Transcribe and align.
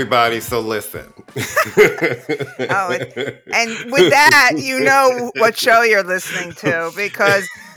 Everybody. 0.00 0.40
So 0.40 0.60
listen. 0.60 1.10
Oh, 2.68 2.90
it- 2.90 3.42
and 3.52 3.70
with 3.92 4.10
that, 4.10 4.52
you 4.56 4.80
know 4.80 5.30
what 5.36 5.56
show 5.56 5.82
you're 5.82 6.02
listening 6.02 6.52
to 6.54 6.90
because 6.96 7.48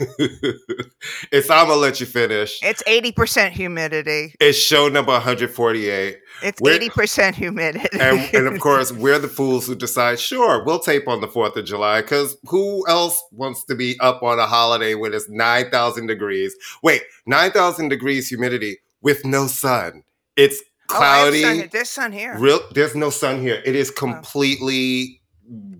it's 1.32 1.48
I'm 1.50 1.66
gonna 1.68 1.76
let 1.80 1.98
you 2.00 2.06
finish. 2.06 2.58
it's 2.62 2.82
80% 2.84 3.50
humidity. 3.52 4.34
It's 4.40 4.58
show 4.58 4.88
number 4.88 5.12
148, 5.12 6.18
It's 6.42 6.60
We're- 6.60 6.78
80% 6.90 7.34
humidity. 7.34 7.88
and, 7.98 8.34
and 8.34 8.46
of 8.46 8.60
course, 8.60 8.92
we're 8.92 9.18
the 9.18 9.28
fools 9.28 9.66
who 9.66 9.74
decide. 9.74 10.18
Sure, 10.20 10.62
we'll 10.64 10.78
tape 10.80 11.08
on 11.08 11.20
the 11.22 11.28
Fourth 11.28 11.56
of 11.56 11.64
July 11.64 12.02
because 12.02 12.36
who 12.44 12.86
else 12.88 13.22
wants 13.32 13.64
to 13.64 13.74
be 13.74 13.98
up 14.00 14.22
on 14.22 14.38
a 14.38 14.46
holiday 14.46 14.94
when 14.94 15.14
it's 15.14 15.28
9,000 15.30 16.06
degrees? 16.06 16.54
Wait, 16.82 17.02
9,000 17.26 17.88
degrees 17.88 18.28
humidity 18.28 18.78
with 19.02 19.24
no 19.24 19.46
sun. 19.46 20.04
It's 20.36 20.62
cloudy. 20.90 21.42
sun 21.42 21.56
here. 21.56 21.68
There's 21.70 21.90
sun 21.90 22.12
here. 22.12 22.38
Real, 22.38 22.60
there's 22.72 22.94
no 22.94 23.10
sun 23.10 23.40
here. 23.40 23.62
It 23.64 23.74
is 23.74 23.90
completely 23.90 25.20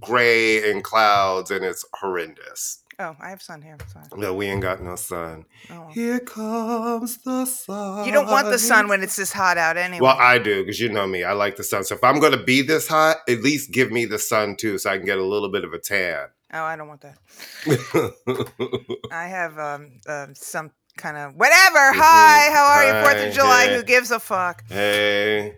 gray 0.01 0.71
and 0.71 0.83
clouds, 0.83 1.51
and 1.51 1.65
it's 1.65 1.85
horrendous. 1.95 2.83
Oh, 2.99 3.17
I 3.19 3.31
have 3.31 3.41
sun 3.41 3.63
here. 3.63 3.79
Sorry. 3.91 4.05
No, 4.15 4.35
we 4.35 4.47
ain't 4.47 4.61
got 4.61 4.83
no 4.83 4.95
sun. 4.95 5.47
Oh. 5.71 5.89
Here 5.89 6.21
comes 6.21 7.17
the 7.23 7.47
sun. 7.47 8.05
You 8.05 8.13
don't 8.13 8.27
want 8.27 8.49
the 8.49 8.59
sun 8.59 8.89
when 8.89 9.03
it's 9.03 9.17
this 9.17 9.33
hot 9.33 9.57
out 9.57 9.79
anyway. 9.79 10.03
Well, 10.03 10.19
I 10.19 10.37
do 10.39 10.63
because 10.63 10.81
you 10.81 10.91
know 10.91 11.07
me. 11.07 11.25
I 11.25 11.33
like 11.33 11.57
the 11.57 11.65
sun. 11.65 11.83
So 11.85 11.95
if 11.95 12.05
I'm 12.05 12.21
going 12.21 12.33
to 12.33 12.43
be 12.43 12.61
this 12.61 12.89
hot, 12.89 13.17
at 13.27 13.43
least 13.43 13.71
give 13.73 13.91
me 13.91 14.05
the 14.05 14.19
sun 14.19 14.55
too, 14.55 14.77
so 14.77 14.91
I 14.91 14.99
can 14.99 15.07
get 15.07 15.17
a 15.17 15.25
little 15.25 15.51
bit 15.51 15.65
of 15.65 15.73
a 15.73 15.79
tan. 15.79 16.27
oh, 16.53 16.63
I 16.63 16.77
don't 16.77 16.89
want 16.89 17.01
that. 17.01 17.17
I 19.11 19.29
have 19.29 19.59
um, 19.59 20.01
um 20.07 20.35
some 20.35 20.71
kind 20.97 21.17
of 21.17 21.35
whatever. 21.35 21.93
Hi, 21.95 22.51
how 22.53 22.65
are 22.67 22.85
you? 22.85 23.05
Fourth 23.05 23.27
of 23.29 23.33
July. 23.35 23.67
hey. 23.67 23.77
Who 23.77 23.83
gives 23.83 24.11
a 24.11 24.21
fuck? 24.21 24.63
hey. 24.69 25.55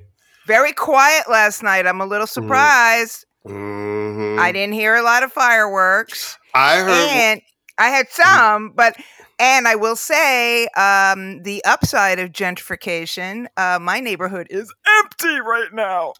Very 0.47 0.72
quiet 0.72 1.28
last 1.30 1.62
night. 1.62 1.86
I'm 1.86 2.00
a 2.00 2.06
little 2.06 2.27
surprised. 2.27 3.24
Mhm. 3.47 4.39
I 4.39 4.50
didn't 4.52 4.74
hear 4.74 4.94
a 4.97 5.02
lot 5.02 5.22
of 5.22 5.33
fireworks, 5.33 6.36
I 6.55 6.77
heard. 6.78 6.91
and 6.91 7.41
I 7.78 7.89
had 7.89 8.08
some, 8.11 8.72
but. 8.74 8.97
And 9.39 9.66
I 9.66 9.74
will 9.74 9.97
say, 9.97 10.66
um, 10.77 11.42
the 11.42 11.64
upside 11.64 12.20
of 12.20 12.30
gentrification, 12.30 13.46
uh, 13.56 13.80
my 13.80 13.98
neighborhood 13.98 14.46
is 14.50 14.72
empty 15.00 15.41
right 15.41 15.72
now. 15.72 16.12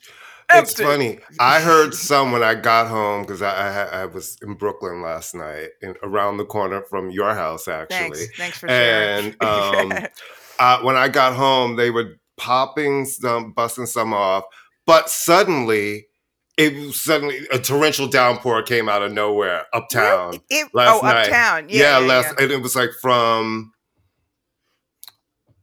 It's 0.55 0.81
funny. 0.81 1.19
I 1.39 1.61
heard 1.61 1.95
some 1.95 2.33
when 2.33 2.43
I 2.43 2.55
got 2.55 2.89
home 2.89 3.23
because 3.23 3.43
I, 3.43 3.53
I 3.53 4.03
I 4.03 4.07
was 4.07 4.39
in 4.43 4.55
Brooklyn 4.55 5.03
last 5.03 5.35
night, 5.35 5.71
and 5.81 5.97
around 6.03 6.37
the 6.37 6.45
corner 6.45 6.83
from 6.83 7.11
your 7.11 7.35
house, 7.35 7.69
actually. 7.69 7.97
Thanks, 7.97 8.37
thanks 8.37 8.59
for 8.59 8.69
sharing. 8.69 9.35
And 9.41 9.43
um, 9.93 10.09
uh, 10.59 10.81
when 10.83 10.97
I 10.97 11.09
got 11.09 11.35
home, 11.35 11.77
they 11.77 11.91
were 11.91 12.17
popping 12.37 13.05
some, 13.05 13.53
busting 13.53 13.87
some 13.87 14.13
off, 14.13 14.45
but 14.87 15.09
suddenly, 15.09 16.07
it 16.59 16.93
suddenly 16.95 17.41
a 17.51 17.59
torrential 17.59 18.09
downpour 18.09 18.63
came 18.63 18.89
out 18.89 19.03
of 19.03 19.13
nowhere 19.13 19.67
uptown. 19.73 20.31
Really? 20.31 20.43
It- 20.51 20.75
last 20.75 21.03
oh, 21.03 21.07
night. 21.07 21.27
uptown. 21.27 21.69
Yeah, 21.69 21.77
Yeah, 21.79 21.99
yeah, 22.01 22.07
last, 22.07 22.35
yeah. 22.39 22.45
and 22.45 22.53
it 22.53 22.63
was 22.63 22.77
like 22.77 22.91
from 23.01 23.72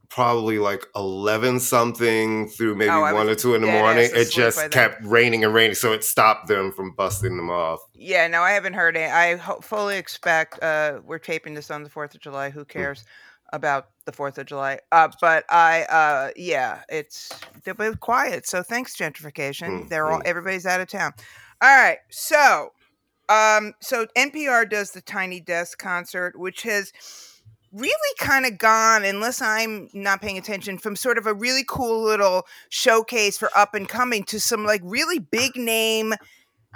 probably 0.09 0.59
like 0.59 0.85
eleven 0.95 1.59
something 1.59 2.49
through 2.49 2.75
maybe 2.75 2.89
Oh, 2.91 3.01
one 3.13 3.29
or 3.29 3.35
two 3.35 3.55
in 3.55 3.61
the 3.61 3.67
morning. 3.67 4.09
It 4.13 4.31
just 4.31 4.57
then. 4.57 4.69
kept 4.71 5.03
raining 5.05 5.43
and 5.43 5.53
raining, 5.53 5.75
so 5.75 5.93
it 5.93 6.03
stopped 6.03 6.47
them 6.47 6.71
from 6.71 6.91
busting 6.91 7.37
them 7.37 7.49
off. 7.49 7.79
Yeah, 7.93 8.27
no, 8.27 8.41
I 8.41 8.51
haven't 8.51 8.73
heard 8.73 8.97
it. 8.97 9.09
I 9.11 9.35
ho- 9.35 9.59
fully 9.61 9.97
expect 9.97 10.61
uh, 10.63 10.99
we're 11.05 11.19
taping 11.19 11.53
this 11.53 11.69
on 11.71 11.83
the 11.83 11.89
Fourth 11.89 12.15
of 12.15 12.21
July. 12.21 12.49
Hmm. 12.49 12.59
Who 12.59 12.65
cares 12.65 13.05
about 13.53 13.89
the 14.05 14.11
Fourth 14.11 14.37
of 14.37 14.45
July? 14.47 14.79
Uh, 14.91 15.09
but 15.21 15.45
I, 15.49 15.83
uh, 15.83 16.31
yeah, 16.35 16.81
it's 16.89 17.31
they're 17.63 17.73
both 17.73 17.99
quiet. 17.99 18.47
So 18.47 18.61
thanks, 18.63 18.97
gentrification. 18.97 19.83
Mm, 19.83 19.89
They're 19.89 20.11
all 20.11 20.19
mm. 20.19 20.25
everybody's 20.25 20.65
out 20.65 20.81
of 20.81 20.87
town. 20.87 21.13
All 21.61 21.75
right, 21.75 21.97
so, 22.09 22.71
um, 23.27 23.73
so 23.81 24.05
NPR 24.17 24.69
does 24.69 24.91
the 24.91 25.01
Tiny 25.01 25.41
Desk 25.41 25.77
concert, 25.77 26.39
which 26.39 26.61
has 26.63 26.93
really 27.71 28.15
kind 28.17 28.45
of 28.45 28.57
gone, 28.57 29.03
unless 29.03 29.41
I'm 29.41 29.89
not 29.93 30.21
paying 30.21 30.37
attention, 30.37 30.77
from 30.77 30.95
sort 30.95 31.17
of 31.17 31.25
a 31.25 31.33
really 31.33 31.63
cool 31.67 32.03
little 32.03 32.45
showcase 32.69 33.37
for 33.37 33.49
up 33.55 33.75
and 33.75 33.87
coming 33.87 34.23
to 34.25 34.39
some 34.39 34.65
like 34.65 34.81
really 34.83 35.19
big 35.19 35.55
name 35.55 36.13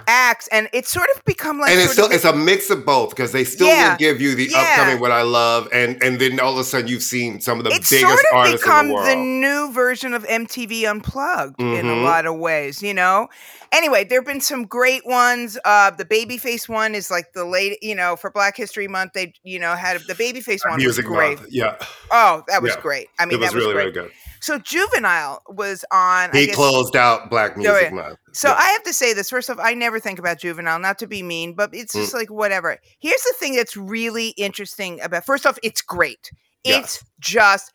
acts, 0.06 0.48
and 0.48 0.68
it's 0.72 0.90
sort 0.90 1.08
of 1.16 1.24
become 1.24 1.58
like 1.60 1.70
and 1.72 1.80
it's 1.80 1.92
still 1.92 2.10
it's 2.10 2.24
a 2.24 2.34
mix 2.34 2.70
of 2.70 2.84
both 2.84 3.10
because 3.10 3.32
they 3.32 3.44
still 3.44 3.68
Yeah, 3.68 3.92
will 3.92 3.98
give 3.98 4.20
you 4.20 4.34
the 4.34 4.48
yeah. 4.50 4.60
upcoming 4.60 5.00
what 5.00 5.10
I 5.12 5.22
love, 5.22 5.68
and 5.72 6.02
and 6.02 6.20
then 6.20 6.40
all 6.40 6.52
of 6.52 6.58
a 6.58 6.64
sudden 6.64 6.88
you've 6.88 7.02
seen 7.02 7.40
some 7.40 7.58
of 7.58 7.64
the 7.64 7.70
it's 7.70 7.90
biggest 7.90 8.00
sort 8.08 8.18
of 8.32 8.36
artists 8.36 8.64
become 8.66 8.88
the 8.88 8.94
the, 9.04 9.16
new 9.16 9.72
version 9.72 10.14
of 10.14 10.24
MTV 10.24 10.88
Unplugged 10.90 11.60
in 11.60 11.86
a 11.86 11.92
Mhm. 11.92 12.02
lot 12.04 12.26
of 12.26 12.36
ways, 12.36 12.82
you 12.82 12.94
know. 12.94 13.28
Anyway, 13.72 14.04
there 14.04 14.20
have 14.20 14.26
been 14.26 14.40
some 14.40 14.64
great 14.66 15.04
ones. 15.06 15.58
Uh, 15.64 15.90
the 15.90 16.04
Babyface 16.04 16.68
one 16.68 16.94
is 16.94 17.10
like 17.10 17.32
the 17.32 17.44
late, 17.44 17.78
you 17.82 17.94
know, 17.94 18.14
for 18.16 18.30
Black 18.30 18.56
History 18.56 18.86
Month. 18.86 19.12
They, 19.14 19.32
you 19.42 19.58
know, 19.58 19.74
had 19.74 20.00
the 20.06 20.14
Babyface 20.14 20.68
one 20.68 20.78
Music 20.78 21.06
was 21.08 21.16
great. 21.16 21.38
month, 21.38 21.50
yeah, 21.50 21.76
Oh, 22.10 22.42
that 22.48 22.62
was 22.62 22.72
Yeah. 22.76 22.80
great. 22.82 23.08
I 23.18 23.26
mean, 23.26 23.34
it 23.34 23.40
was 23.40 23.50
that 23.50 23.54
was 23.56 23.64
really 23.64 23.74
great. 23.74 23.94
really 23.96 24.08
good. 24.08 24.12
So 24.44 24.58
Juvenile 24.58 25.40
was 25.48 25.86
on. 25.90 26.28
I 26.30 26.36
He 26.36 26.46
guess, 26.46 26.54
closed 26.54 26.94
out 26.96 27.30
Black 27.30 27.56
Music 27.56 27.84
yeah. 27.84 27.90
Month. 27.90 28.18
So 28.32 28.48
Yeah. 28.48 28.56
I 28.58 28.64
have 28.72 28.82
to 28.82 28.92
say 28.92 29.14
this 29.14 29.30
first 29.30 29.48
off, 29.48 29.58
I 29.58 29.72
never 29.72 29.98
think 29.98 30.18
about 30.18 30.38
juvenile, 30.38 30.78
not 30.78 30.98
to 30.98 31.06
be 31.06 31.22
mean, 31.22 31.54
but 31.54 31.70
it's 31.72 31.94
Mm. 31.94 32.00
just 32.00 32.12
like 32.12 32.28
whatever. 32.28 32.78
Here's 32.98 33.22
the 33.22 33.32
thing 33.38 33.56
that's 33.56 33.74
really 33.74 34.28
interesting 34.36 35.00
about 35.00 35.24
first 35.24 35.46
off, 35.46 35.58
it's 35.62 35.80
great. 35.80 36.30
Yes. 36.62 36.84
It's 36.84 37.04
just 37.20 37.72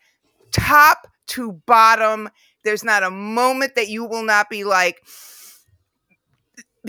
top 0.52 1.08
to 1.28 1.54
bottom. 1.66 2.30
There's 2.62 2.84
not 2.84 3.02
a 3.02 3.10
moment 3.10 3.74
that 3.74 3.88
you 3.88 4.04
will 4.04 4.22
not 4.22 4.48
be 4.48 4.62
like 4.62 5.02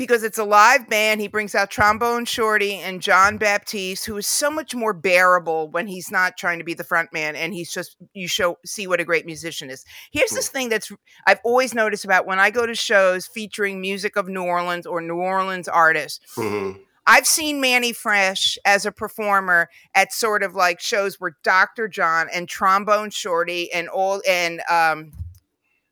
because 0.02 0.24
it's 0.24 0.40
a 0.40 0.44
live 0.44 0.90
band. 0.90 1.22
He 1.22 1.28
brings 1.28 1.54
out 1.54 1.70
Trombone 1.70 2.26
Shorty 2.26 2.74
and 2.74 3.04
Jon 3.04 3.38
Batiste, 3.38 4.08
who 4.08 4.18
is 4.18 4.26
so 4.26 4.50
much 4.50 4.74
more 4.74 4.94
bearable 4.94 5.70
when 5.70 5.86
he's 5.86 6.10
not 6.10 6.38
trying 6.38 6.58
to 6.58 6.66
be 6.66 6.74
the 6.74 6.84
front 6.84 7.14
man 7.14 7.36
and 7.36 7.54
he's 7.54 7.72
just 7.72 7.98
you 8.16 8.28
show 8.28 8.58
see 8.66 8.88
what 8.88 9.00
a 9.00 9.06
great 9.06 9.28
musician 9.28 9.70
is. 9.70 9.86
Here's 10.12 10.32
this 10.32 10.50
thing 10.50 10.70
that's 10.70 10.92
I've 11.28 11.40
always 11.44 11.76
noticed 11.76 12.04
about 12.04 12.26
when 12.26 12.40
I 12.40 12.50
go 12.50 12.66
to 12.66 12.74
shows 12.74 13.28
featuring 13.28 13.80
music 13.80 14.16
of 14.16 14.28
New 14.28 14.42
Orleans 14.42 14.88
or 14.88 15.02
New 15.02 15.18
Orleans 15.18 15.68
artists. 15.68 16.36
Mhm. 16.36 16.80
I've 17.06 17.28
seen 17.28 17.62
Mannie 17.62 17.94
Fresh 17.94 18.58
as 18.66 18.88
a 18.88 18.92
performer 18.92 19.70
at 19.94 20.12
sort 20.12 20.42
of 20.42 20.56
like 20.56 20.80
shows 20.80 21.20
where 21.20 21.38
Dr. 21.44 21.88
John 21.88 22.28
and 22.34 22.50
Trombone 22.50 23.12
Shorty 23.12 23.72
and 23.72 23.88
all 23.88 24.20
and 24.28 24.62
um 24.68 25.12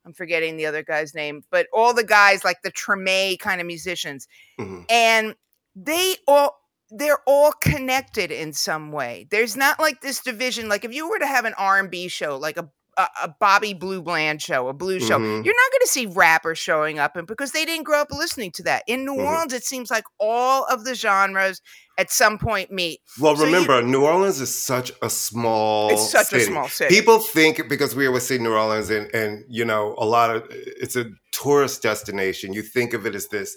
I'm 0.10 0.14
forgetting 0.14 0.58
the 0.58 0.66
other 0.66 0.82
guy's 0.82 1.14
name, 1.14 1.44
but 1.52 1.68
all 1.72 1.94
the 1.94 2.04
guys 2.04 2.44
like 2.44 2.64
the 2.64 2.72
Treme 2.72 3.38
kind 3.38 3.62
of 3.62 3.68
musicians. 3.68 4.28
Mhm. 4.60 4.86
And 4.90 5.36
they 5.76 6.16
all 6.28 6.58
they're 6.90 7.20
all 7.28 7.52
connected 7.52 8.32
in 8.32 8.52
some 8.52 8.92
way. 8.92 9.28
There's 9.30 9.56
not 9.56 9.80
like 9.80 10.02
this 10.02 10.22
division. 10.22 10.68
Like 10.68 10.84
if 10.84 10.92
you 10.92 11.08
were 11.08 11.20
to 11.20 11.28
have 11.28 11.46
an 11.46 11.54
R&B 11.56 12.08
show, 12.08 12.38
like 12.38 12.58
a 12.58 12.68
a, 13.00 13.08
a 13.24 13.36
Bobby 13.40 13.74
Blue 13.74 14.02
Bland 14.02 14.42
show, 14.42 14.68
a 14.68 14.74
blues 14.74 15.08
show, 15.08 15.18
Mhm. 15.18 15.46
you're 15.46 15.56
not 15.56 15.72
going 15.72 15.82
to 15.82 15.88
see 15.88 16.06
rappers 16.06 16.60
showing 16.60 17.00
up, 17.00 17.16
and 17.16 17.26
because 17.26 17.52
they 17.54 17.64
didn't 17.66 17.84
grow 17.86 18.02
up 18.02 18.12
listening 18.12 18.52
to 18.52 18.64
that. 18.64 18.84
In 18.88 19.06
New 19.06 19.16
Mhm. 19.16 19.26
Orleans, 19.26 19.54
it 19.54 19.64
seems 19.64 19.90
like 19.90 20.04
all 20.20 20.66
of 20.66 20.84
the 20.84 20.94
genres 20.96 21.62
at 21.98 22.12
some 22.12 22.38
point 22.38 22.72
meet. 22.72 23.00
Well, 23.20 23.36
So 23.36 23.42
you- 23.46 23.54
remember, 23.54 23.82
New 23.82 24.04
Orleans 24.06 24.40
is 24.42 24.54
such 24.54 24.92
a 25.02 25.10
small. 25.10 25.92
It's 25.92 26.12
such 26.12 26.34
a 26.34 26.42
small 26.46 26.68
city. 26.68 26.94
People 26.94 27.20
think 27.20 27.68
because 27.70 27.96
we 27.96 28.06
always 28.08 28.28
see 28.28 28.38
New 28.38 28.54
Orleans, 28.54 28.90
and 28.90 29.14
and 29.16 29.44
you 29.48 29.66
know, 29.66 29.96
a 29.98 30.06
lot 30.06 30.36
of 30.36 30.44
it's 30.50 30.96
a 30.96 31.06
tourist 31.32 31.82
destination. 31.82 32.54
You 32.54 32.62
think 32.64 32.94
of 32.94 33.06
it 33.06 33.16
as 33.16 33.28
this 33.30 33.56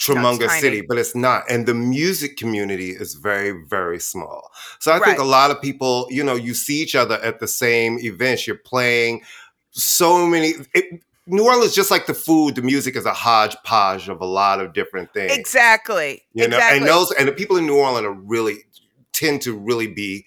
tremendous 0.00 0.58
city, 0.60 0.80
but 0.80 0.98
it's 0.98 1.14
not. 1.14 1.44
And 1.48 1.66
the 1.66 1.74
music 1.74 2.36
community 2.36 2.90
is 2.90 3.14
very, 3.14 3.52
very 3.66 4.00
small. 4.00 4.50
So 4.78 4.92
I 4.92 4.98
think 4.98 5.18
a 5.18 5.24
lot 5.24 5.50
of 5.50 5.60
people, 5.60 6.06
you 6.10 6.24
know, 6.24 6.34
you 6.34 6.54
see 6.54 6.80
each 6.82 6.94
other 6.94 7.16
at 7.16 7.38
the 7.38 7.46
same 7.46 7.98
events. 8.00 8.46
You're 8.46 8.56
playing 8.56 9.22
so 9.70 10.26
many. 10.26 10.54
It, 10.74 11.02
New 11.26 11.44
Orleans, 11.44 11.74
just 11.74 11.90
like 11.90 12.06
the 12.06 12.14
food, 12.14 12.56
the 12.56 12.62
music 12.62 12.96
is 12.96 13.04
a 13.04 13.12
hodgepodge 13.12 14.08
of 14.08 14.20
a 14.20 14.26
lot 14.26 14.60
of 14.60 14.72
different 14.72 15.12
things. 15.12 15.32
Exactly. 15.32 16.22
You 16.32 16.48
know, 16.48 16.56
exactly. 16.56 16.78
and 16.78 16.88
those 16.88 17.12
and 17.12 17.28
the 17.28 17.32
people 17.32 17.56
in 17.56 17.66
New 17.66 17.76
Orleans 17.76 18.06
are 18.06 18.12
really 18.12 18.64
tend 19.12 19.42
to 19.42 19.56
really 19.56 19.86
be, 19.86 20.26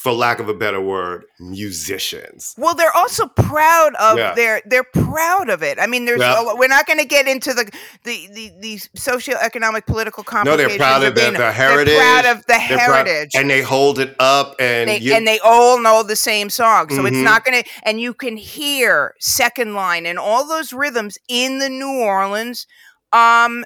for 0.00 0.12
lack 0.12 0.38
of 0.38 0.48
a 0.48 0.54
better 0.54 0.80
word, 0.80 1.24
musicians. 1.40 2.54
Well, 2.56 2.72
they're 2.76 2.94
also 2.96 3.26
proud 3.26 3.96
of 3.96 4.16
Yeah. 4.16 4.32
their. 4.34 4.62
They're 4.64 4.84
proud 4.84 5.50
of 5.50 5.62
it. 5.64 5.76
I 5.80 5.88
mean, 5.88 6.04
there's. 6.04 6.20
Yeah. 6.20 6.40
A, 6.52 6.54
we're 6.56 6.68
not 6.68 6.86
going 6.86 7.00
to 7.00 7.04
get 7.04 7.26
into 7.26 7.52
the 7.52 7.64
the 8.04 8.28
the, 8.32 8.52
the 8.60 8.76
socioeconomic 8.96 9.86
political 9.86 10.22
complications. 10.22 10.62
No, 10.62 10.68
they're 10.68 10.78
proud 10.78 11.02
of 11.02 11.14
the, 11.16 11.20
being- 11.20 11.32
the 11.34 11.50
heritage. 11.50 11.94
They're 11.94 12.22
proud 12.22 12.36
of 12.36 12.46
the 12.46 12.64
They're 12.68 12.78
proud- 12.78 13.06
heritage. 13.06 13.30
and 13.34 13.50
they 13.50 13.60
hold 13.62 13.98
it 13.98 14.14
up, 14.20 14.54
and 14.60 14.88
they, 14.88 14.98
you, 14.98 15.14
and 15.14 15.26
they 15.26 15.40
all 15.40 15.80
know 15.82 16.02
the 16.04 16.14
same 16.16 16.48
song. 16.48 16.90
So 16.90 17.04
it's 17.04 17.16
Mhm. 17.16 17.24
not 17.24 17.44
going 17.44 17.62
to, 17.64 17.68
and 17.82 18.00
you 18.00 18.14
can 18.14 18.36
hear 18.36 19.14
second 19.18 19.74
line 19.74 20.06
and 20.06 20.16
all 20.18 20.46
those 20.46 20.72
rhythms 20.72 21.18
in 21.28 21.58
the 21.58 21.68
New 21.68 21.98
Orleans 22.00 22.66
um, 23.12 23.64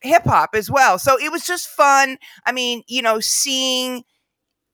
hip 0.00 0.24
hop 0.24 0.50
as 0.54 0.70
well. 0.70 0.98
So 0.98 1.18
it 1.18 1.30
was 1.30 1.44
just 1.44 1.68
fun. 1.68 2.16
I 2.46 2.52
mean, 2.52 2.82
you 2.86 3.02
know, 3.02 3.20
seeing 3.20 4.04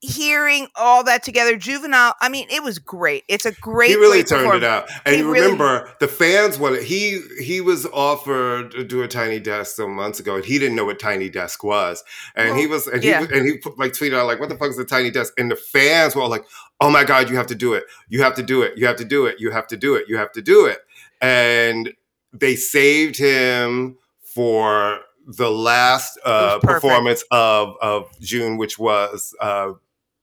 hearing 0.04 0.68
all 0.76 1.04
that 1.04 1.22
together, 1.22 1.56
Juvenile. 1.56 2.14
I 2.20 2.28
mean, 2.28 2.46
it 2.50 2.62
was 2.62 2.78
great. 2.78 3.24
It's 3.28 3.46
a 3.46 3.52
great. 3.52 3.90
He 3.90 3.96
really 3.96 4.22
great 4.22 4.26
turned 4.28 4.54
it 4.54 4.64
out, 4.64 4.88
and 5.04 5.14
He 5.14 5.20
you 5.22 5.30
really- 5.30 5.42
remember 5.46 5.90
the 6.00 6.08
fans 6.08 6.58
wanted. 6.58 6.82
He 6.84 7.20
he 7.40 7.60
was 7.60 7.86
offered 7.86 8.72
to 8.72 8.84
do 8.84 9.02
a 9.02 9.08
tiny 9.08 9.40
desk 9.40 9.76
some 9.76 9.94
months 9.94 10.20
ago, 10.20 10.36
and 10.36 10.44
he 10.44 10.58
didn't 10.58 10.76
know 10.76 10.84
what 10.84 10.98
tiny 10.98 11.28
desk 11.28 11.64
was, 11.64 12.04
and 12.36 12.58
he 12.58 12.66
was 12.66 12.86
and 12.86 13.02
he 13.02 13.10
yeah. 13.10 13.20
was, 13.20 13.30
and 13.30 13.46
he 13.46 13.58
put, 13.58 13.78
like 13.78 13.92
tweeted 13.92 14.14
out 14.14 14.26
like, 14.26 14.40
"What 14.40 14.48
the 14.48 14.56
fuck 14.56 14.70
is 14.70 14.78
a 14.78 14.84
tiny 14.84 15.10
desk?" 15.10 15.32
And 15.38 15.50
the 15.50 15.56
fans 15.56 16.14
were 16.14 16.22
all 16.22 16.30
like, 16.30 16.44
"Oh 16.80 16.90
my 16.90 17.04
god, 17.04 17.30
you 17.30 17.36
have 17.36 17.46
to 17.48 17.54
do 17.54 17.74
it! 17.74 17.84
You 18.08 18.22
have 18.22 18.34
to 18.36 18.42
do 18.42 18.62
it! 18.62 18.76
You 18.76 18.86
have 18.86 18.96
to 18.96 19.04
do 19.04 19.26
it! 19.26 19.40
You 19.40 19.50
have 19.50 19.66
to 19.68 19.76
do 19.76 19.94
it! 19.94 20.06
You 20.08 20.16
have 20.18 20.32
to 20.32 20.42
do 20.42 20.66
it!" 20.66 20.78
And 21.20 21.92
they 22.32 22.56
saved 22.56 23.16
him 23.16 23.96
for 24.22 25.00
the 25.26 25.50
last 25.50 26.18
uh, 26.24 26.58
performance 26.58 27.24
of 27.30 27.76
of 27.80 28.10
June, 28.20 28.58
which 28.58 28.78
was 28.78 29.34
uh, 29.40 29.72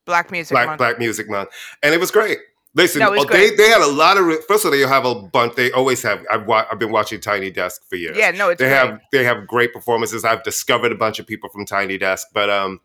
Black 0.05 0.31
Music 0.31 0.55
Black 0.55 0.67
Month. 0.67 0.77
Black 0.79 0.99
Music 0.99 1.29
Month, 1.29 1.49
and 1.83 1.93
it 1.93 1.99
was 1.99 2.11
great. 2.11 2.39
Listen, 2.73 2.99
No, 2.99 3.09
oh, 3.13 3.25
they 3.25 3.49
great. 3.49 3.57
they 3.57 3.67
had 3.67 3.81
a 3.81 3.91
lot 3.91 4.17
of. 4.17 4.23
First 4.45 4.63
of 4.63 4.65
all, 4.65 4.71
they 4.71 4.79
have 4.79 5.03
a 5.05 5.13
bunch. 5.15 5.55
They 5.55 5.71
always 5.73 6.01
have. 6.03 6.25
I've 6.31 6.45
wa- 6.45 6.65
I've 6.71 6.79
been 6.79 6.91
watching 6.91 7.19
Tiny 7.19 7.51
Desk 7.51 7.81
for 7.89 7.97
years. 7.97 8.15
Yeah, 8.17 8.31
no, 8.31 8.47
it's 8.49 8.59
they 8.59 8.67
great. 8.67 8.75
have 8.77 8.99
they 9.11 9.23
have 9.25 9.45
great 9.45 9.73
performances. 9.73 10.23
I've 10.23 10.43
discovered 10.43 10.91
a 10.93 10.95
bunch 10.95 11.19
of 11.19 11.27
people 11.27 11.49
from 11.49 11.65
Tiny 11.65 11.97
Desk, 11.97 12.27
but 12.33 12.49
um, 12.49 12.79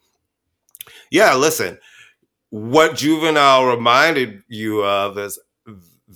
yeah. 1.11 1.35
Listen, 1.35 1.79
what 2.51 2.97
Juvenile 2.97 3.67
reminded 3.67 4.43
you 4.49 4.83
of 4.85 5.17
is 5.19 5.39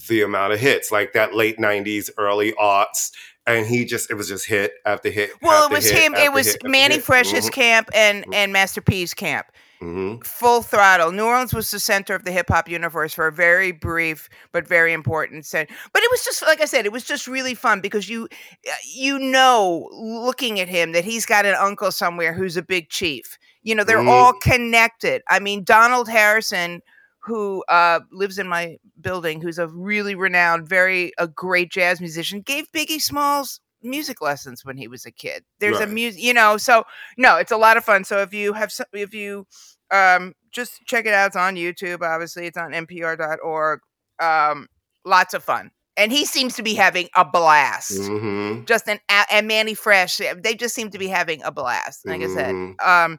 the 0.08 0.23
amount 0.23 0.52
of 0.52 0.61
hits, 0.61 0.91
like 0.91 1.12
that 1.12 1.35
late 1.35 1.58
'90s, 1.58 2.11
early 2.19 2.52
aughts, 2.52 3.12
and 3.47 3.67
he 3.67 3.85
just 3.85 4.11
it 4.11 4.14
was 4.14 4.29
just 4.29 4.47
hit 4.47 4.73
after 4.85 5.11
hit. 5.11 5.31
Well, 5.43 5.67
it 5.67 5.73
was 5.73 5.88
him. 5.88 6.14
It 6.14 6.32
was 6.32 6.56
Mannie. 6.64 6.99
Fresh's 6.99 7.49
Mhm, 7.49 7.52
camp 7.52 7.91
and 7.94 8.25
and 8.32 8.52
Master 8.52 8.81
P's 8.81 9.14
camp. 9.14 9.47
Mhm. 9.82 10.23
Full 10.27 10.62
throttle. 10.62 11.12
New 11.12 11.25
Orleans 11.25 11.55
was 11.55 11.71
the 11.71 11.81
center 11.81 12.15
of 12.15 12.25
the 12.25 12.32
hip 12.32 12.49
hop 12.49 12.69
universe 12.69 13.15
for 13.15 13.27
a 13.27 13.32
very 13.32 13.73
brief 13.73 14.29
but 14.53 14.67
very 14.69 14.93
important 14.93 15.47
set. 15.47 15.71
But 15.93 16.03
it 16.03 16.11
was 16.11 16.23
just 16.25 16.43
like 16.43 16.61
I 16.61 16.67
said, 16.67 16.85
it 16.85 16.93
was 16.93 17.05
just 17.05 17.27
really 17.27 17.55
fun 17.55 17.81
because 17.81 18.09
you 18.09 18.29
uh, 18.69 18.73
you 18.94 19.19
know, 19.19 19.88
looking 19.93 20.61
at 20.61 20.69
him, 20.69 20.93
that 20.93 21.05
he's 21.05 21.25
got 21.25 21.47
an 21.47 21.55
uncle 21.55 21.91
somewhere 21.93 22.35
who's 22.35 22.56
a 22.59 22.62
big 22.62 22.91
chief. 22.91 23.38
You 23.62 23.75
know, 23.75 23.85
they're 23.85 23.99
Mhm. 23.99 24.09
all 24.09 24.35
connected. 24.35 25.23
I 25.29 25.38
mean, 25.41 25.65
Donald 25.65 26.09
Harrison, 26.09 26.83
who 27.21 27.65
uh, 27.69 28.00
lives 28.12 28.38
in 28.38 28.49
my 28.49 28.76
building, 29.00 29.41
who's 29.41 29.59
a 29.59 29.69
really 29.69 30.15
renowned, 30.15 30.69
very 30.69 31.12
a 31.19 31.26
great 31.29 31.71
jazz 31.71 32.00
musician, 32.00 32.41
gave 32.43 32.71
Biggie 32.73 33.00
Smalls 33.00 33.61
music 33.82 34.21
lessons 34.21 34.65
when 34.65 34.77
he 34.77 34.88
was 34.88 35.06
a 35.06 35.11
kid. 35.11 35.44
There's 35.59 35.81
a 35.81 35.87
music, 35.87 36.23
you 36.23 36.35
know. 36.35 36.56
So 36.56 36.85
no, 37.17 37.37
it's 37.37 37.53
a 37.53 37.56
lot 37.56 37.77
of 37.77 37.85
fun. 37.85 38.05
So 38.05 38.19
if 38.19 38.32
you 38.35 38.53
have, 38.53 38.73
if 38.93 39.15
you 39.15 39.47
um, 39.91 40.35
just 40.53 40.81
check 40.87 41.06
it 41.06 41.15
out, 41.15 41.29
it's 41.29 41.37
on 41.37 41.56
YouTube. 41.56 42.03
Obviously, 42.03 42.47
it's 42.47 42.56
on 42.56 42.73
NPR.org. 42.73 43.81
Um, 44.21 44.69
lots 45.05 45.35
of 45.35 45.43
fun, 45.43 45.71
and 45.97 46.12
he 46.12 46.25
seems 46.27 46.55
to 46.56 46.62
be 46.62 46.75
having 46.75 47.09
a 47.17 47.25
blast. 47.25 47.93
Mhm. 47.93 48.67
Just 48.67 48.88
an 48.88 49.00
and 49.31 49.47
Mannie 49.49 49.75
Fresh, 49.75 50.21
they 50.43 50.55
just 50.55 50.75
seem 50.75 50.91
to 50.91 50.99
be 50.99 51.09
having 51.09 51.43
a 51.43 51.50
blast. 51.50 52.06
Like 52.06 52.21
I 52.23 52.26
said, 52.29 52.55
Mhm. 52.55 52.81
um, 52.87 53.19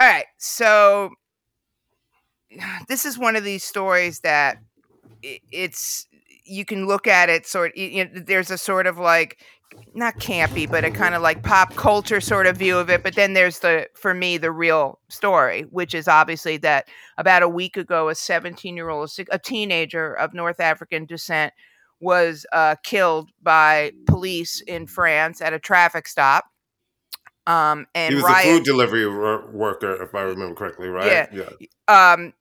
all 0.00 0.08
right, 0.08 0.26
so 0.38 1.10
this 2.88 3.04
is 3.04 3.18
one 3.18 3.36
of 3.36 3.44
these 3.44 3.64
stories 3.64 4.20
that 4.20 4.58
it's 5.22 6.06
you 6.44 6.64
can 6.64 6.86
look 6.86 7.06
at 7.08 7.28
it 7.28 7.46
sort 7.46 7.76
you 7.76 8.04
know, 8.04 8.10
there's 8.14 8.50
a 8.50 8.58
sort 8.58 8.86
of 8.86 8.98
like 8.98 9.38
not 9.94 10.14
campy 10.18 10.70
but 10.70 10.84
a 10.84 10.90
kind 10.90 11.14
of 11.14 11.22
like 11.22 11.42
pop 11.42 11.74
culture 11.74 12.20
sort 12.20 12.46
of 12.46 12.56
view 12.56 12.76
of 12.78 12.88
it 12.90 13.02
but 13.02 13.14
then 13.14 13.32
there's 13.34 13.58
the 13.60 13.86
for 13.94 14.12
me 14.14 14.36
the 14.36 14.50
real 14.50 14.98
story 15.08 15.62
which 15.70 15.94
is 15.94 16.06
obviously 16.08 16.56
that 16.56 16.86
about 17.18 17.42
a 17.42 17.48
week 17.48 17.76
ago 17.76 18.08
a 18.08 18.14
17 18.14 18.76
year 18.76 18.88
old 18.90 19.10
a 19.30 19.38
teenager 19.38 20.12
of 20.14 20.34
north 20.34 20.60
african 20.60 21.04
descent 21.06 21.52
was 21.98 22.44
uh, 22.52 22.74
killed 22.84 23.30
by 23.42 23.90
police 24.06 24.60
in 24.66 24.86
france 24.86 25.40
at 25.40 25.52
a 25.54 25.58
traffic 25.58 26.06
stop 26.06 26.44
um, 27.46 27.86
and 27.94 28.10
He 28.10 28.16
was 28.16 28.24
riot- 28.24 28.46
a 28.48 28.50
food 28.56 28.64
delivery 28.64 29.06
wor- 29.06 29.46
worker, 29.52 30.02
if 30.02 30.16
I 30.16 30.22
remember 30.22 30.56
correctly, 30.56 30.88
right? 30.88 31.28
Yeah. 31.32 31.46
Yeah. 31.88 32.12
um 32.12 32.32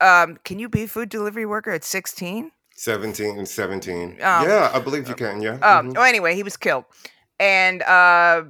um 0.00 0.38
can 0.44 0.60
you 0.60 0.68
be 0.68 0.84
a 0.84 0.88
food 0.88 1.08
delivery 1.08 1.44
worker 1.46 1.72
at 1.72 1.82
16 1.82 2.52
17 2.82 3.46
17. 3.46 4.10
Um, 4.10 4.18
yeah, 4.20 4.70
I 4.74 4.80
believe 4.80 5.08
you 5.08 5.14
can. 5.14 5.40
Yeah. 5.40 5.54
um 5.62 5.92
Mhm. 5.92 5.98
oh 5.98 6.02
anyway 6.02 6.34
he 6.34 6.42
was 6.42 6.56
killed 6.56 6.84
and 7.38 7.82
uh 7.82 8.42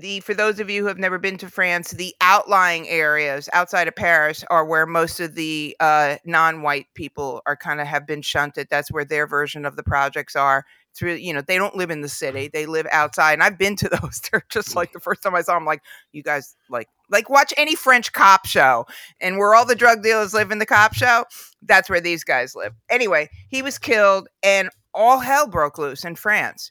the 0.00 0.20
for 0.20 0.34
those 0.34 0.58
of 0.60 0.70
you 0.70 0.82
who 0.82 0.88
have 0.88 0.98
never 0.98 1.18
been 1.18 1.36
to 1.38 1.48
France, 1.48 1.90
the 1.92 2.14
outlying 2.20 2.88
areas 2.88 3.48
outside 3.52 3.86
of 3.86 3.94
Paris 3.94 4.44
are 4.50 4.64
where 4.64 4.86
most 4.86 5.20
of 5.20 5.34
the 5.34 5.76
uh, 5.78 6.16
non-white 6.24 6.86
people 6.94 7.42
are 7.46 7.56
kind 7.56 7.80
of 7.80 7.86
have 7.86 8.06
been 8.06 8.22
shunted. 8.22 8.68
That's 8.70 8.90
where 8.90 9.04
their 9.04 9.26
version 9.26 9.64
of 9.64 9.76
the 9.76 9.82
projects 9.82 10.34
are. 10.34 10.64
It's 10.90 11.02
really, 11.02 11.22
you 11.22 11.32
know, 11.32 11.42
they 11.42 11.58
don't 11.58 11.76
live 11.76 11.90
in 11.90 12.00
the 12.00 12.08
city; 12.08 12.48
they 12.52 12.66
live 12.66 12.86
outside. 12.90 13.34
And 13.34 13.42
I've 13.42 13.58
been 13.58 13.76
to 13.76 13.88
those. 14.02 14.20
They're 14.32 14.44
just 14.48 14.74
like 14.74 14.92
the 14.92 15.00
first 15.00 15.22
time 15.22 15.34
I 15.34 15.42
saw 15.42 15.54
them. 15.54 15.66
Like 15.66 15.82
you 16.12 16.22
guys, 16.22 16.56
like 16.68 16.88
like 17.10 17.28
watch 17.30 17.52
any 17.56 17.74
French 17.74 18.12
cop 18.12 18.46
show, 18.46 18.86
and 19.20 19.38
where 19.38 19.54
all 19.54 19.64
the 19.64 19.74
drug 19.74 20.02
dealers 20.02 20.34
live 20.34 20.50
in 20.50 20.58
the 20.58 20.66
cop 20.66 20.94
show. 20.94 21.24
That's 21.62 21.88
where 21.90 22.00
these 22.00 22.22
guys 22.24 22.54
live. 22.54 22.72
Anyway, 22.88 23.28
he 23.48 23.62
was 23.62 23.78
killed, 23.78 24.28
and 24.42 24.70
all 24.94 25.18
hell 25.18 25.46
broke 25.46 25.78
loose 25.78 26.04
in 26.04 26.16
France. 26.16 26.70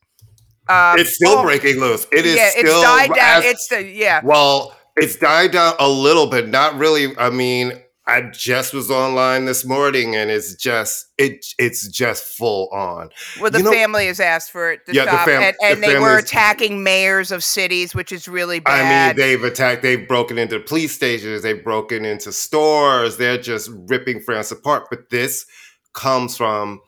Um, 0.70 1.00
it's 1.00 1.16
still 1.16 1.38
all- 1.38 1.44
breaking 1.44 1.80
loose. 1.80 2.06
It 2.12 2.26
is 2.26 2.36
yeah, 2.36 2.50
still 2.50 2.66
it's 2.80 2.82
died 2.82 3.14
down. 3.14 3.40
as- 3.40 3.46
It's 3.46 3.68
the 3.70 3.84
yeah. 3.84 4.22
well, 4.24 4.76
it's 4.96 5.16
died 5.16 5.52
down 5.52 5.74
a 5.80 5.88
little 5.88 6.28
bit, 6.28 6.50
not 6.50 6.76
really. 6.78 7.18
I 7.18 7.30
mean, 7.30 7.82
I 8.10 8.22
just 8.22 8.74
was 8.74 8.90
online 8.90 9.44
this 9.46 9.66
morning 9.66 10.16
and 10.16 10.32
it's 10.32 10.56
just 10.56 11.08
it 11.18 11.46
it's 11.60 11.88
just 11.90 12.24
full 12.24 12.70
on. 12.70 13.10
Well, 13.40 13.52
the 13.52 13.58
You 13.58 13.66
know- 13.66 13.72
family 13.72 14.08
has 14.08 14.22
asked 14.22 14.50
for 14.52 14.72
it 14.72 14.86
to 14.86 14.94
Yeah, 14.94 15.04
the 15.06 15.12
stop, 15.12 15.26
fam- 15.26 15.54
and, 15.62 15.84
the 15.84 15.88
they 15.88 16.00
were 16.00 16.18
attacking 16.18 16.84
mayors 16.84 17.34
of 17.34 17.44
cities, 17.44 17.94
which 17.94 18.14
is 18.14 18.28
really 18.30 18.60
bad. 18.60 18.86
I 18.86 19.08
mean, 19.10 19.18
they've 19.18 19.44
attacked, 19.44 19.82
they've 19.82 20.08
broken 20.08 20.38
into 20.38 20.58
police 20.62 20.94
stations, 20.94 21.42
they've 21.42 21.62
broken 21.62 22.06
into 22.06 22.32
stores, 22.32 23.18
they're 23.18 23.38
just 23.38 23.70
ripping 23.88 24.22
France 24.22 24.52
apart. 24.52 24.86
But 24.90 25.10
this 25.10 25.46
comes 25.94 26.38
from, 26.38 26.80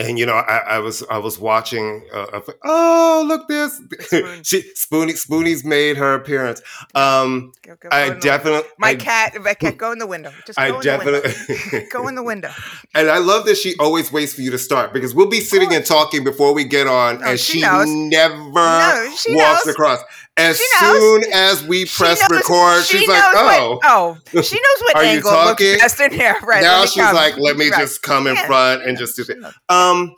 and 0.00 0.18
you 0.18 0.26
know, 0.26 0.34
I, 0.34 0.56
I 0.58 0.78
was 0.78 1.02
I 1.10 1.18
was 1.18 1.38
watching. 1.38 2.04
Uh, 2.12 2.26
I 2.32 2.38
was 2.38 2.48
like, 2.48 2.58
oh, 2.64 3.24
look 3.26 3.46
this! 3.48 3.76
Spoon. 3.76 4.42
she 4.44 4.62
Spoonie 4.74 5.12
Spoonie's 5.12 5.64
made 5.64 5.96
her 5.96 6.14
appearance. 6.14 6.62
Um, 6.94 7.52
Go- 7.62 7.76
go- 7.80 7.88
I 7.92 8.08
go 8.08 8.14
the- 8.14 8.20
definitely, 8.20 8.68
my 8.78 8.88
I, 8.88 8.94
cat, 8.96 9.34
my 9.42 9.54
cat, 9.54 9.76
go 9.76 9.92
in 9.92 9.98
the 9.98 10.06
window. 10.06 10.32
Just 10.46 10.58
go 10.58 10.62
I 10.64 10.68
in 10.68 10.74
the 10.76 10.80
definitely. 10.82 11.32
window. 11.72 11.88
Go 11.92 12.08
in 12.08 12.14
the 12.14 12.22
window. 12.22 12.50
And 12.94 13.08
I 13.08 13.18
love 13.18 13.46
that 13.46 13.56
she 13.56 13.74
always 13.78 14.10
waits 14.10 14.34
for 14.34 14.40
you 14.42 14.50
to 14.50 14.58
start 14.58 14.92
because 14.92 15.14
we'll 15.14 15.28
be 15.28 15.40
sitting 15.40 15.72
and 15.74 15.84
talking 15.86 16.24
before 16.24 16.52
we 16.54 16.64
get 16.64 16.86
on, 16.88 17.22
and 17.22 17.38
she 17.38 17.60
she, 17.60 18.08
never 18.08 18.34
No, 18.54 19.12
she 19.16 19.34
walks 19.34 19.64
knows. 19.66 19.74
across. 19.74 20.00
As 20.40 20.60
soon 20.80 21.22
as 21.32 21.62
we 21.64 21.84
She 21.86 21.96
press 22.02 22.20
knows- 22.22 22.30
record, 22.40 22.84
she 22.84 22.98
she's 22.98 23.08
like, 23.08 23.22
"Oh." 23.34 23.70
what, 23.74 23.80
oh, 23.84 24.18
she 24.42 24.56
knows 24.56 24.80
what 24.82 24.96
Are 24.96 25.04
you 25.04 25.10
angle 25.10 25.32
looks 25.32 25.62
best 25.62 26.00
in 26.00 26.12
here. 26.12 26.36
Right 26.42 26.62
now 26.62 26.84
she's 26.86 27.02
come. 27.02 27.14
like, 27.14 27.36
"Let 27.36 27.56
me 27.56 27.68
Right. 27.70 27.80
just 27.80 28.02
come 28.02 28.26
in 28.26 28.34
Yeah, 28.36 28.46
front 28.46 28.82
and 28.84 28.96
just 28.98 29.16
do 29.16 29.24
it." 29.28 29.38
Um, 29.68 30.14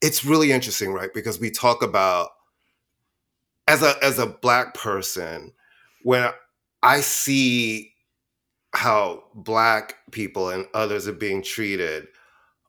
it's 0.00 0.24
really 0.24 0.52
interesting, 0.52 0.92
right? 0.92 1.12
Because 1.12 1.40
we 1.40 1.50
talk 1.50 1.82
about 1.82 2.30
as 3.66 3.82
a 3.82 3.94
as 4.02 4.18
a 4.18 4.26
black 4.26 4.74
person 4.74 5.52
when 6.02 6.30
I 6.82 7.00
see 7.00 7.92
how 8.74 9.24
black 9.34 9.96
people 10.12 10.50
and 10.50 10.66
others 10.74 11.08
are 11.08 11.12
being 11.12 11.42
treated 11.42 12.06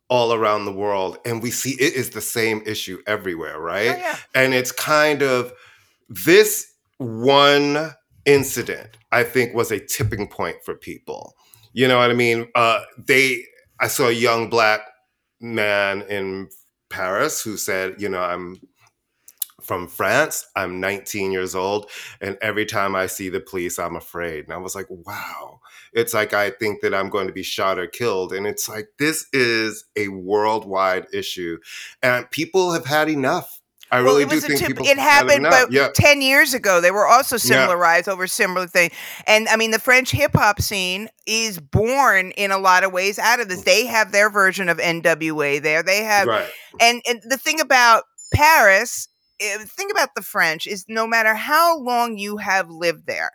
all 0.10 0.34
around 0.34 0.66
the 0.66 0.72
world 0.72 1.20
and 1.26 1.44
we 1.44 1.52
see 1.52 1.72
it 1.74 1.94
is 1.94 2.10
the 2.12 2.22
same 2.22 2.64
issue 2.66 2.98
everywhere 3.06 3.60
right 3.60 3.92
Oh, 3.96 3.98
yeah. 4.00 4.18
and 4.34 4.54
it's 4.56 4.72
kind 4.72 5.22
of 5.22 5.54
this 6.10 6.74
one 6.98 7.94
incident 8.26 8.98
i 9.12 9.24
think 9.24 9.54
was 9.56 9.72
a 9.72 9.80
tipping 9.80 10.28
point 10.28 10.58
for 10.66 10.76
people. 10.76 11.36
You 11.74 11.88
know 11.88 11.98
what 11.98 12.12
i 12.12 12.14
mean? 12.14 12.48
Uh 12.56 12.82
they 12.98 13.44
i 13.80 13.88
saw 13.88 14.08
a 14.08 14.12
young 14.12 14.50
black 14.50 14.82
man 15.40 16.02
in 16.04 16.50
paris 16.90 17.42
who 17.42 17.56
said 17.56 17.96
you 18.02 18.10
know 18.10 18.22
i'm 18.22 18.58
from 19.62 19.88
france. 19.88 20.48
I'm 20.56 20.80
19 20.80 21.32
years 21.32 21.54
old 21.56 21.90
and 22.22 22.38
every 22.42 22.66
time 22.66 22.96
i 22.96 23.06
see 23.08 23.30
the 23.30 23.40
police 23.40 23.78
i'm 23.78 23.96
afraid. 23.96 24.46
And 24.46 24.54
i 24.54 24.58
was 24.58 24.76
like 24.76 24.88
wow. 24.90 25.60
It's 25.94 26.14
like 26.14 26.34
i 26.34 26.50
think 26.50 26.82
that 26.82 26.94
i'm 26.94 27.10
going 27.10 27.28
to 27.28 27.34
be 27.34 27.44
shot 27.44 27.78
or 27.80 27.88
killed. 27.88 28.34
And 28.34 28.48
it's 28.48 28.68
like 28.68 28.90
this 28.98 29.28
is 29.34 29.86
a 29.96 30.08
worldwide 30.10 31.08
issue. 31.14 31.60
And 32.02 32.30
people 32.32 32.72
have 32.74 32.86
had 32.86 33.10
enough 33.10 33.59
i 33.92 34.02
Well, 34.02 34.14
really 34.18 34.24
it 34.24 34.30
do 34.30 34.38
a 34.38 34.42
think 34.42 34.60
tip- 34.60 34.80
it 34.86 34.98
happened, 35.00 35.44
but 35.50 35.72
yeah 35.72 35.90
10 35.94 36.22
years 36.22 36.54
ago, 36.54 36.80
they 36.82 36.92
were 36.92 37.08
also 37.08 37.36
Yeah. 37.36 37.40
similar 37.68 37.78
over 38.08 38.28
similar 38.28 38.68
things. 38.68 38.94
And 39.26 39.48
I 39.50 39.56
mean, 39.56 39.72
the 39.72 39.80
French 39.80 40.12
hip 40.12 40.32
hop 40.36 40.62
scene 40.62 41.10
is 41.26 41.60
born 41.60 42.32
in 42.32 42.52
a 42.52 42.58
lot 42.58 42.84
of 42.84 42.92
ways 42.92 43.18
out 43.18 43.40
of 43.40 43.50
this. 43.50 43.64
They 43.64 43.86
have 43.88 44.12
their 44.12 44.30
version 44.30 44.70
of 44.70 44.78
NWA 44.80 45.60
there. 45.62 45.82
They 45.84 46.04
have, 46.04 46.28
right 46.28 46.50
and, 46.80 47.02
and 47.08 47.22
the 47.24 47.38
thing 47.38 47.60
about 47.60 48.04
Paris, 48.34 49.08
think 49.40 49.92
about 49.92 50.16
the 50.16 50.22
French 50.22 50.68
is 50.68 50.86
no 50.88 51.08
matter 51.08 51.34
how 51.34 51.78
long 51.80 52.18
you 52.18 52.38
have 52.38 52.70
lived 52.70 53.08
there, 53.08 53.32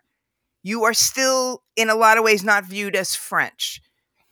you 0.63 0.85
are 0.85 0.95
still 0.95 1.63
in 1.77 1.91
a 1.91 1.95
lot 1.95 2.17
of 2.19 2.25
ways 2.25 2.45
not 2.45 2.65
viewed 2.65 2.95
as 2.95 3.15
French 3.15 3.81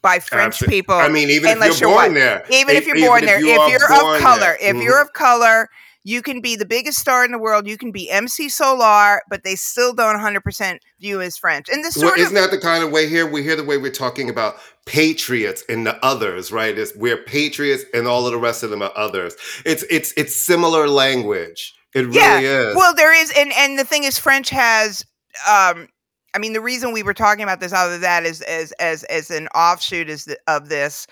by 0.02 0.18
French 0.18 0.58
Absol- 0.60 0.68
people. 0.68 0.94
I 0.94 1.08
mean, 1.08 1.30
even 1.30 1.50
if 1.62 1.80
you're 1.80 1.90
you're 1.90 1.98
born 1.98 2.12
white. 2.12 2.14
there, 2.14 2.44
even 2.50 2.76
if 2.76 2.86
you're 2.86 2.96
even 2.96 3.08
born 3.08 3.24
there, 3.24 3.40
you 3.40 3.50
if 3.60 3.70
you're 3.70 3.84
of 3.92 4.20
color, 4.20 4.38
there. 4.40 4.56
if 4.60 4.76
Mhm. 4.76 4.82
you're 4.84 5.00
of 5.00 5.12
color, 5.12 5.68
you 6.04 6.22
can 6.22 6.40
be 6.40 6.56
the 6.56 6.66
biggest 6.66 6.98
star 6.98 7.24
in 7.24 7.30
the 7.30 7.38
world. 7.38 7.66
You 7.66 7.78
can 7.78 7.92
be 7.92 8.10
MC 8.10 8.48
Solaar, 8.48 9.20
but 9.28 9.44
they 9.44 9.54
still 9.54 9.92
don't 9.92 10.18
100% 10.18 10.78
view 11.00 11.20
as 11.20 11.36
French. 11.36 11.68
And 11.68 11.84
this 11.84 11.96
Well, 11.96 12.12
isn't 12.14 12.36
of 12.36 12.42
that 12.42 12.50
the 12.50 12.58
kind 12.60 12.82
of 12.82 12.90
way 12.90 13.08
here 13.08 13.26
we 13.26 13.42
hear 13.42 13.56
the 13.56 13.64
way 13.64 13.76
we're 13.78 13.92
talking 13.92 14.28
about 14.28 14.56
patriots 14.86 15.62
and 15.68 15.86
the 15.86 16.02
others, 16.04 16.50
right? 16.50 16.76
Is 16.76 16.92
we're 16.96 17.18
patriots 17.18 17.84
and 17.94 18.06
all 18.08 18.26
of 18.26 18.32
the 18.32 18.38
rest 18.38 18.62
of 18.62 18.70
them 18.70 18.82
are 18.82 18.92
others. 18.96 19.34
It's 19.64 19.84
it's 19.90 20.12
it's 20.16 20.34
similar 20.34 20.88
language. 20.88 21.72
It 21.94 22.06
really 22.06 22.16
Yeah. 22.18 22.40
is. 22.70 22.76
Well, 22.76 22.94
there 22.94 23.14
is, 23.14 23.32
and 23.36 23.52
and 23.52 23.78
the 23.78 23.84
thing 23.84 24.04
is, 24.04 24.18
French 24.18 24.50
has. 24.50 25.04
um 25.48 25.88
I 26.34 26.38
mean, 26.38 26.54
the 26.54 26.62
reason 26.62 26.92
we 26.92 27.02
were 27.02 27.12
talking 27.12 27.42
about 27.42 27.60
this, 27.60 27.74
out 27.74 27.92
of 27.92 28.00
that, 28.00 28.24
is 28.24 28.40
as 28.42 28.72
as 28.80 29.04
as 29.04 29.30
an 29.30 29.48
offshoot 29.48 30.08
is 30.08 30.24
the, 30.24 30.38
of 30.46 30.68
this. 30.70 31.06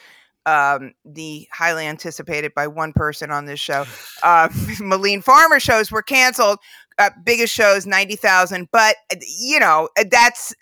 Um, 0.47 0.95
the 1.05 1.47
highly 1.53 1.87
anticipated 1.87 2.55
by 2.55 2.67
one 2.67 2.93
person 2.93 3.31
on 3.31 3.45
this 3.45 3.61
show, 3.61 3.85
uh, 4.23 4.49
Mylène 4.81 5.23
Farmer 5.23 5.61
shows 5.61 5.93
were 5.93 6.03
canceled. 6.03 6.59
Uh, 6.99 7.11
biggest 7.25 7.55
shows 7.55 7.87
ninety 7.87 8.17
thousand, 8.17 8.69
but 8.73 8.97
uh, 9.13 9.17
you 9.39 9.59
know 9.59 9.89
uh, 9.99 10.05
that's 10.11 10.55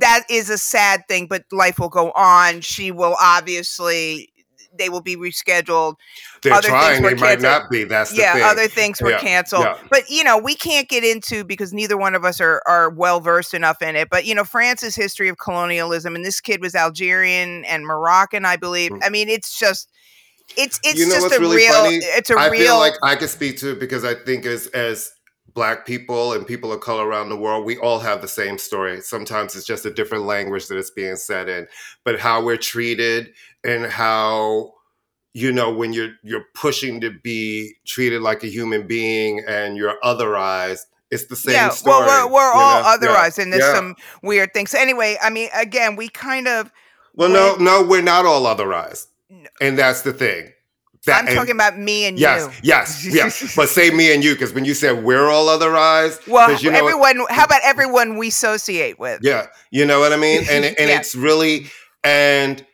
that 0.00 0.24
is 0.28 0.50
a 0.50 0.58
sad 0.58 1.06
thing. 1.08 1.26
But 1.26 1.44
life 1.52 1.78
will 1.78 1.88
go 1.88 2.10
on. 2.12 2.60
She 2.60 2.90
will 2.90 3.16
obviously 3.20 4.31
they 4.78 4.88
will 4.88 5.00
be 5.00 5.16
rescheduled 5.16 5.96
They're 6.42 6.52
other 6.52 6.68
things 6.68 6.70
trying. 6.70 7.02
They 7.02 7.14
might 7.14 7.40
not 7.40 7.70
be. 7.70 7.84
That's 7.84 8.10
the 8.10 8.18
yeah, 8.22 8.34
thing. 8.34 8.42
other 8.42 8.68
things 8.68 9.00
were 9.00 9.10
Yeah, 9.10 9.18
canceled. 9.18 9.64
yeah. 9.64 9.78
But 9.90 10.08
you 10.08 10.24
know, 10.24 10.38
we 10.38 10.54
can't 10.54 10.88
get 10.88 11.04
into 11.04 11.44
because 11.44 11.72
neither 11.72 11.96
one 11.96 12.14
of 12.14 12.24
us 12.24 12.40
are 12.40 12.62
are 12.66 12.90
well 12.90 13.20
versed 13.20 13.54
enough 13.54 13.82
in 13.82 13.96
it. 13.96 14.08
But 14.10 14.24
you 14.24 14.34
know, 14.34 14.44
France's 14.44 14.94
history 14.94 15.28
of 15.28 15.38
colonialism, 15.38 16.14
and 16.16 16.24
this 16.24 16.40
kid 16.40 16.60
was 16.60 16.74
Algerian 16.74 17.64
and 17.64 17.86
Moroccan, 17.86 18.44
I 18.44 18.56
believe. 18.56 18.90
Mm. 18.92 19.00
I 19.02 19.08
mean, 19.08 19.28
it's 19.28 19.58
just 19.58 19.88
it's 20.56 20.80
it's 20.84 20.98
You 20.98 21.06
know 21.06 21.14
just 21.14 21.34
a 21.34 21.40
really 21.40 21.56
real 21.56 21.72
funny? 21.72 21.96
it's 21.96 22.30
a 22.30 22.38
I 22.38 22.48
real 22.48 22.60
feel 22.62 22.78
like 22.78 22.94
I 23.02 23.16
can 23.16 23.28
speak 23.28 23.58
to 23.58 23.72
it 23.72 23.80
because 23.80 24.04
I 24.04 24.14
think 24.14 24.46
as 24.46 24.66
as 24.68 25.12
black 25.54 25.86
people 25.86 26.32
and 26.32 26.46
people 26.46 26.72
of 26.72 26.80
color 26.80 27.06
around 27.06 27.28
the 27.28 27.36
world, 27.36 27.64
we 27.64 27.78
all 27.78 27.98
have 27.98 28.20
the 28.22 28.28
same 28.28 28.58
story. 28.58 29.00
Sometimes 29.00 29.54
it's 29.54 29.66
just 29.66 29.84
a 29.86 29.92
different 29.92 30.24
language 30.24 30.68
that 30.68 30.78
it's 30.78 30.90
being 30.90 31.16
said 31.16 31.48
in, 31.48 31.66
but 32.04 32.20
how 32.20 32.42
we're 32.44 32.56
treated 32.56 33.32
and 33.64 33.86
how 33.86 34.74
you 35.34 35.50
know 35.52 35.72
when 35.72 35.92
you're 35.92 36.12
you're 36.22 36.44
pushing 36.54 37.00
to 37.00 37.10
be 37.10 37.74
treated 37.86 38.22
like 38.22 38.42
a 38.44 38.48
human 38.48 38.86
being 38.86 39.42
and 39.46 39.76
you're 39.76 39.96
otherized. 40.02 40.86
It's 41.10 41.26
the 41.26 41.36
same 41.36 41.54
yeah, 41.54 41.68
story. 41.68 42.06
well, 42.06 42.28
we're, 42.28 42.34
we're 42.34 42.52
all 42.52 42.82
know? 42.82 42.88
Yeah, 42.88 42.96
otherized, 42.96 43.38
and 43.38 43.52
there's 43.52 43.64
yeah. 43.64 43.74
some 43.74 43.96
weird 44.22 44.54
things. 44.54 44.70
So 44.70 44.78
anyway, 44.78 45.18
I 45.22 45.28
mean, 45.28 45.50
again, 45.54 45.94
we 45.96 46.08
kind 46.08 46.48
of 46.48 46.72
Well, 47.14 47.28
no, 47.28 47.56
no, 47.56 47.82
we're 47.86 48.00
not 48.00 48.24
all 48.24 48.44
otherized, 48.44 49.08
No. 49.28 49.48
and 49.60 49.78
that's 49.78 50.02
the 50.02 50.14
thing. 50.14 50.52
That- 51.06 51.22
I'm 51.22 51.26
and- 51.28 51.36
talking 51.36 51.54
about 51.54 51.78
me 51.78 52.04
and 52.06 52.18
Yes, 52.18 52.44
you. 52.62 52.70
yes, 52.70 53.04
yes. 53.04 53.54
But 53.56 53.68
say 53.68 53.90
me 53.90 54.12
and 54.14 54.22
you, 54.22 54.34
because 54.34 54.52
when 54.52 54.64
you 54.64 54.74
said 54.74 55.02
we're 55.02 55.28
all 55.28 55.46
otherized, 55.48 56.26
well, 56.28 56.54
you 56.56 56.70
know, 56.70 56.78
everyone. 56.78 57.24
How 57.30 57.44
about 57.44 57.60
everyone 57.64 58.16
we 58.18 58.28
associate 58.28 58.98
with? 58.98 59.20
yeah, 59.22 59.46
you 59.70 59.84
know 59.84 59.98
what 60.00 60.12
I 60.12 60.16
mean, 60.16 60.44
and 60.50 60.64
and 60.64 60.76
Yeah. 60.78 60.98
it's 60.98 61.14
really, 61.14 61.66
and 62.04 62.64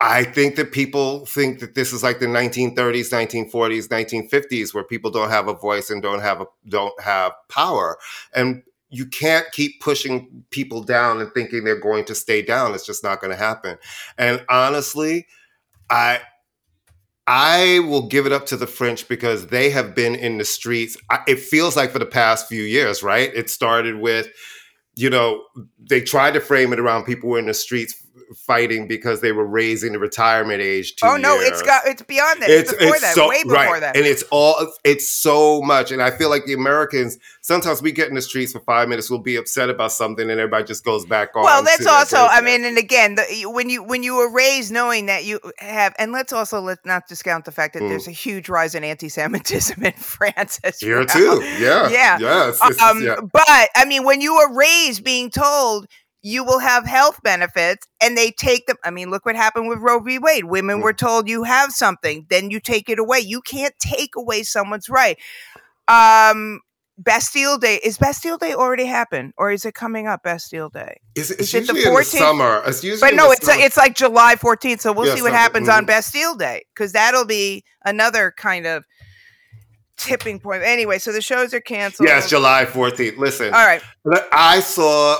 I 0.00 0.24
think 0.24 0.56
that 0.56 0.72
people 0.72 1.24
think 1.26 1.60
that 1.60 1.74
this 1.74 1.92
is 1.92 2.02
like 2.02 2.18
the 2.18 2.26
1930s, 2.26 3.10
1940s, 3.10 3.88
1950s, 3.88 4.74
where 4.74 4.84
people 4.84 5.10
don't 5.10 5.30
have 5.30 5.48
a 5.48 5.54
voice 5.54 5.88
and 5.88 6.02
don't 6.02 6.20
have 6.20 6.40
a 6.40 6.46
don't 6.68 7.00
have 7.00 7.32
power, 7.48 7.98
and 8.34 8.62
you 8.90 9.06
can't 9.06 9.50
keep 9.52 9.80
pushing 9.80 10.44
people 10.50 10.82
down 10.82 11.20
and 11.20 11.32
thinking 11.34 11.64
they're 11.64 11.80
going 11.80 12.04
to 12.04 12.14
stay 12.14 12.42
down. 12.42 12.74
It's 12.74 12.86
just 12.86 13.02
not 13.02 13.20
going 13.20 13.30
to 13.32 13.36
happen. 13.36 13.78
And 14.18 14.44
honestly, 14.48 15.26
I 15.90 16.20
I 17.26 17.80
will 17.80 18.06
give 18.06 18.26
it 18.26 18.32
up 18.32 18.46
to 18.46 18.56
the 18.56 18.66
French 18.66 19.08
because 19.08 19.48
they 19.48 19.70
have 19.70 19.94
been 19.94 20.14
in 20.14 20.38
the 20.38 20.44
streets. 20.44 20.96
It 21.26 21.40
feels 21.40 21.76
like 21.76 21.90
for 21.90 21.98
the 21.98 22.06
past 22.06 22.48
few 22.48 22.62
years, 22.62 23.02
right? 23.02 23.32
It 23.34 23.50
started 23.50 23.98
with, 23.98 24.28
you 24.94 25.10
know, 25.10 25.42
they 25.78 26.00
tried 26.00 26.34
to 26.34 26.40
frame 26.40 26.72
it 26.72 26.78
around 26.78 27.04
people 27.04 27.30
were 27.30 27.38
in 27.38 27.46
the 27.46 27.54
streets 27.54 28.05
fighting 28.34 28.88
because 28.88 29.20
they 29.20 29.32
were 29.32 29.46
raising 29.46 29.92
the 29.92 29.98
retirement 29.98 30.60
age. 30.60 30.96
Two 30.96 31.06
Oh 31.06 31.16
no, 31.16 31.38
it's 31.38 31.62
got 31.62 31.86
it's 31.86 32.02
beyond 32.02 32.42
that. 32.42 32.50
It's, 32.50 32.72
before 32.72 32.98
that, 32.98 33.14
so 33.14 33.28
way 33.28 33.42
before 33.42 33.56
right, 33.56 33.80
that. 33.80 33.96
and 33.96 34.06
it's 34.06 34.22
all 34.30 34.56
it's 34.84 35.08
so 35.08 35.62
much. 35.62 35.92
And 35.92 36.02
I 36.02 36.10
feel 36.10 36.30
like 36.30 36.44
the 36.46 36.54
Americans 36.54 37.18
sometimes 37.40 37.80
we 37.82 37.92
get 37.92 38.08
in 38.08 38.14
the 38.14 38.22
streets 38.22 38.52
for 38.52 38.60
five 38.60 38.88
minutes, 38.88 39.08
we'll 39.10 39.20
be 39.20 39.36
upset 39.36 39.70
about 39.70 39.92
something, 39.92 40.28
and 40.30 40.40
everybody 40.40 40.64
just 40.64 40.84
goes 40.84 41.04
back 41.06 41.36
on. 41.36 41.44
well, 41.44 41.62
that's 41.62 41.86
also. 41.86 42.16
I 42.18 42.40
mean, 42.40 42.64
and 42.64 42.78
again, 42.78 43.14
the, 43.14 43.44
when 43.46 43.68
you 43.70 43.82
when 43.82 44.02
you 44.02 44.16
were 44.16 44.30
raised 44.32 44.72
knowing 44.72 45.06
that 45.06 45.24
you 45.24 45.40
have, 45.58 45.94
and 45.98 46.12
let's 46.12 46.32
also 46.32 46.60
let's 46.60 46.84
not 46.84 47.06
discount 47.08 47.44
the 47.44 47.52
fact 47.52 47.74
that 47.74 47.82
Mm. 47.82 47.88
there's 47.90 48.08
a 48.08 48.12
huge 48.12 48.48
rise 48.48 48.74
in 48.74 48.82
anti-Semitism 48.84 49.84
in 49.84 49.92
France 49.92 50.58
as 50.64 50.78
well. 50.82 50.88
here 50.88 50.96
well. 50.98 51.38
too, 51.40 51.44
yeah, 51.62 51.88
Yeah. 51.88 52.16
it's- 52.48 52.56
it's- 52.70 52.82
Um, 52.82 53.02
yeah. 53.02 53.16
But 53.20 53.68
I 53.76 53.84
mean, 53.86 54.04
when 54.04 54.20
you 54.20 54.34
were 54.34 54.52
raised 54.54 55.04
being 55.04 55.30
told 55.30 55.86
you 56.26 56.42
will 56.42 56.58
have 56.58 56.84
health 56.84 57.20
benefits, 57.22 57.86
and 58.02 58.18
they 58.18 58.32
take 58.32 58.66
them. 58.66 58.76
I 58.84 58.90
mean, 58.90 59.10
look 59.10 59.24
what 59.24 59.36
happened 59.36 59.68
with 59.68 59.78
Roe 59.78 60.00
v. 60.00 60.18
Wade. 60.18 60.46
Women 60.46 60.80
were 60.80 60.92
told 60.92 61.28
you 61.28 61.44
have 61.44 61.70
something, 61.70 62.26
then 62.30 62.50
you 62.50 62.58
take 62.58 62.88
it 62.88 62.98
away. 62.98 63.20
You 63.20 63.40
can't 63.40 63.74
take 63.78 64.16
away 64.16 64.42
someone's 64.42 64.88
right. 64.88 65.16
Um, 65.86 66.62
Bastille 66.98 67.58
Day 67.58 67.78
is 67.84 67.96
Bastille 67.96 68.38
Day 68.38 68.54
already 68.54 68.86
happened, 68.86 69.34
or 69.36 69.52
is 69.52 69.64
it 69.64 69.74
coming 69.74 70.08
up? 70.08 70.24
Bastille 70.24 70.68
Day. 70.70 70.96
It's, 71.14 71.30
Is 71.30 71.54
it 71.54 71.66
the 71.68 71.74
usually 71.74 71.82
in 71.84 71.94
the 71.94 72.00
14th? 72.00 72.04
summer. 72.18 72.62
It's 72.66 72.82
usually 72.82 73.10
But 73.10 73.16
no, 73.16 73.30
it's 73.30 73.46
summer. 73.46 73.62
it's 73.62 73.76
like 73.76 73.94
July 73.94 74.34
14th. 74.34 74.80
So 74.80 74.92
we'll 74.92 75.06
Yeah, 75.06 75.14
see 75.14 75.22
what 75.22 75.32
happens 75.32 75.68
on 75.68 75.84
mhm. 75.84 75.88
Bastille 75.88 76.34
Day 76.34 76.64
because 76.74 76.90
that'll 76.92 77.26
be 77.26 77.62
another 77.84 78.32
kind 78.36 78.66
of 78.66 78.84
tipping 79.96 80.40
point. 80.40 80.62
Anyway, 80.64 80.98
so 80.98 81.12
the 81.12 81.20
shows 81.20 81.54
are 81.54 81.60
canceled. 81.60 82.08
yes, 82.08 82.28
July 82.28 82.64
fourteenth. 82.64 83.16
Listen, 83.16 83.54
All 83.54 83.64
right. 83.64 83.82
I 84.32 84.58
saw 84.60 85.18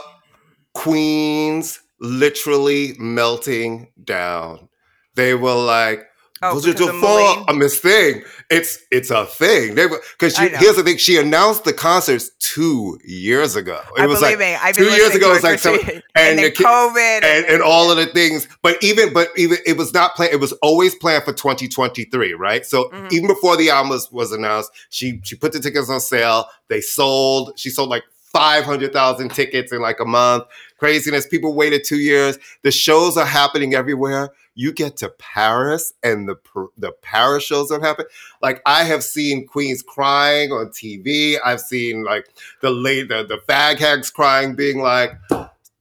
Queens 0.77 1.81
literally 2.01 2.95
melting 2.99 3.89
down. 4.05 4.69
They 5.15 5.35
were 5.35 5.55
like, 5.55 6.07
Oh, 6.43 6.55
"Was 6.55 6.67
it 6.67 6.79
a 6.79 6.85
of 6.85 7.01
fall? 7.01 7.37
Mylène? 7.37 7.45
a 7.49 7.55
Miss 7.55 7.81
Thing? 7.81 8.23
It's 8.51 8.79
it's 8.91 9.11
a 9.11 9.25
thing." 9.25 9.75
They 9.75 9.87
because 9.89 10.37
here's 10.37 10.77
the 10.77 10.83
thing: 10.85 10.99
she 10.99 11.17
announced 11.17 11.65
the 11.65 11.73
concerts 11.73 12.31
two 12.39 12.99
years 13.03 13.57
ago. 13.57 13.81
It 13.97 14.03
I 14.03 14.07
was 14.07 14.21
like 14.21 14.39
me. 14.39 14.55
I've 14.55 14.77
two 14.77 14.85
years 14.85 15.15
ago. 15.15 15.31
to 15.31 15.35
It's 15.37 15.45
like 15.45 15.55
it 15.55 15.61
some, 15.61 15.79
and 15.81 16.03
and, 16.15 16.39
the 16.39 16.51
COVID 16.51 17.25
and, 17.25 17.47
and 17.47 17.63
all 17.63 17.91
of 17.91 17.97
the 17.97 18.05
things. 18.07 18.47
But 18.61 18.77
even 18.85 19.15
but 19.15 19.29
even 19.39 19.57
it 19.65 19.79
was 19.79 19.95
not 19.95 20.15
planned. 20.15 20.35
It 20.35 20.41
was 20.41 20.53
always 20.61 20.95
planned 20.95 21.25
for 21.25 21.33
2023, 21.33 22.35
right? 22.35 22.67
So 22.67 22.91
Mhm. 22.91 23.13
even 23.13 23.27
before 23.29 23.57
the 23.57 23.71
album 23.71 23.89
was, 23.89 24.13
was 24.13 24.31
announced, 24.33 24.71
she 24.91 25.21
she 25.25 25.37
put 25.37 25.53
the 25.53 25.61
tickets 25.61 25.89
on 25.89 26.01
sale. 26.01 26.45
They 26.69 26.83
sold. 26.83 27.59
She 27.59 27.71
sold 27.71 27.89
like 27.89 28.05
500,000 28.37 29.31
tickets 29.31 29.73
in 29.73 29.81
like 29.81 29.99
a 29.99 30.05
month. 30.05 30.45
Craziness. 30.79 31.27
People 31.27 31.55
waited 31.55 31.85
two 31.85 31.97
years. 31.97 32.39
The 32.63 32.71
shows 32.71 33.17
are 33.17 33.25
happening 33.25 33.75
everywhere. 33.75 34.31
You 34.55 34.73
get 34.73 34.99
to 34.99 35.09
Paris 35.09 35.95
and 36.03 36.29
the 36.29 36.37
the 36.77 36.93
Paris 37.03 37.45
shows 37.45 37.69
don't 37.69 37.83
happen. 37.83 38.05
Like 38.43 38.61
I 38.67 38.85
have 38.85 39.03
seen 39.03 39.47
queens 39.47 39.83
crying 39.83 40.51
on 40.53 40.69
TV. 40.69 41.37
I've 41.45 41.61
seen 41.61 42.05
like 42.05 42.29
the 42.61 42.71
late 42.71 43.09
the, 43.09 43.25
the 43.25 43.39
fag 43.49 43.79
hags 43.79 44.11
crying, 44.11 44.55
being 44.55 44.81
like, 44.81 45.13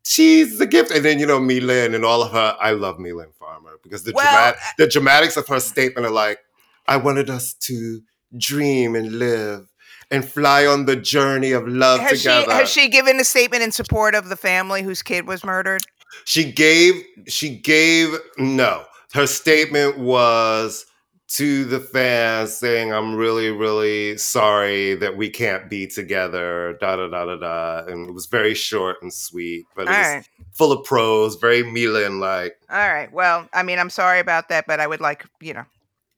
she's 0.04 0.58
the 0.58 0.66
gift. 0.66 0.92
And 0.92 1.04
then 1.04 1.20
you 1.20 1.26
know, 1.26 1.40
Mylène 1.40 1.94
and 1.94 2.06
all 2.06 2.24
of 2.24 2.32
her. 2.32 2.58
I 2.60 2.72
love 2.72 2.98
Mylène 2.98 3.34
Farmer 3.34 3.80
because 3.84 4.04
the 4.04 4.14
Well, 4.14 4.26
dramatic 4.26 4.60
uh 4.62 4.72
the 4.78 4.88
dramatics 4.88 5.38
of 5.38 5.48
her 5.48 5.60
statement 5.60 6.08
are 6.08 6.12
like, 6.12 6.40
I 6.88 6.98
wanted 6.98 7.30
us 7.30 7.54
to 7.54 8.02
dream 8.38 8.96
and 8.96 9.20
live 9.20 9.70
and 10.12 10.24
fly 10.28 10.66
on 10.66 10.86
the 10.86 10.96
journey 10.96 11.52
of 11.52 11.68
love 11.68 12.00
has 12.00 12.22
she 12.22 12.30
together. 12.30 12.52
has 12.52 12.70
she 12.70 12.88
given 12.88 13.20
a 13.20 13.24
statement 13.24 13.64
in 13.64 13.72
support 13.72 14.16
of 14.16 14.30
the 14.30 14.36
family 14.36 14.82
whose 14.82 15.02
kid 15.02 15.28
was 15.28 15.44
murdered? 15.44 15.82
She 16.26 16.52
gave 16.52 17.04
she 17.28 17.58
gave 17.58 18.16
no. 18.38 18.86
Her 19.14 19.28
statement 19.28 19.98
was 19.98 20.86
to 21.28 21.66
the 21.66 21.80
fans 21.80 22.54
saying, 22.54 22.94
I'm 22.94 23.16
really, 23.16 23.50
really 23.50 24.18
sorry 24.18 24.96
that 24.96 25.18
we 25.18 25.30
can't 25.30 25.70
be 25.70 25.88
together, 25.88 26.78
da 26.80 26.96
da 26.96 27.08
da 27.08 27.26
da 27.26 27.36
da. 27.36 27.92
And 27.92 28.10
it 28.10 28.14
was 28.14 28.28
very 28.28 28.54
short 28.54 28.98
and 29.02 29.12
sweet, 29.12 29.66
but 29.76 29.84
it 29.84 29.90
was 29.90 29.98
right. 29.98 30.30
full 30.54 30.72
of 30.72 30.84
prose, 30.86 31.36
very 31.36 31.64
Mylène 31.64 32.20
like. 32.20 32.56
All 32.70 32.78
right. 32.78 33.12
Well, 33.12 33.50
I 33.54 33.64
mean, 33.64 33.80
I'm 33.80 33.90
sorry 33.90 34.20
about 34.20 34.50
that, 34.50 34.68
but 34.68 34.80
I 34.80 34.86
would 34.86 35.02
like, 35.02 35.26
you 35.42 35.54
know, 35.54 35.66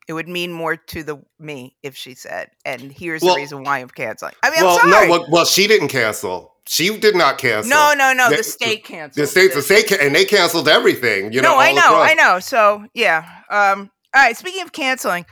it 0.08 0.14
would 0.14 0.28
mean 0.28 0.52
more 0.52 0.76
to 0.76 1.04
the 1.04 1.22
me 1.40 1.76
if 1.84 1.96
she 1.96 2.14
said, 2.16 2.50
and 2.66 2.92
here's 2.92 3.22
Well- 3.22 3.36
the 3.36 3.42
reason 3.42 3.64
why 3.64 3.80
I'm 3.80 3.90
canceling. 3.90 4.34
I 4.44 4.50
mean, 4.50 4.64
well, 4.64 4.80
I'm 4.82 4.90
sorry. 4.92 5.08
no, 5.08 5.12
well, 5.20 5.28
well, 5.30 5.46
she 5.46 5.68
didn't 5.68 5.90
cancel. 5.90 6.54
She 6.66 6.98
did 6.98 7.16
not 7.16 7.38
cancel. 7.38 7.70
no, 7.70 7.94
no, 7.96 8.12
no. 8.14 8.30
The- 8.30 8.38
The 8.38 8.44
state 8.44 8.84
canceled. 8.84 9.24
The 9.24 9.28
states, 9.28 9.56
the 9.56 9.62
state, 9.62 9.92
and 9.92 10.14
they 10.16 10.26
canceled 10.26 10.68
everything. 10.68 11.32
You 11.32 11.42
know, 11.42 11.54
no, 11.54 11.58
I 11.60 11.72
know, 11.72 11.80
across. 11.80 12.10
I 12.10 12.14
know. 12.14 12.40
So 12.40 12.86
yeah. 12.94 13.26
Um. 13.50 13.90
All 14.16 14.22
right. 14.24 14.36
Speaking 14.36 14.64
of 14.64 14.72
canceling, 14.74 15.26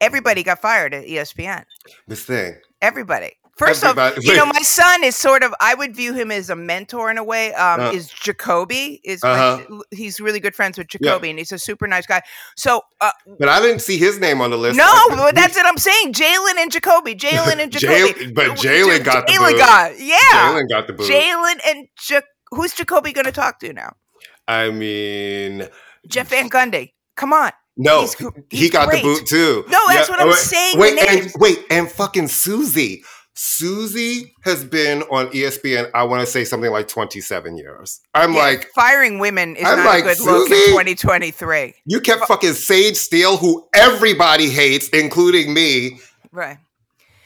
everybody 0.00 0.42
got 0.42 0.60
fired 0.60 0.94
at 0.94 1.04
ESPN. 1.06 1.64
This 2.06 2.24
thing. 2.24 2.56
Everybody 2.80 3.32
First 3.58 3.84
off, 3.84 3.98
Everybody- 3.98 4.26
you 4.26 4.36
know, 4.36 4.46
my 4.54 4.60
son 4.62 5.02
is 5.04 5.16
sort 5.16 5.42
of. 5.42 5.52
I 5.60 5.74
would 5.74 5.94
view 5.96 6.14
him 6.14 6.30
as 6.30 6.48
a 6.50 6.56
mentor 6.56 7.10
in 7.10 7.18
a 7.18 7.24
way. 7.24 7.52
Um, 7.54 7.80
Uh. 7.80 7.90
is 7.92 8.08
Jacoby 8.08 9.00
is 9.04 9.22
Uh-huh. 9.24 9.60
he's 9.90 10.20
really 10.20 10.40
good 10.40 10.54
friends 10.54 10.78
with 10.78 10.86
Yeah. 10.94 11.10
Jacoby, 11.10 11.30
and 11.30 11.38
he's 11.38 11.52
a 11.52 11.58
super 11.58 11.86
nice 11.86 12.06
guy. 12.06 12.22
So 12.56 12.82
uh, 13.00 13.10
But 13.38 13.48
I 13.48 13.60
didn't 13.60 13.80
see 13.80 13.98
his 13.98 14.18
name 14.18 14.40
on 14.40 14.50
the 14.50 14.56
list. 14.58 14.76
no, 14.78 14.92
but 15.10 15.34
that's 15.40 15.56
what 15.56 15.66
I'm 15.66 15.78
saying. 15.78 16.12
Jalen 16.12 16.54
and 16.58 16.70
Jacoby, 16.72 17.14
Jalen 17.14 17.58
and 17.60 17.72
Jacoby. 17.76 18.32
but 18.32 18.52
Jalen 18.58 19.04
got 19.04 19.26
the 19.26 19.32
Jalen 19.32 19.50
boot. 19.52 19.58
got 19.58 19.98
yeah. 20.00 20.16
Jalen 20.32 20.68
got 20.68 20.86
the 20.86 20.92
boot. 20.92 21.10
Jalen 21.10 21.58
and 21.66 21.88
ja- 22.08 22.20
who's 22.50 22.72
Jacoby 22.74 23.12
going 23.12 23.26
to 23.26 23.32
talk 23.32 23.58
to 23.60 23.72
now? 23.72 23.94
I 24.46 24.70
mean, 24.70 25.68
Jeff 26.06 26.28
Van 26.30 26.48
Gundy. 26.48 26.92
Come 27.16 27.32
on. 27.32 27.50
no, 27.76 28.00
He's 28.02 28.14
gr- 28.14 28.28
he 28.50 28.68
got 28.70 28.88
great. 28.88 29.02
the 29.02 29.08
boot 29.08 29.26
too. 29.26 29.64
No, 29.68 29.78
that's 29.88 30.08
what 30.08 30.20
I'm 30.20 30.28
wait, 30.28 30.36
saying, 30.36 30.78
Wait, 30.78 30.98
the 30.98 31.10
and, 31.10 31.32
wait, 31.36 31.58
and 31.70 31.90
fucking 31.90 32.28
Suzy. 32.28 33.02
Suzy 33.40 34.34
has 34.42 34.64
been 34.64 35.02
on 35.02 35.28
ESPN. 35.28 35.88
I 35.94 36.02
want 36.02 36.20
to 36.22 36.26
say 36.26 36.44
something 36.44 36.72
like 36.72 36.88
27 36.88 37.56
years. 37.56 38.00
I'm 38.12 38.32
Yeah, 38.32 38.38
like, 38.40 38.68
firing 38.74 39.20
women 39.20 39.54
is 39.54 39.64
I'm 39.64 39.76
not 39.78 39.86
like, 39.86 40.00
a 40.04 40.08
good 40.16 40.20
look 40.20 40.50
in 40.50 40.56
Suzy? 40.56 40.70
2023. 40.72 41.74
you 41.84 42.00
kept 42.00 42.24
fucking 42.26 42.54
Sage 42.54 42.96
Steele, 42.96 43.36
who 43.36 43.68
everybody 43.76 44.48
hates, 44.48 44.88
including 44.88 45.54
me, 45.54 46.00
Right. 46.32 46.58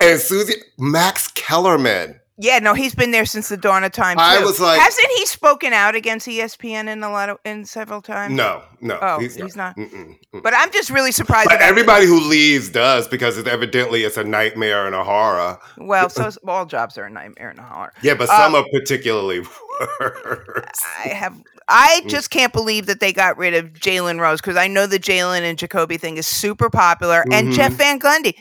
and 0.02 0.20
Suzy 0.20 0.56
Max 0.78 1.28
Kellerman. 1.28 2.20
Yeah, 2.42 2.58
no, 2.58 2.74
he's 2.74 2.92
been 2.94 3.12
there 3.12 3.24
since 3.24 3.48
the 3.48 3.56
dawn 3.56 3.84
of 3.84 3.92
time. 3.92 4.18
I 4.18 4.40
was 4.42 4.58
like- 4.58 4.80
hasn't 4.80 5.06
he 5.16 5.26
spoken 5.26 5.72
out 5.72 5.94
against 5.94 6.26
ESPN 6.26 6.88
in 6.88 7.02
a 7.04 7.10
lot 7.10 7.28
of 7.28 7.38
in 7.44 7.64
several 7.64 8.02
times? 8.02 8.34
No, 8.34 8.62
no, 8.80 8.98
Oh, 9.00 9.18
he's, 9.20 9.36
he's 9.36 9.54
not. 9.54 9.76
not. 9.76 9.88
Mm-mm, 9.88 10.18
mm. 10.34 10.42
But 10.42 10.52
I'm 10.56 10.72
just 10.72 10.90
really 10.90 11.12
surprised. 11.12 11.48
But 11.48 11.56
about- 11.56 11.68
everybody 11.68 12.06
who 12.06 12.18
leaves 12.20 12.68
does 12.68 13.06
because 13.06 13.38
it's 13.38 13.48
evidently 13.48 14.02
it's 14.02 14.16
a 14.16 14.24
nightmare 14.24 14.86
and 14.86 14.94
a 14.96 15.04
horror. 15.04 15.58
Well, 15.78 16.08
so 16.10 16.30
all 16.48 16.66
jobs 16.66 16.98
are 16.98 17.04
a 17.04 17.10
nightmare 17.10 17.50
and 17.50 17.60
a 17.60 17.62
horror. 17.62 17.92
Yeah, 18.02 18.14
but 18.14 18.28
Uh, 18.28 18.36
some 18.36 18.54
are 18.56 18.64
particularly 18.72 19.40
worse. 20.00 20.66
I 21.04 21.08
have. 21.08 21.34
I 21.68 22.00
Mm. 22.04 22.08
just 22.10 22.30
can't 22.30 22.52
believe 22.52 22.86
that 22.86 22.98
they 22.98 23.12
got 23.12 23.38
rid 23.38 23.54
of 23.54 23.66
Jalen 23.72 24.18
Rose 24.20 24.40
because 24.40 24.56
I 24.56 24.66
know 24.66 24.86
the 24.86 24.98
Jalen 24.98 25.42
and 25.42 25.56
Jacoby 25.56 25.96
thing 25.96 26.16
is 26.16 26.26
super 26.26 26.68
popular, 26.68 27.24
and 27.32 27.48
Mhm. 27.48 27.54
Jeff 27.54 27.72
Van 27.72 28.00
Gundy. 28.00 28.34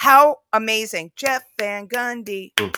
How 0.00 0.38
amazing, 0.54 1.12
Jeff 1.14 1.42
Van 1.58 1.86
Gundy. 1.86 2.52
Hmm. 2.58 2.68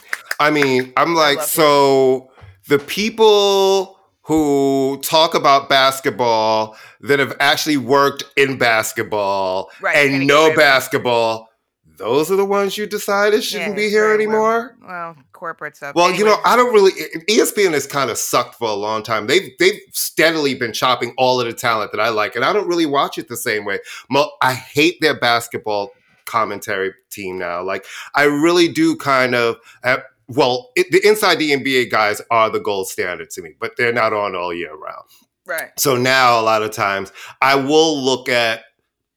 I 0.41 0.51
mean, 0.51 0.93
I'm 0.97 1.15
like, 1.15 1.41
so 1.41 2.33
the 2.67 2.81
people 2.81 3.97
who 4.23 4.99
talk 5.05 5.37
about 5.37 5.69
basketball 5.69 6.77
that 7.03 7.21
have 7.21 7.37
actually 7.39 7.77
worked 7.77 8.25
in 8.37 8.59
basketball 8.59 9.71
Right, 9.81 10.11
and 10.11 10.27
know 10.27 10.47
rid 10.47 10.51
of 10.51 10.57
them. 10.57 10.65
basketball, 10.65 11.49
those 11.97 12.29
are 12.29 12.35
the 12.35 12.45
ones 12.45 12.77
you 12.77 12.89
decided 12.89 13.45
shouldn't 13.45 13.71
Yeah, 13.71 13.77
be 13.77 13.89
here 13.89 14.07
very 14.07 14.15
anymore. 14.25 14.77
Well, 14.81 14.89
well, 14.89 15.17
corporate 15.33 15.77
stuff. 15.77 15.95
Well, 15.95 16.13
you 16.13 16.25
know, 16.25 16.39
I 16.45 16.57
don't 16.57 16.75
really. 16.75 16.91
ESPN 17.31 17.71
has 17.73 17.87
kind 17.87 18.11
of 18.11 18.19
sucked 18.19 18.57
for 18.57 18.69
a 18.69 18.75
long 18.75 19.05
time. 19.05 19.29
They've 19.29 19.53
they've 19.61 19.79
steadily 19.93 20.57
been 20.57 20.73
chopping 20.73 21.15
all 21.17 21.41
of 21.41 21.47
the 21.47 21.53
talent 21.53 21.93
that 21.93 22.01
I 22.01 22.09
like, 22.09 22.35
and 22.35 22.45
I 22.45 22.53
don't 22.53 22.67
really 22.67 22.87
watch 22.87 23.17
it 23.17 23.29
the 23.29 23.37
same 23.37 23.65
way. 23.65 23.79
Mo- 24.11 24.33
I 24.43 24.55
hate 24.55 24.97
their 25.01 25.17
basketball 25.21 25.93
commentary 26.27 26.93
team 27.11 27.39
now. 27.39 27.63
Like, 27.63 27.85
I 28.15 28.25
really 28.25 28.69
do 28.69 28.97
kind 28.97 29.35
of. 29.35 29.57
Uh, 29.83 29.99
well, 30.29 30.71
it, 30.77 30.87
the 30.91 31.07
inside 31.07 31.39
the 31.39 31.51
NBA 31.51 31.91
guys 31.91 32.23
are 32.31 32.49
the 32.49 32.61
gold 32.61 32.89
standard 32.89 33.31
to 33.31 33.43
me, 33.43 33.55
but 33.61 33.73
they're 33.77 33.93
not 33.93 34.13
on 34.13 34.35
all 34.35 34.55
year 34.55 34.75
round. 34.75 35.05
right. 35.47 35.71
So 35.79 35.97
now, 35.97 36.41
a 36.41 36.43
lot 36.43 36.63
of 36.63 36.71
times, 36.71 37.13
I 37.43 37.57
will 37.57 38.01
look 38.01 38.29
at 38.29 38.65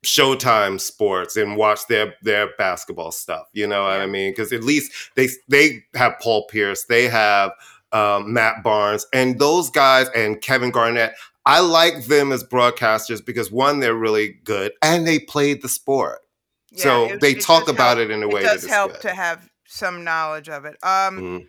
Showtime 0.05 0.79
Sports 0.79 1.35
and 1.35 1.57
watch 1.57 1.87
their 1.87 2.15
their 2.21 2.49
basketball 2.57 3.11
stuff. 3.11 3.47
You 3.53 3.67
know 3.67 3.83
what. 3.83 3.99
I 3.99 4.05
mean? 4.05 4.31
Because 4.31 4.53
at 4.53 4.63
least 4.63 4.91
they 5.15 5.29
they 5.47 5.83
have 5.95 6.15
Paul 6.21 6.45
Pierce, 6.47 6.85
they 6.85 7.07
have 7.07 7.51
um, 7.91 8.31
Matt 8.31 8.63
Barnes, 8.63 9.05
and 9.13 9.39
those 9.39 9.69
guys, 9.69 10.07
and 10.15 10.41
Kevin 10.41 10.71
Garnett. 10.71 11.13
I 11.47 11.59
like 11.59 12.05
them 12.05 12.31
as 12.31 12.43
broadcasters 12.43 13.23
because 13.23 13.51
one, 13.51 13.79
they're 13.79 13.93
really 13.95 14.39
good, 14.43 14.71
and 14.81 15.07
they 15.07 15.19
played 15.19 15.61
the 15.61 15.69
sport, 15.69 16.19
Yeah, 16.75 16.83
so 16.83 17.05
it- 17.05 17.21
they 17.21 17.31
it 17.31 17.41
talk 17.41 17.67
about 17.67 17.97
help. 17.97 18.09
it 18.09 18.13
in 18.13 18.23
a 18.23 18.27
way. 18.27 18.41
It 18.41 18.45
way 18.45 18.53
does 18.53 18.61
that 18.63 18.69
help 18.69 18.91
good. 18.93 19.01
to 19.01 19.15
have 19.15 19.49
some 19.67 20.03
knowledge 20.03 20.49
of 20.49 20.65
it. 20.65 20.75
Um, 20.83 21.19
Mhm. 21.19 21.47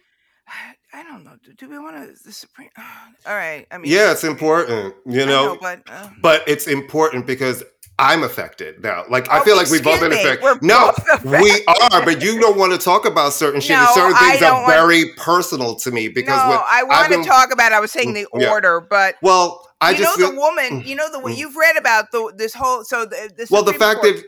I 0.92 1.02
don't 1.02 1.24
know. 1.24 1.32
Do, 1.58 1.68
we 1.68 1.78
want 1.78 1.96
to 1.96 2.22
the 2.24 2.32
Supreme? 2.32 2.70
All 3.26 3.34
right. 3.34 3.66
I 3.70 3.78
mean, 3.78 3.90
Yeah, 3.90 4.12
it's 4.12 4.22
important, 4.24 4.94
you 5.04 5.22
I 5.22 5.24
know. 5.26 5.58
but 5.60 5.82
uh, 5.90 6.08
but 6.22 6.44
it's 6.46 6.66
important 6.68 7.26
because 7.26 7.64
I'm 7.98 8.22
affected 8.22 8.82
now. 8.82 9.04
Like 9.08 9.28
I 9.28 9.40
Oh, 9.40 9.42
feel 9.44 9.56
like 9.56 9.68
we've 9.70 9.82
both 9.82 10.00
been 10.00 10.12
affected. 10.12 10.42
we're 10.42 10.58
No, 10.62 10.92
both 11.08 11.24
we 11.42 11.64
are, 11.66 12.04
but 12.04 12.22
you 12.22 12.38
don't 12.38 12.56
want 12.56 12.72
to 12.72 12.78
talk 12.78 13.06
about 13.06 13.32
certain 13.32 13.60
shit. 13.60 13.76
No, 13.76 13.86
certain 13.94 14.14
I 14.16 14.30
things 14.32 14.42
are 14.42 14.52
want- 14.52 14.66
very 14.68 15.12
personal 15.16 15.74
to 15.76 15.90
me 15.90 16.08
because 16.08 16.28
no, 16.48 16.62
I 16.68 16.82
want 16.84 17.12
to 17.12 17.24
talk 17.24 17.52
about. 17.52 17.72
I 17.72 17.80
was 17.80 17.90
saying 17.90 18.12
the 18.14 18.26
Yeah. 18.34 18.50
order, 18.50 18.80
but 18.80 19.16
Well, 19.22 19.66
I 19.80 19.90
you 19.90 19.98
just 19.98 20.18
know 20.18 20.26
feel, 20.28 20.34
the 20.34 20.40
woman. 20.40 20.82
Mm. 20.82 20.86
You 20.86 20.94
know 20.94 21.10
the 21.10 21.18
Mm. 21.18 21.36
you've 21.36 21.56
read 21.56 21.76
about 21.76 22.12
the 22.12 22.32
this 22.36 22.54
whole. 22.54 22.84
So 22.84 23.04
the 23.06 23.30
this. 23.36 23.50
well 23.50 23.62
the 23.64 23.72
fact 23.74 24.00
Court- 24.02 24.16
that 24.16 24.24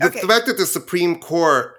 the, 0.00 0.06
Okay. 0.06 0.20
the 0.20 0.26
fact 0.28 0.46
that 0.46 0.56
the 0.58 0.66
Supreme 0.66 1.18
Court 1.20 1.76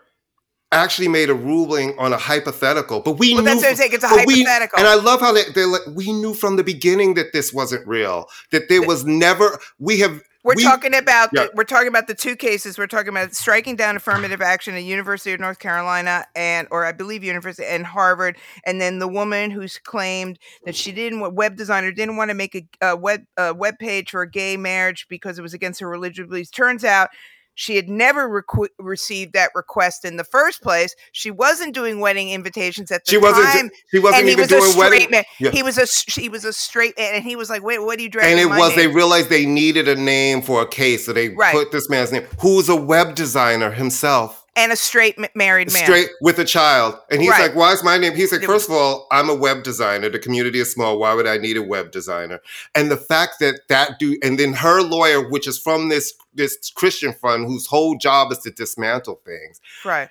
actually 0.73 1.09
made 1.09 1.29
a 1.29 1.33
ruling 1.33 1.93
on 1.99 2.13
a 2.13 2.17
hypothetical, 2.17 3.01
but 3.01 3.13
we 3.19 3.33
well, 3.33 3.43
knew 3.43 3.49
that's 3.49 3.61
what 3.61 3.69
I'm 3.71 3.75
saying. 3.75 3.91
It's 3.93 4.03
a 4.05 4.07
but 4.07 4.25
we- 4.25 4.43
hypothetical. 4.43 4.79
and 4.79 4.87
I 4.87 4.95
love 4.95 5.19
how 5.19 5.33
they, 5.33 5.43
they 5.53 5.65
like, 5.65 5.81
we 5.93 6.13
knew 6.13 6.33
from 6.33 6.55
the 6.55 6.63
beginning 6.63 7.15
that 7.15 7.33
this 7.33 7.51
wasn't 7.53 7.85
real. 7.85 8.27
That 8.51 8.69
there 8.69 8.81
was 8.81 9.03
never 9.03 9.59
we 9.79 9.99
have 9.99 10.21
We're 10.45 10.55
we- 10.55 10.63
talking 10.63 10.95
about 10.95 11.31
Yeah. 11.33 11.43
the, 11.47 11.51
we're 11.55 11.65
talking 11.65 11.89
about 11.89 12.07
the 12.07 12.15
two 12.15 12.37
cases. 12.37 12.77
We're 12.77 12.87
talking 12.87 13.09
about 13.09 13.35
striking 13.35 13.75
down 13.75 13.97
affirmative 13.97 14.41
action 14.41 14.73
at 14.73 14.83
University 14.83 15.33
of 15.33 15.41
North 15.41 15.59
Carolina 15.59 16.25
and 16.37 16.69
or 16.71 16.85
I 16.85 16.93
believe 16.93 17.21
University 17.21 17.67
and 17.67 17.85
Harvard, 17.85 18.37
and 18.65 18.79
then 18.79 18.99
the 18.99 19.09
woman 19.09 19.51
who's 19.51 19.77
claimed 19.77 20.39
that 20.63 20.75
she 20.77 20.93
didn't 20.93 21.35
web 21.35 21.57
designer 21.57 21.91
didn't 21.91 22.15
want 22.15 22.29
to 22.29 22.33
make 22.33 22.55
a, 22.55 22.91
a 22.91 22.95
web 22.95 23.25
a 23.35 23.53
web 23.53 23.77
page 23.77 24.11
for 24.11 24.21
a 24.21 24.29
gay 24.31 24.55
marriage 24.55 25.05
because 25.09 25.37
it 25.37 25.41
was 25.41 25.53
against 25.53 25.81
her 25.81 25.89
religious 25.89 26.27
beliefs. 26.27 26.49
Turns 26.49 26.85
out. 26.85 27.09
She 27.55 27.75
had 27.75 27.89
never 27.89 28.29
requ- 28.29 28.69
received 28.79 29.33
that 29.33 29.51
request 29.55 30.05
in 30.05 30.15
the 30.17 30.23
first 30.23 30.61
place. 30.61 30.95
She 31.11 31.29
wasn't 31.31 31.73
doing 31.75 31.99
wedding 31.99 32.29
invitations 32.29 32.91
at 32.91 33.05
the 33.05 33.11
she 33.11 33.17
wasn't 33.17 33.45
time, 33.47 33.69
she 33.91 33.99
wasn't 33.99 34.19
and 34.19 34.27
he 34.27 34.31
even 34.33 34.43
was 34.43 34.51
a 34.51 34.55
doing 34.59 34.71
straight 34.71 34.89
wedding. 34.91 35.11
man. 35.11 35.23
Yeah. 35.39 35.51
He 35.51 35.61
was 35.63 35.77
a 35.77 35.85
he 36.19 36.29
was 36.29 36.45
a 36.45 36.53
straight 36.53 36.97
man, 36.97 37.13
and 37.15 37.23
he 37.23 37.35
was 37.35 37.49
like, 37.49 37.61
"Wait, 37.63 37.79
what 37.79 37.99
are 37.99 38.01
you 38.01 38.09
dragging?" 38.09 38.39
and 38.39 38.39
it 38.39 38.45
was 38.57 38.73
they 38.75 38.87
realized 38.87 39.29
they 39.29 39.45
needed 39.45 39.87
a 39.87 39.95
name 39.95 40.41
for 40.41 40.61
a 40.61 40.67
case, 40.67 41.05
so 41.05 41.13
they 41.13 41.29
Right. 41.29 41.53
put 41.53 41.71
this 41.71 41.89
man's 41.89 42.11
name, 42.11 42.25
who's 42.39 42.69
a 42.69 42.75
web 42.75 43.15
designer 43.15 43.71
himself, 43.71 44.40
and 44.55 44.71
a 44.71 44.75
straight 44.75 45.17
married 45.35 45.71
man. 45.71 45.83
straight 45.83 46.09
with 46.21 46.37
a 46.39 46.43
child. 46.45 46.97
And 47.09 47.21
he's 47.21 47.29
Right. 47.31 47.41
like, 47.41 47.55
"Why 47.55 47.71
is 47.71 47.83
my 47.83 47.97
name?" 47.97 48.15
He's 48.15 48.31
like, 48.31 48.43
first 48.43 48.67
of 48.67 48.75
all, 48.75 49.07
I'm 49.11 49.29
a 49.29 49.33
web 49.33 49.63
designer. 49.63 50.09
The 50.09 50.19
community 50.19 50.59
is 50.59 50.71
small. 50.71 50.99
Why 50.99 51.13
would 51.13 51.27
I 51.27 51.37
need 51.37 51.57
a 51.57 51.61
web 51.61 51.91
designer?" 51.91 52.41
And 52.75 52.91
the 52.91 52.97
fact 52.97 53.39
that 53.39 53.67
that 53.69 53.97
dude, 53.99 54.23
and 54.23 54.37
then 54.37 54.53
her 54.53 54.81
lawyer, 54.81 55.21
which 55.21 55.47
is 55.47 55.57
from 55.57 55.89
this 55.89 56.13
this 56.33 56.57
Christian 56.75 57.13
fund, 57.13 57.45
whose 57.47 57.67
whole 57.67 57.95
job 57.97 58.31
is 58.31 58.39
to 58.39 58.51
dismantle 58.51 59.21
things. 59.25 59.61
Right. 59.85 60.09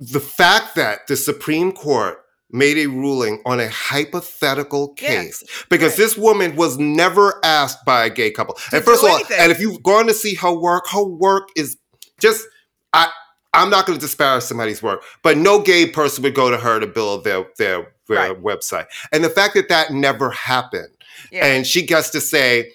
The 0.00 0.20
fact 0.20 0.74
that 0.74 1.06
the 1.06 1.16
Supreme 1.16 1.72
Court 1.72 2.20
made 2.50 2.78
a 2.78 2.86
ruling 2.86 3.42
on 3.44 3.58
a 3.58 3.68
hypothetical 3.68 4.88
case 4.94 5.42
because 5.68 5.92
right. 5.92 5.98
this 5.98 6.16
woman 6.16 6.54
was 6.54 6.78
never 6.78 7.40
asked 7.44 7.84
by 7.84 8.04
a 8.04 8.10
gay 8.10 8.30
couple. 8.30 8.54
To 8.54 8.76
and 8.76 8.84
first 8.84 9.02
of 9.02 9.10
all, 9.10 9.16
anything. 9.16 9.38
and 9.40 9.50
if 9.50 9.60
you've 9.60 9.82
gone 9.82 10.06
to 10.06 10.14
see 10.14 10.34
her 10.34 10.52
work, 10.52 10.86
her 10.90 11.02
work 11.02 11.48
is 11.56 11.76
just 12.20 12.46
I 12.94 13.10
I'm 13.52 13.70
not 13.70 13.86
going 13.86 13.98
to 13.98 14.04
disparage 14.04 14.42
somebody's 14.42 14.82
work, 14.82 15.04
but 15.22 15.36
no 15.38 15.60
gay 15.60 15.86
person 15.86 16.24
would 16.24 16.34
go 16.34 16.50
to 16.50 16.56
her 16.56 16.80
to 16.80 16.86
build 16.86 17.24
their 17.24 17.46
their, 17.58 17.92
their 18.08 18.32
Right. 18.32 18.42
website. 18.42 18.86
And 19.12 19.22
the 19.22 19.30
fact 19.30 19.54
that 19.54 19.68
that 19.68 19.92
never 19.92 20.30
happened, 20.30 20.88
Yeah. 21.30 21.46
and 21.46 21.66
she 21.66 21.82
gets 21.86 22.10
to 22.10 22.20
say, 22.20 22.72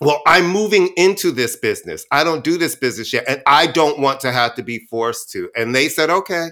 "Well, 0.00 0.20
I'm 0.26 0.48
moving 0.48 0.88
into 0.96 1.30
this 1.30 1.56
business. 1.56 2.04
I 2.10 2.24
don't 2.24 2.44
do 2.44 2.58
this 2.58 2.74
business 2.74 3.12
yet, 3.12 3.24
and 3.28 3.42
I 3.46 3.66
don't 3.66 3.98
want 4.00 4.20
to 4.20 4.32
have 4.32 4.54
to 4.56 4.62
be 4.62 4.86
forced 4.90 5.30
to." 5.32 5.50
And 5.56 5.74
they 5.74 5.88
said, 5.88 6.10
"Okay." 6.10 6.48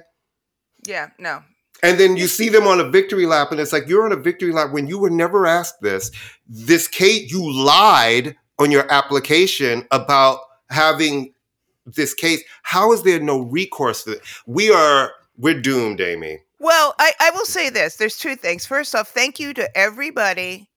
yeah. 0.86 1.08
No. 1.18 1.42
And 1.82 1.98
then 2.00 2.16
you 2.16 2.26
see 2.26 2.48
them 2.48 2.66
on 2.66 2.80
a 2.80 2.90
victory 2.90 3.26
lap, 3.26 3.52
and 3.52 3.60
it's 3.60 3.72
like 3.72 3.86
you're 3.88 4.04
on 4.04 4.12
a 4.12 4.16
victory 4.16 4.52
lap 4.52 4.70
when 4.70 4.86
you 4.86 4.98
were 4.98 5.10
never 5.10 5.46
asked 5.46 5.80
this. 5.82 6.10
This 6.48 6.88
Kate, 6.88 7.30
you 7.30 7.52
lied 7.52 8.36
on 8.58 8.70
your 8.70 8.90
application 8.92 9.86
about 9.90 10.40
having 10.70 11.32
this 11.94 12.14
case. 12.14 12.42
How 12.62 12.92
is 12.92 13.02
there 13.02 13.20
no 13.20 13.40
recourse 13.40 14.02
for 14.02 14.12
it? 14.12 14.22
We 14.46 14.70
are 14.70 15.12
we're 15.38 15.60
doomed, 15.60 16.00
Amy. 16.00 16.40
Well, 16.58 16.94
I, 16.98 17.12
I 17.20 17.30
will 17.30 17.46
say 17.46 17.70
this. 17.70 17.96
There's 17.96 18.18
two 18.18 18.36
things. 18.36 18.66
First 18.66 18.94
off, 18.94 19.08
thank 19.08 19.40
you 19.40 19.54
to 19.54 19.76
everybody 19.76 20.68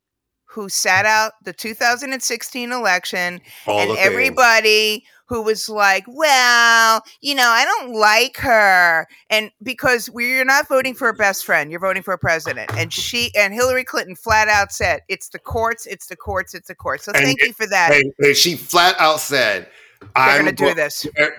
who 0.45 0.69
sat 0.69 1.05
out 1.05 1.33
the 1.43 1.51
2016 1.51 2.71
election 2.71 3.41
All 3.67 3.79
and 3.79 3.89
things. 3.89 3.99
everybody 4.01 5.03
who 5.27 5.41
was 5.41 5.67
like, 5.67 6.05
well, 6.07 7.01
you 7.21 7.33
know, 7.33 7.47
I 7.47 7.65
don't 7.65 7.93
like 7.95 8.37
her. 8.37 9.07
And 9.29 9.51
because 9.63 10.09
we're 10.09 10.45
not 10.45 10.67
voting 10.69 10.93
for 10.93 11.09
a 11.09 11.13
best 11.13 11.43
friend, 11.43 11.71
you're 11.71 11.79
voting 11.79 12.03
for 12.03 12.13
a 12.13 12.19
president. 12.19 12.71
And 12.77 12.93
she 12.93 13.31
and 13.35 13.53
Hillary 13.53 13.83
Clinton 13.83 14.15
flat 14.15 14.47
out 14.47 14.71
said, 14.71 15.01
it's 15.09 15.29
the 15.29 15.39
courts, 15.39 15.85
it's 15.87 16.07
the 16.07 16.15
courts, 16.15 16.53
it's 16.53 16.67
the 16.67 16.75
courts. 16.75 17.05
So 17.05 17.13
And 17.15 17.25
thank 17.25 17.41
you 17.41 17.53
for 17.53 17.65
that. 17.67 17.91
And, 17.93 18.13
and 18.19 18.35
she 18.35 18.55
flat 18.55 18.95
out 18.99 19.19
said, 19.19 19.67
They're 20.15 20.23
"I'm 20.23 20.43
going 20.43 20.55
to 20.55 20.65
do 20.69 20.73
this. 20.73 21.07
They're, 21.15 21.35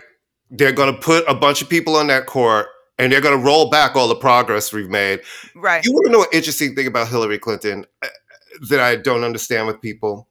they're 0.50 0.72
going 0.72 0.94
to 0.94 1.00
put 1.00 1.24
a 1.29 1.35
bunch 1.35 1.62
of 1.62 1.68
people 1.68 1.96
on 1.96 2.07
that 2.09 2.27
court 2.27 2.66
and 2.98 3.12
they're 3.12 3.20
going 3.20 3.38
to 3.38 3.44
roll 3.44 3.70
back 3.70 3.96
all 3.96 4.09
the 4.09 4.14
progress 4.14 4.72
we've 4.72 4.90
made. 4.90 5.20
Right. 5.55 5.85
You 5.85 5.92
want 5.92 6.07
to 6.07 6.12
know 6.12 6.22
an 6.22 6.29
interesting 6.33 6.74
thing 6.74 6.87
about 6.87 7.09
Hillary 7.09 7.38
Clinton 7.38 7.87
uh, 8.03 8.09
that 8.68 8.81
I 8.81 8.96
don't 8.96 9.24
understand 9.24 9.66
with 9.66 9.81
people? 9.81 10.29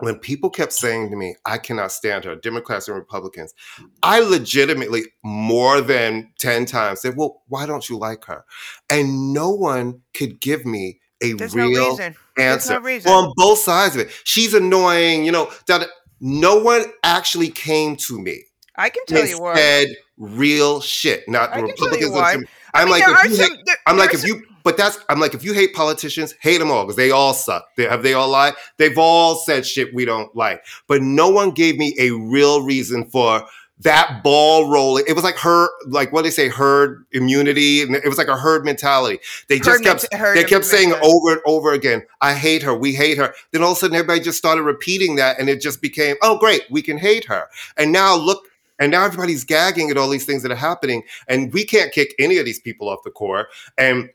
When 0.00 0.18
people 0.18 0.50
kept 0.50 0.74
saying 0.74 1.08
to 1.08 1.16
me, 1.16 1.36
I 1.46 1.56
cannot 1.56 1.90
stand 1.90 2.26
her, 2.26 2.36
Democrats 2.36 2.86
and 2.86 2.98
Republicans, 2.98 3.54
I 4.02 4.20
legitimately 4.20 5.04
more 5.24 5.80
than 5.80 6.32
10 6.38 6.66
times 6.66 7.00
said, 7.00 7.16
Well, 7.16 7.42
why 7.48 7.64
don't 7.64 7.88
you 7.88 7.96
like 7.96 8.26
her? 8.26 8.44
And 8.90 9.32
no 9.32 9.48
one 9.48 10.02
could 10.12 10.38
give 10.38 10.66
me 10.66 11.00
a 11.22 11.32
There's 11.32 11.54
no 11.54 11.66
real. 11.66 11.96
There's 11.96 12.14
answer 12.36 12.78
no 12.78 13.10
on 13.10 13.32
both 13.36 13.58
sides 13.60 13.94
of 13.94 14.02
it. 14.02 14.10
She's 14.24 14.52
annoying, 14.52 15.24
you 15.24 15.32
know, 15.32 15.50
that 15.66 15.88
no 16.20 16.56
one 16.58 16.84
actually 17.02 17.48
came 17.48 17.96
to 17.96 18.18
me 18.18 18.42
I 18.76 18.88
can 18.90 19.04
tell 19.06 19.20
and 19.20 19.30
you 19.30 19.40
why. 19.40 19.54
said 19.56 19.88
real 20.18 20.80
shit. 20.80 21.28
Not 21.28 21.50
I 21.52 21.60
the 21.60 21.66
can 21.68 21.76
tell 21.76 21.86
you 21.98 22.06
Republicans. 22.06 22.32
Dem- 22.32 22.48
I 22.74 22.82
I'm 22.82 22.88
mean, 22.88 23.00
like, 23.00 23.08
if 23.08 23.30
you 23.30 23.36
some. 23.36 23.50
hate, 23.56 23.66
there- 23.66 23.76
I'm 23.86 23.96
there 23.96 24.06
like, 24.06 24.14
if 24.14 24.20
some- 24.20 24.28
you, 24.30 24.42
but 24.64 24.76
that's, 24.76 24.98
I'm 25.08 25.18
like, 25.20 25.32
if 25.34 25.44
you 25.44 25.52
hate 25.54 25.72
politicians, 25.74 26.34
hate 26.40 26.58
them 26.58 26.70
all 26.70 26.84
because 26.84 26.96
they 26.96 27.10
all 27.10 27.32
suck. 27.32 27.66
They, 27.76 27.84
have 27.84 28.02
they 28.02 28.12
all 28.14 28.28
lied? 28.28 28.54
They've 28.78 28.98
all 28.98 29.36
said 29.36 29.64
shit 29.64 29.94
we 29.94 30.04
don't 30.04 30.34
like. 30.36 30.62
But 30.88 31.02
no 31.02 31.30
one 31.30 31.52
gave 31.52 31.78
me 31.78 31.94
a 31.98 32.10
real 32.10 32.62
reason 32.62 33.08
for 33.08 33.46
that 33.80 34.22
ball 34.22 34.70
rolling. 34.70 35.04
It 35.06 35.12
was 35.12 35.24
like 35.24 35.36
her, 35.36 35.68
like 35.86 36.12
what 36.12 36.22
do 36.22 36.28
they 36.28 36.32
say, 36.32 36.48
herd 36.48 37.04
immunity. 37.12 37.80
It 37.80 38.08
was 38.08 38.18
like 38.18 38.28
a 38.28 38.36
herd 38.36 38.64
mentality. 38.64 39.20
They 39.48 39.58
just 39.58 39.84
Herd 39.84 40.00
kept, 40.10 40.34
they 40.34 40.44
kept 40.44 40.64
saying 40.64 40.94
over 41.02 41.32
and 41.32 41.40
over 41.44 41.72
again, 41.72 42.02
I 42.20 42.34
hate 42.34 42.62
her. 42.62 42.74
We 42.74 42.94
hate 42.94 43.18
her. 43.18 43.34
Then 43.52 43.62
all 43.62 43.72
of 43.72 43.76
a 43.76 43.80
sudden 43.80 43.96
everybody 43.96 44.20
just 44.20 44.38
started 44.38 44.62
repeating 44.62 45.16
that 45.16 45.38
and 45.38 45.48
it 45.48 45.60
just 45.60 45.82
became, 45.82 46.16
oh, 46.22 46.38
great, 46.38 46.62
we 46.70 46.80
can 46.80 46.96
hate 46.96 47.26
her. 47.26 47.48
And 47.76 47.92
now 47.92 48.16
look, 48.16 48.46
and 48.78 48.90
now 48.90 49.04
everybody's 49.04 49.44
gagging 49.44 49.90
at 49.90 49.96
all 49.96 50.08
these 50.08 50.26
things 50.26 50.42
that 50.42 50.52
are 50.52 50.56
happening. 50.56 51.02
And 51.28 51.52
we 51.52 51.64
can't 51.64 51.92
kick 51.92 52.14
any 52.18 52.38
of 52.38 52.44
these 52.44 52.60
people 52.60 52.88
off 52.88 53.02
the 53.04 53.10
court. 53.10 53.48
And 53.78 54.10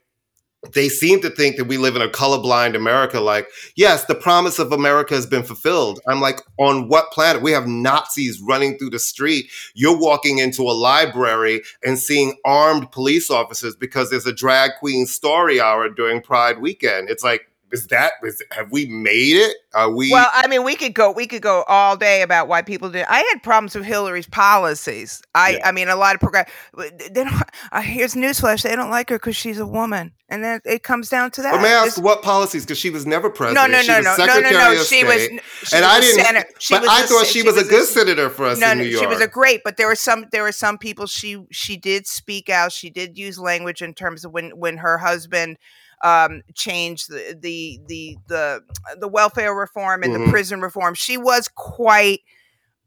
they 0.73 0.89
seem 0.89 1.21
to 1.21 1.29
think 1.29 1.57
that 1.57 1.65
we 1.65 1.77
live 1.77 1.95
in 1.95 2.01
a 2.01 2.07
colorblind 2.07 2.75
America. 2.75 3.19
Like, 3.19 3.47
yes, 3.75 4.05
the 4.05 4.15
promise 4.15 4.59
of 4.59 4.71
America 4.71 5.15
has 5.15 5.25
been 5.25 5.43
fulfilled. 5.43 5.99
I'm 6.07 6.21
like, 6.21 6.41
on 6.57 6.87
what 6.87 7.11
planet? 7.11 7.41
We 7.41 7.51
have 7.51 7.67
Nazis 7.67 8.39
running 8.41 8.77
through 8.77 8.91
the 8.91 8.99
street. 8.99 9.49
You're 9.73 9.99
walking 9.99 10.37
into 10.37 10.61
a 10.63 10.73
library 10.73 11.63
and 11.83 11.97
seeing 11.97 12.37
armed 12.45 12.91
police 12.91 13.31
officers 13.31 13.75
because 13.75 14.09
there's 14.09 14.27
a 14.27 14.33
drag 14.33 14.71
queen 14.79 15.07
story 15.07 15.59
hour 15.59 15.89
during 15.89 16.21
Pride 16.21 16.59
weekend. 16.59 17.09
It's 17.09 17.23
like, 17.23 17.50
is 17.71 17.87
that, 17.87 18.13
is, 18.23 18.41
have 18.51 18.71
we 18.71 18.85
made 18.87 19.37
it? 19.37 19.55
Are 19.73 19.89
we? 19.89 20.11
Well, 20.11 20.27
I 20.33 20.47
mean, 20.47 20.63
we 20.63 20.75
could 20.75 20.93
go 20.93 21.11
we 21.11 21.25
could 21.27 21.41
go 21.41 21.63
all 21.67 21.95
day 21.95 22.21
about 22.23 22.47
why 22.49 22.61
people 22.61 22.89
did. 22.89 23.05
I 23.09 23.19
had 23.19 23.41
problems 23.41 23.73
with 23.73 23.85
Hillary's 23.85 24.27
policies. 24.27 25.21
I 25.33 25.51
Yeah. 25.51 25.67
I 25.69 25.71
mean, 25.71 25.87
a 25.87 25.95
lot 25.95 26.13
of 26.15 26.21
progress. 26.21 26.49
They 26.77 27.09
don't. 27.13 27.31
Uh, 27.71 27.81
here's 27.81 28.15
newsflash: 28.15 28.63
they 28.63 28.75
don't 28.75 28.89
like 28.89 29.09
her 29.09 29.15
because 29.17 29.35
she's 29.35 29.57
a 29.57 29.65
woman, 29.65 30.11
and 30.27 30.43
then 30.43 30.59
it 30.65 30.83
comes 30.83 31.07
down 31.07 31.31
to 31.31 31.41
that. 31.41 31.53
but 31.53 31.61
may 31.61 31.69
I 31.73 31.85
ask 31.85 32.01
what 32.01 32.21
policies? 32.21 32.65
Because 32.65 32.77
she 32.79 32.89
was 32.89 33.05
never 33.05 33.29
president. 33.29 33.71
no, 33.71 33.81
She 33.81 33.87
no, 33.87 33.97
was 33.99 34.17
no, 34.17 34.25
no, 34.25 34.39
no, 34.41 34.49
no. 34.49 34.71
of 34.73 34.85
She 34.85 35.03
was. 35.05 35.21
She 35.21 35.29
and 35.29 35.39
was 35.71 35.83
I 35.83 35.97
a 35.97 36.01
didn't, 36.01 36.25
senator. 36.25 36.49
She 36.59 36.73
but 36.73 36.81
was 36.81 36.89
I 36.89 36.99
a 37.03 37.07
thought 37.07 37.25
se- 37.27 37.31
she 37.31 37.43
was 37.43 37.55
a 37.57 37.63
good 37.63 37.85
se- 37.85 37.93
senator 37.99 38.29
for 38.29 38.45
us 38.47 38.59
no, 38.59 38.71
in 38.71 38.79
no, 38.79 38.83
New 38.83 38.97
she 38.97 39.05
was 39.07 39.21
a 39.21 39.27
great, 39.27 39.61
but 39.63 39.77
there 39.77 39.87
were 39.87 39.95
some 39.95 40.25
there 40.33 40.43
were 40.43 40.51
some 40.51 40.77
people 40.77 41.05
she 41.05 41.37
she 41.51 41.77
did 41.77 42.07
speak 42.07 42.49
out. 42.49 42.73
She 42.73 42.89
did 42.89 43.17
use 43.17 43.39
language 43.39 43.81
in 43.81 43.93
terms 43.93 44.25
of 44.25 44.33
when 44.33 44.49
when 44.57 44.77
her 44.77 44.97
husband 44.97 45.57
um 46.03 46.41
changed 46.55 47.09
the 47.09 47.37
the 47.39 47.79
the 47.87 48.17
the, 48.27 48.61
the 48.99 49.07
welfare 49.07 49.53
reform 49.53 50.03
and 50.03 50.13
Mhm. 50.13 50.25
the 50.25 50.31
prison 50.31 50.61
reform. 50.61 50.93
She 50.95 51.17
was 51.17 51.47
quite 51.47 52.21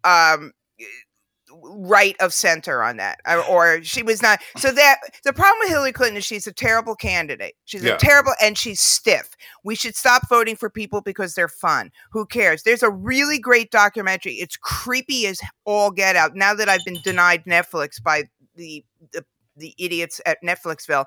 um 0.05 0.53
right 1.63 2.17
of 2.21 2.33
center 2.35 2.83
on 2.83 2.97
that 2.97 3.21
or, 3.29 3.45
or 3.49 3.83
she 3.83 4.03
was 4.03 4.21
not 4.23 4.41
so 4.57 4.73
that 4.73 4.97
the 5.25 5.33
problem 5.33 5.57
with 5.61 5.69
hillary 5.69 5.93
clinton 5.93 6.17
is 6.17 6.25
she's 6.25 6.47
a 6.49 6.53
terrible 6.53 6.97
candidate 6.97 7.55
she's 7.65 7.85
Yeah. 7.85 7.95
a 7.95 7.99
terrible 7.99 8.33
and 8.43 8.59
she's 8.59 8.81
stiff 8.81 9.37
we 9.63 9.77
should 9.77 9.95
stop 9.95 10.29
voting 10.29 10.57
for 10.57 10.69
people 10.69 11.01
because 11.01 11.35
they're 11.35 11.47
fun 11.49 11.91
who 12.11 12.27
cares 12.27 12.65
there's 12.65 12.83
a 12.83 12.91
really 12.91 13.39
great 13.39 13.71
documentary 13.71 14.35
it's 14.35 14.57
creepy 14.57 15.27
as 15.29 15.39
all 15.65 15.91
get 15.93 16.17
out 16.17 16.35
now 16.35 16.55
that 16.55 16.69
i've 16.69 16.85
been 16.85 17.01
denied 17.05 17.45
netflix 17.45 18.03
by 18.03 18.25
the 18.57 18.85
the, 19.13 19.25
the 19.57 19.75
idiots 19.79 20.21
at 20.27 20.43
netflixville 20.43 21.07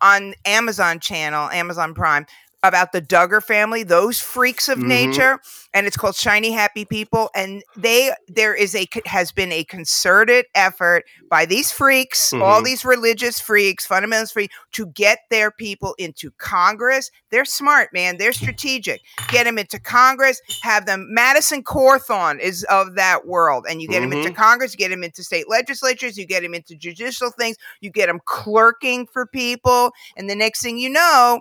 on 0.00 0.34
amazon 0.44 1.00
channel 1.00 1.48
amazon 1.50 1.94
prime 1.94 2.26
about 2.62 2.92
the 2.92 3.00
Duggar 3.00 3.42
family, 3.42 3.82
those 3.82 4.20
freaks 4.20 4.68
of 4.68 4.78
Mhm. 4.78 4.86
nature, 4.86 5.38
and 5.72 5.86
it's 5.86 5.96
called 5.96 6.14
Shiny 6.14 6.52
Happy 6.52 6.84
People. 6.84 7.30
And 7.34 7.62
they 7.76 8.12
there 8.28 8.54
is 8.54 8.74
a 8.74 8.86
has 9.06 9.32
been 9.32 9.50
a 9.52 9.64
concerted 9.64 10.46
effort 10.54 11.04
by 11.30 11.46
these 11.46 11.72
freaks, 11.72 12.32
all 12.32 12.60
Mhm. 12.60 12.64
these 12.64 12.84
religious 12.84 13.40
freaks, 13.40 13.86
fundamentalist 13.86 14.32
freaks, 14.32 14.54
to 14.72 14.86
get 14.86 15.20
their 15.30 15.50
people 15.50 15.94
into 15.98 16.30
Congress. 16.38 17.10
They're 17.30 17.44
smart, 17.44 17.90
man. 17.92 18.18
They're 18.18 18.32
strategic. 18.32 19.00
Get 19.28 19.44
them 19.44 19.58
into 19.58 19.78
Congress. 19.78 20.40
Have 20.62 20.86
them. 20.86 21.06
Madison 21.10 21.62
Cawthorn 21.62 22.40
is 22.40 22.64
of 22.64 22.94
that 22.96 23.26
world, 23.26 23.64
and 23.68 23.80
you 23.80 23.88
get 23.88 24.00
them 24.00 24.12
into 24.12 24.32
Congress. 24.32 24.72
You 24.72 24.78
get 24.78 24.90
them 24.90 25.04
into 25.04 25.22
state 25.22 25.48
legislatures. 25.48 26.18
You 26.18 26.26
get 26.26 26.42
them 26.42 26.54
into 26.54 26.76
judicial 26.76 27.30
things. 27.30 27.56
You 27.80 27.90
get 27.90 28.06
them 28.06 28.20
clerking 28.26 29.06
for 29.06 29.26
people, 29.26 29.92
and 30.16 30.28
the 30.28 30.36
next 30.36 30.60
thing 30.62 30.76
you 30.78 30.90
know. 30.90 31.40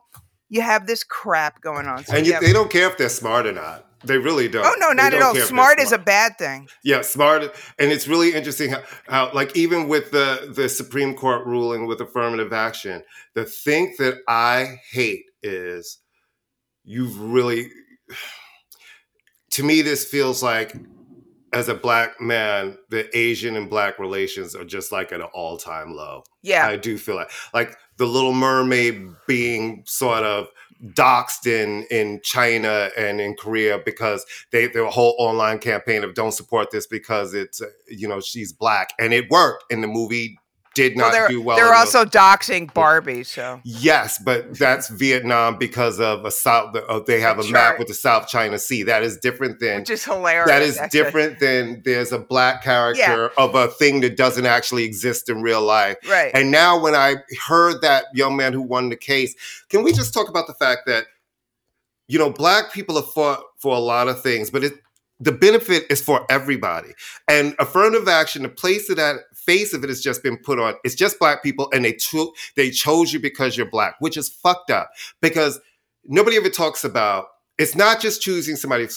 You 0.49 0.61
have 0.61 0.87
this 0.87 1.03
crap 1.03 1.61
going 1.61 1.85
on. 1.87 2.03
So 2.05 2.15
and 2.15 2.25
you 2.25 2.33
have- 2.33 2.41
they 2.43 2.53
don't 2.53 2.71
care 2.71 2.89
if 2.89 2.97
they're 2.97 3.09
smart 3.09 3.45
or 3.45 3.51
not. 3.53 3.85
They 4.03 4.17
really 4.17 4.47
don't. 4.47 4.65
Oh 4.65 4.75
no, 4.79 4.93
not 4.93 5.13
at 5.13 5.21
all. 5.21 5.33
care 5.33 5.43
Smart 5.43 5.79
is 5.79 5.91
a 5.91 5.97
bad 5.97 6.37
thing. 6.37 6.69
Yeah, 6.85 7.01
smart, 7.01 7.43
and 7.77 7.91
it's 7.91 8.07
really 8.07 8.33
interesting 8.33 8.69
how, 8.71 8.81
how, 9.09 9.33
like, 9.33 9.55
even 9.57 9.89
with 9.89 10.11
the 10.11 10.53
the 10.55 10.69
Supreme 10.69 11.15
Court 11.15 11.45
ruling 11.45 11.85
with 11.85 11.99
affirmative 11.99 12.53
action, 12.53 13.03
the 13.33 13.43
thing 13.43 13.93
that 13.99 14.19
I 14.25 14.77
hate 14.89 15.25
is 15.43 15.97
you've 16.85 17.19
really, 17.19 17.69
to 19.51 19.63
me, 19.63 19.81
this 19.81 20.05
feels 20.05 20.41
like, 20.41 20.75
as 21.51 21.67
a 21.67 21.75
black 21.75 22.21
man, 22.21 22.77
the 22.89 23.15
Asian 23.17 23.55
and 23.57 23.69
black 23.69 23.99
relations 23.99 24.55
are 24.55 24.63
just 24.65 24.91
like 24.91 25.11
at 25.11 25.19
an 25.19 25.27
all 25.33 25.57
time 25.57 25.93
low. 25.93 26.23
Yeah. 26.41 26.65
I 26.65 26.77
do 26.77 26.97
feel 26.97 27.15
like, 27.15 27.31
like 27.53 27.75
the 27.99 28.05
Little 28.05 28.33
Mermaid 28.33 29.09
being 29.27 29.83
sort 29.85 30.23
of 30.23 30.47
doxxed 30.93 31.45
in 31.45 31.83
in 31.91 32.21
China 32.23 32.89
and 32.97 33.19
in 33.19 33.35
Korea 33.35 33.79
because 33.83 34.25
they 34.51 34.67
their 34.67 34.85
whole 34.85 35.15
online 35.19 35.59
campaign 35.59 36.05
of 36.05 36.13
don't 36.13 36.31
support 36.31 36.71
this 36.71 36.87
because 36.87 37.33
it's 37.33 37.61
you 37.87 38.07
know 38.07 38.21
she's 38.21 38.53
black. 38.53 38.93
And 38.97 39.13
it 39.13 39.29
worked 39.29 39.65
and 39.71 39.83
the 39.83 39.87
movie 39.87 40.38
did 40.79 40.97
not 40.97 41.11
they're, 41.11 41.27
do 41.27 41.41
well. 41.41 41.57
they're 41.57 41.73
also 41.73 42.05
doxing 42.05 42.73
Barbie, 42.73 43.23
so 43.23 43.59
Yes, 43.63 44.21
but 44.23 44.57
that's 44.57 44.89
Vietnam 44.89 45.57
because 45.57 45.99
of 45.99 46.25
a 46.25 46.31
south. 46.31 46.75
Uh, 46.75 46.99
they 47.05 47.19
have 47.19 47.37
a 47.37 47.41
That's 47.41 47.51
map 47.51 47.79
with 47.79 47.87
the 47.87 47.93
South 47.93 48.27
China 48.27 48.57
Sea. 48.57 48.83
That 48.83 49.03
is 49.03 49.17
different 49.17 49.59
than 49.59 49.81
which 49.81 49.89
is 49.89 50.05
hilarious. 50.05 50.49
that 50.49 50.61
is 50.61 50.77
actually. 50.77 50.99
different 50.99 51.39
than 51.39 51.81
there's 51.83 52.11
a 52.11 52.19
black 52.19 52.63
character 52.63 53.31
of 53.37 53.55
a 53.55 53.67
thing 53.67 54.01
that 54.01 54.15
doesn't 54.17 54.45
actually 54.45 54.83
exist 54.83 55.29
in 55.29 55.41
real 55.41 55.61
life. 55.61 55.97
Right. 56.09 56.31
And 56.33 56.51
now, 56.51 56.79
when 56.79 56.95
I 56.95 57.15
heard 57.47 57.81
that 57.81 58.05
young 58.13 58.37
man 58.37 58.53
who 58.53 58.61
won 58.61 58.89
the 58.89 58.97
case, 58.97 59.35
can 59.69 59.83
we 59.83 59.91
just 59.91 60.13
talk 60.13 60.29
about 60.29 60.47
the 60.47 60.53
fact 60.53 60.81
that, 60.87 61.05
you 62.07 62.17
know, 62.17 62.29
black 62.29 62.71
people 62.71 62.95
have 62.95 63.11
fought 63.11 63.43
for 63.57 63.75
a 63.75 63.79
lot 63.79 64.07
of 64.07 64.21
things, 64.21 64.49
but 64.49 64.63
it, 64.63 64.73
the 65.19 65.31
benefit 65.31 65.83
is 65.89 66.01
for 66.01 66.25
everybody. 66.29 66.93
And 67.27 67.55
affirmative 67.59 68.07
action, 68.07 68.43
the 68.43 68.49
place 68.49 68.89
of 68.89 68.97
that 68.97 69.17
face 69.35 69.73
of 69.73 69.83
it 69.83 69.89
has 69.89 70.01
just 70.01 70.23
been 70.23 70.37
put 70.37 70.59
on. 70.59 70.75
It's 70.83 70.95
just 70.95 71.19
black 71.19 71.43
people, 71.43 71.69
and 71.73 71.83
they 71.83 71.93
took 71.93 72.35
they 72.55 72.69
chose 72.69 73.13
you 73.13 73.19
because 73.19 73.57
you're 73.57 73.69
black, 73.69 73.95
which 73.99 74.17
is 74.17 74.29
fucked 74.29 74.71
up. 74.71 74.91
Because 75.21 75.59
nobody 76.05 76.37
ever 76.37 76.49
talks 76.49 76.83
about. 76.83 77.27
It's 77.57 77.75
not 77.75 77.99
just 77.99 78.21
choosing 78.21 78.55
somebody 78.55 78.87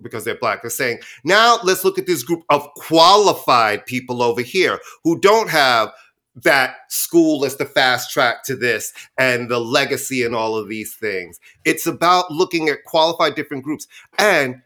because 0.00 0.24
they're 0.24 0.38
black. 0.38 0.62
They're 0.62 0.70
saying, 0.70 1.00
now 1.22 1.58
let's 1.62 1.84
look 1.84 1.98
at 1.98 2.06
this 2.06 2.22
group 2.22 2.44
of 2.48 2.66
qualified 2.74 3.84
people 3.84 4.22
over 4.22 4.40
here 4.40 4.80
who 5.04 5.20
don't 5.20 5.50
have 5.50 5.92
that 6.36 6.76
school 6.88 7.44
as 7.44 7.56
the 7.56 7.66
fast 7.66 8.10
track 8.10 8.42
to 8.44 8.56
this 8.56 8.92
and 9.18 9.50
the 9.50 9.58
legacy 9.58 10.22
and 10.22 10.34
all 10.34 10.56
of 10.56 10.68
these 10.68 10.94
things. 10.94 11.40
It's 11.64 11.86
about 11.86 12.30
looking 12.30 12.68
at 12.68 12.84
qualified 12.84 13.34
different 13.34 13.64
groups. 13.64 13.86
And 14.18 14.62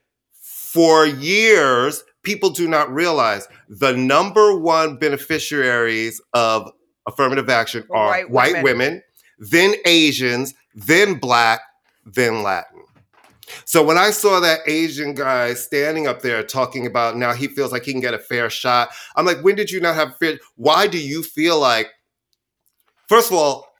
for 0.72 1.04
years, 1.04 2.04
people 2.22 2.50
do 2.50 2.68
not 2.68 2.92
realize 2.92 3.48
the 3.68 3.92
number 3.92 4.56
one 4.56 4.98
beneficiaries 4.98 6.20
of 6.32 6.70
affirmative 7.08 7.48
action 7.48 7.84
are 7.90 8.06
white 8.06 8.30
white, 8.30 8.52
women. 8.62 8.64
women, 8.64 9.02
then 9.38 9.74
Asians, 9.84 10.54
then 10.74 11.14
black, 11.14 11.60
then 12.04 12.44
Latin. 12.44 12.84
So 13.64 13.82
when 13.82 13.98
I 13.98 14.10
saw 14.10 14.38
that 14.38 14.60
Asian 14.68 15.12
guy 15.12 15.54
standing 15.54 16.06
up 16.06 16.22
there 16.22 16.44
talking 16.44 16.86
about 16.86 17.16
now 17.16 17.32
he 17.32 17.48
feels 17.48 17.72
like 17.72 17.84
he 17.84 17.90
can 17.90 18.00
get 18.00 18.14
a 18.14 18.18
fair 18.18 18.48
shot, 18.48 18.90
I'm 19.16 19.26
like, 19.26 19.42
when 19.42 19.56
did 19.56 19.72
you 19.72 19.80
not 19.80 19.96
have 19.96 20.16
fair? 20.18 20.38
Why 20.54 20.86
do 20.86 20.98
you 20.98 21.24
feel 21.24 21.58
like? 21.58 21.88
First 23.08 23.32
of 23.32 23.36
all, 23.36 23.70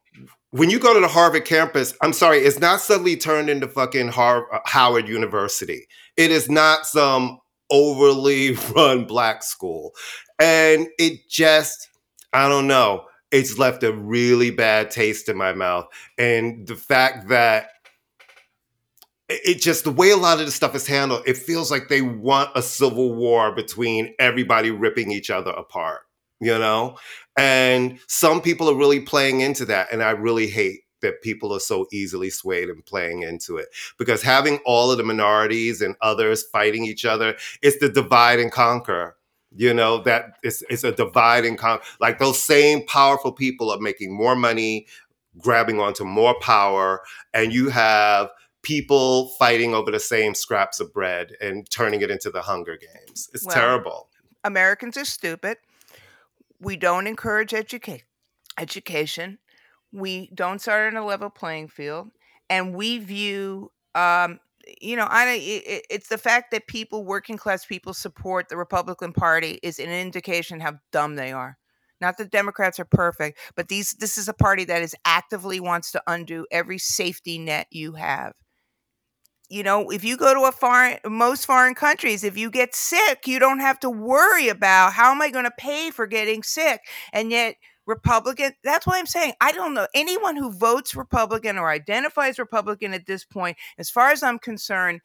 when 0.50 0.70
you 0.70 0.81
go 0.81 0.92
to 0.92 1.00
the 1.00 1.09
Harvard 1.09 1.44
campus, 1.44 1.94
I'm 2.03 2.12
sorry, 2.12 2.38
it's 2.38 2.59
not 2.59 2.81
suddenly 2.81 3.16
turned 3.16 3.48
into 3.48 3.68
fucking 3.68 4.09
Har- 4.09 4.62
Howard 4.64 5.09
University. 5.09 5.87
It 6.21 6.31
is 6.31 6.51
not 6.51 6.87
some 6.87 7.41
overly 7.71 8.53
run 8.77 9.07
black 9.07 9.43
school, 9.43 9.93
and 10.39 10.87
it 10.99 11.31
just, 11.31 11.89
I 12.35 12.47
don't 12.49 12.67
know. 12.67 13.07
it's 13.33 13.59
left 13.59 13.83
a 13.85 13.93
really 13.93 14.51
bad 14.51 14.91
taste 14.91 15.29
in 15.31 15.37
my 15.39 15.55
mouth. 15.55 15.87
And 16.19 16.67
the 16.67 16.77
fact 16.77 17.29
that 17.29 17.69
it 19.29 19.61
just 19.61 19.85
the 19.85 19.93
way 19.93 20.11
a 20.11 20.17
lot 20.17 20.41
of 20.41 20.47
the 20.47 20.53
stuff 20.53 20.75
is 20.75 20.87
handled, 20.87 21.23
it 21.27 21.39
feels 21.39 21.71
like 21.71 21.89
they 21.89 22.03
want 22.03 22.51
a 22.55 22.63
civil 22.63 23.15
war 23.15 23.55
between 23.55 24.15
everybody 24.19 24.71
ripping 24.71 25.13
each 25.13 25.31
other 25.31 25.53
apart, 25.53 26.01
you 26.41 26.59
know? 26.59 26.99
And 27.39 27.99
some 28.09 28.43
people 28.43 28.69
are 28.69 28.75
really 28.77 29.01
playing 29.01 29.41
into 29.41 29.65
that. 29.67 29.93
And 29.93 30.03
I 30.03 30.11
really 30.11 30.49
hate 30.49 30.81
that 31.01 31.23
people 31.23 31.53
are 31.53 31.61
so 31.61 31.87
easily 31.93 32.31
swayed 32.31 32.69
and 32.69 32.85
playing 32.85 33.23
into 33.23 33.57
it 33.57 33.69
because 33.99 34.23
having 34.23 34.59
all 34.65 34.91
of 34.91 34.99
the 34.99 35.05
minorities 35.05 35.81
and 35.81 35.97
others 36.01 36.43
fighting 36.43 36.85
each 36.85 37.05
other, 37.05 37.37
it's 37.63 37.79
the 37.79 37.89
divide 37.89 38.41
and 38.41 38.53
conquer. 38.53 39.17
You 39.57 39.75
know, 39.75 40.01
that 40.05 40.39
it's, 40.45 40.63
it's 40.71 40.85
a 40.85 40.93
divide 40.93 41.45
and 41.45 41.59
conquer. 41.59 41.85
Like 41.99 42.19
those 42.19 42.41
same 42.41 42.87
powerful 42.87 43.33
people 43.33 43.71
are 43.71 43.81
making 43.81 44.17
more 44.17 44.37
money, 44.37 44.87
grabbing 45.39 45.81
onto 45.81 46.05
more 46.05 46.39
power, 46.41 47.03
and 47.35 47.53
you 47.53 47.69
have 47.69 48.31
people 48.63 49.29
fighting 49.31 49.75
over 49.75 49.91
the 49.91 50.01
same 50.01 50.35
scraps 50.35 50.81
of 50.81 50.93
bread 50.93 51.33
and 51.41 51.69
turning 51.71 52.01
it 52.03 52.11
into 52.11 52.31
the 52.31 52.43
Hunger 52.43 52.77
Games. 52.77 53.29
It's 53.33 53.45
Well, 53.45 53.55
terrible. 53.55 54.09
Americans 54.45 54.97
are 54.97 55.05
stupid. 55.05 55.59
We 56.61 56.77
don't 56.77 57.07
encourage 57.07 57.53
educa- 57.53 58.03
education. 58.59 59.39
We 59.92 60.31
don't 60.35 60.61
start 60.61 60.92
on 60.94 61.00
a 61.03 61.05
level 61.05 61.31
playing 61.31 61.68
field, 61.68 62.11
and 62.48 62.74
we 62.74 62.98
view, 62.98 63.72
um, 63.94 64.38
you 64.81 64.96
know, 64.96 65.07
I 65.09 65.33
it, 65.33 65.40
it- 65.66 65.87
it's 65.90 66.09
the 66.09 66.18
fact 66.18 66.53
that 66.53 66.66
people, 66.68 67.05
working 67.05 67.37
class 67.37 67.64
people, 67.66 67.92
support 67.94 68.48
the 68.48 68.57
Republican 68.57 69.12
Party 69.12 69.59
is 69.62 69.79
an 69.79 69.90
indication 69.90 70.61
how 70.61 70.79
dumb 70.92 71.16
they 71.16 71.33
are. 71.33 71.59
Not 72.00 72.16
that 72.18 72.31
Democrats 72.31 72.79
are 72.81 72.85
perfect, 72.87 73.38
but 73.57 73.68
these 73.68 73.92
this 73.92 74.16
is 74.16 74.29
a 74.29 74.33
party 74.35 74.64
that 74.64 74.83
is 74.83 74.94
actively 75.05 75.61
wants 75.61 75.90
to 75.92 76.03
undo 76.07 76.46
every 76.50 76.79
safety 76.79 77.38
net 77.38 77.66
you 77.70 77.92
have 77.94 78.33
you 79.48 79.64
know, 79.64 79.90
if 79.90 80.05
you 80.05 80.16
go 80.16 80.33
to 80.33 80.42
a 80.48 80.53
foreign, 80.53 80.98
most 81.05 81.44
foreign 81.44 81.74
countries, 81.74 82.22
if 82.22 82.38
you 82.38 82.50
get 82.50 82.74
sick, 82.74 83.26
you 83.26 83.40
don't 83.40 83.59
have 83.59 83.81
to 83.81 83.90
worry 83.90 84.48
about 84.48 84.92
how 84.92 85.11
am 85.11 85.20
I 85.20 85.31
going 85.31 85.44
to 85.44 85.50
pay 85.59 85.90
for 85.90 86.07
getting 86.07 86.44
sick. 86.44 86.81
And 87.12 87.33
yet, 87.33 87.57
Republican, 87.90 88.53
that's 88.64 88.87
why 88.87 88.98
I'm 88.98 89.07
saying 89.07 89.35
I 89.40 89.53
don't 89.53 89.74
know 89.74 89.87
anyone 89.94 90.37
who 90.37 90.50
votes 90.53 90.94
Republican 90.96 91.59
or 91.59 91.68
identifies 91.68 92.38
Republican 92.38 92.94
at 92.94 93.05
this 93.07 93.24
point, 93.24 93.57
as 93.76 93.90
far 93.90 94.11
as 94.11 94.22
I'm 94.22 94.38
concerned, 94.38 95.00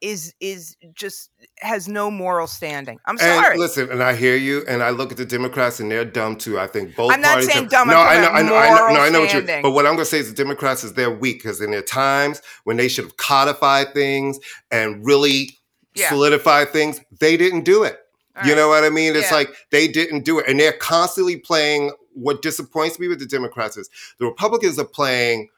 is 0.00 0.34
is 0.40 0.76
just 0.94 1.30
has 1.60 1.86
no 1.86 2.10
moral 2.10 2.48
standing. 2.48 2.98
I'm 3.06 3.16
sorry. 3.18 3.52
And 3.52 3.60
listen, 3.60 3.88
and 3.92 4.02
I 4.02 4.16
hear 4.16 4.34
you, 4.34 4.64
and 4.66 4.82
I 4.82 4.90
look 4.90 5.12
at 5.12 5.18
the 5.18 5.24
Democrats, 5.24 5.78
and 5.78 5.88
they're 5.88 6.04
dumb 6.04 6.34
too. 6.36 6.58
I 6.58 6.66
think 6.66 6.96
both. 6.96 7.12
I'm 7.12 7.20
not 7.20 7.34
parties 7.34 7.52
saying 7.52 7.64
have- 7.64 7.70
dumb, 7.70 7.88
No, 7.88 8.00
I 8.00 8.20
know, 8.20 8.28
I 8.30 8.42
know, 8.42 8.56
I 8.56 8.68
know, 8.68 8.94
no, 8.94 9.00
I 9.00 9.08
know 9.10 9.20
what 9.20 9.32
you. 9.32 9.42
But 9.62 9.70
what 9.70 9.86
I'm 9.86 9.92
going 9.94 9.98
to 9.98 10.04
say 10.10 10.18
is 10.18 10.28
the 10.28 10.34
Democrats 10.34 10.82
is 10.82 10.94
they're 10.94 11.10
weak 11.10 11.36
because 11.42 11.60
in 11.60 11.70
their 11.70 11.82
times 11.82 12.42
when 12.64 12.78
they 12.78 12.88
should 12.88 13.04
have 13.04 13.16
codified 13.16 13.94
things 13.94 14.40
and 14.72 15.04
really 15.06 15.56
Yeah. 15.94 16.08
solidified 16.08 16.70
things, 16.72 17.00
they 17.20 17.36
didn't 17.36 17.62
do 17.64 17.84
it. 17.84 17.98
All 18.34 18.44
you 18.44 18.52
right. 18.54 18.58
know 18.58 18.68
what 18.70 18.82
I 18.82 18.88
mean? 18.90 19.14
It's 19.14 19.30
Yeah. 19.30 19.36
like 19.36 19.54
they 19.70 19.86
didn't 19.86 20.24
do 20.24 20.38
it, 20.40 20.48
and 20.48 20.58
they're 20.58 20.72
constantly 20.72 21.36
playing. 21.36 21.92
What 22.14 22.42
disappoints 22.42 22.98
me 22.98 23.08
with 23.08 23.18
the 23.18 23.26
Democrats 23.26 23.76
is 23.76 23.88
the 24.18 24.26
Republicans 24.26 24.78
are 24.78 24.84
playing 24.84 25.48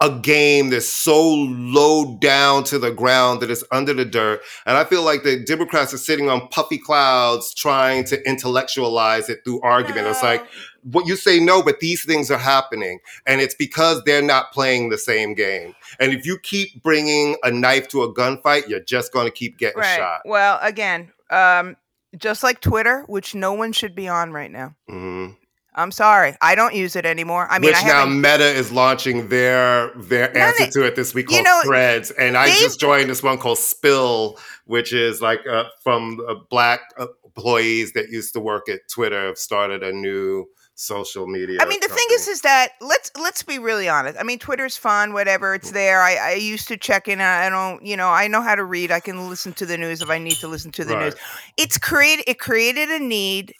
a 0.00 0.10
game 0.20 0.70
that's 0.70 0.88
so 0.88 1.24
low 1.24 2.16
down 2.18 2.64
to 2.64 2.78
the 2.78 2.90
ground 2.90 3.40
that 3.40 3.50
it's 3.50 3.64
under 3.70 3.94
the 3.94 4.04
dirt. 4.04 4.42
And 4.66 4.76
I 4.76 4.84
feel 4.84 5.02
like 5.02 5.22
the 5.22 5.38
Democrats 5.38 5.94
are 5.94 5.98
sitting 5.98 6.28
on 6.28 6.48
puffy 6.48 6.78
clouds 6.78 7.54
trying 7.54 8.04
to 8.04 8.20
intellectualize 8.28 9.30
it 9.30 9.40
through 9.44 9.60
argument. 9.62 10.08
It's 10.08 10.22
like, 10.22 10.44
what 10.82 11.06
you 11.06 11.16
say 11.16 11.40
no, 11.40 11.62
but 11.62 11.80
these 11.80 12.04
things 12.04 12.30
are 12.30 12.38
happening. 12.38 12.98
And 13.26 13.40
it's 13.40 13.54
because 13.54 14.02
they're 14.04 14.20
not 14.20 14.52
playing 14.52 14.90
the 14.90 14.98
same 14.98 15.32
game. 15.32 15.74
And 16.00 16.12
if 16.12 16.26
you 16.26 16.38
keep 16.38 16.82
bringing 16.82 17.36
a 17.42 17.50
knife 17.50 17.88
to 17.88 18.02
a 18.02 18.12
gunfight, 18.12 18.68
you're 18.68 18.80
just 18.80 19.12
going 19.12 19.26
to 19.26 19.32
keep 19.32 19.58
getting 19.58 19.80
right. 19.80 19.96
shot. 19.96 20.22
Well, 20.24 20.58
again, 20.60 21.12
um, 21.30 21.76
just 22.18 22.42
like 22.42 22.60
Twitter, 22.60 23.04
which 23.06 23.34
no 23.34 23.52
one 23.52 23.72
should 23.72 23.94
be 23.94 24.08
on 24.08 24.32
right 24.32 24.50
now. 24.50 24.74
Mhm. 24.90 25.36
I'm 25.74 25.90
sorry, 25.90 26.36
I 26.40 26.54
don't 26.54 26.74
use 26.74 26.94
it 26.96 27.04
anymore. 27.04 27.46
I 27.50 27.58
mean, 27.58 27.70
Which 27.70 27.76
I 27.82 27.86
now. 27.86 28.06
Meta 28.06 28.46
is 28.46 28.70
launching 28.70 29.28
their 29.28 29.90
their 29.96 30.30
None 30.32 30.42
answer 30.42 30.70
to 30.80 30.86
it 30.86 30.96
this 30.96 31.14
week 31.14 31.28
called 31.28 31.44
know, 31.44 31.60
Threads, 31.64 32.10
and 32.12 32.36
I 32.36 32.48
just 32.48 32.78
joined 32.78 33.10
this 33.10 33.22
one 33.22 33.38
called 33.38 33.58
Spill, 33.58 34.38
which 34.66 34.92
is 34.92 35.20
like 35.20 35.40
uh, 35.46 35.64
from 35.82 36.20
uh, 36.28 36.34
black 36.48 36.80
employees 36.98 37.92
that 37.94 38.10
used 38.10 38.32
to 38.34 38.40
work 38.40 38.68
at 38.68 38.88
Twitter 38.88 39.26
have 39.26 39.38
started 39.38 39.82
a 39.82 39.92
new 39.92 40.46
social 40.76 41.26
media. 41.26 41.58
I 41.60 41.66
mean, 41.66 41.80
the 41.80 41.88
thing 41.88 42.06
is, 42.12 42.28
is 42.28 42.40
that 42.42 42.70
let's 42.80 43.10
let's 43.16 43.42
be 43.42 43.58
really 43.58 43.88
honest. 43.88 44.18
I 44.18 44.22
mean, 44.22 44.38
Twitter's 44.38 44.76
fun, 44.76 45.12
whatever. 45.12 45.54
It's 45.54 45.70
there. 45.70 46.00
I, 46.00 46.14
I 46.16 46.32
used 46.34 46.68
to 46.68 46.76
check 46.76 47.08
in. 47.08 47.20
I 47.20 47.48
don't, 47.48 47.84
you 47.84 47.96
know, 47.96 48.08
I 48.08 48.28
know 48.28 48.42
how 48.42 48.54
to 48.54 48.64
read. 48.64 48.90
I 48.90 49.00
can 49.00 49.28
listen 49.28 49.52
to 49.54 49.66
the 49.66 49.78
news 49.78 50.02
if 50.02 50.10
I 50.10 50.18
need 50.18 50.36
to 50.36 50.48
listen 50.48 50.72
to 50.72 50.84
the 50.84 50.94
Right. 50.94 51.04
news. 51.06 51.14
It's 51.56 51.78
created. 51.78 52.24
It 52.28 52.38
created 52.38 52.90
a 52.90 52.98
need. 52.98 53.54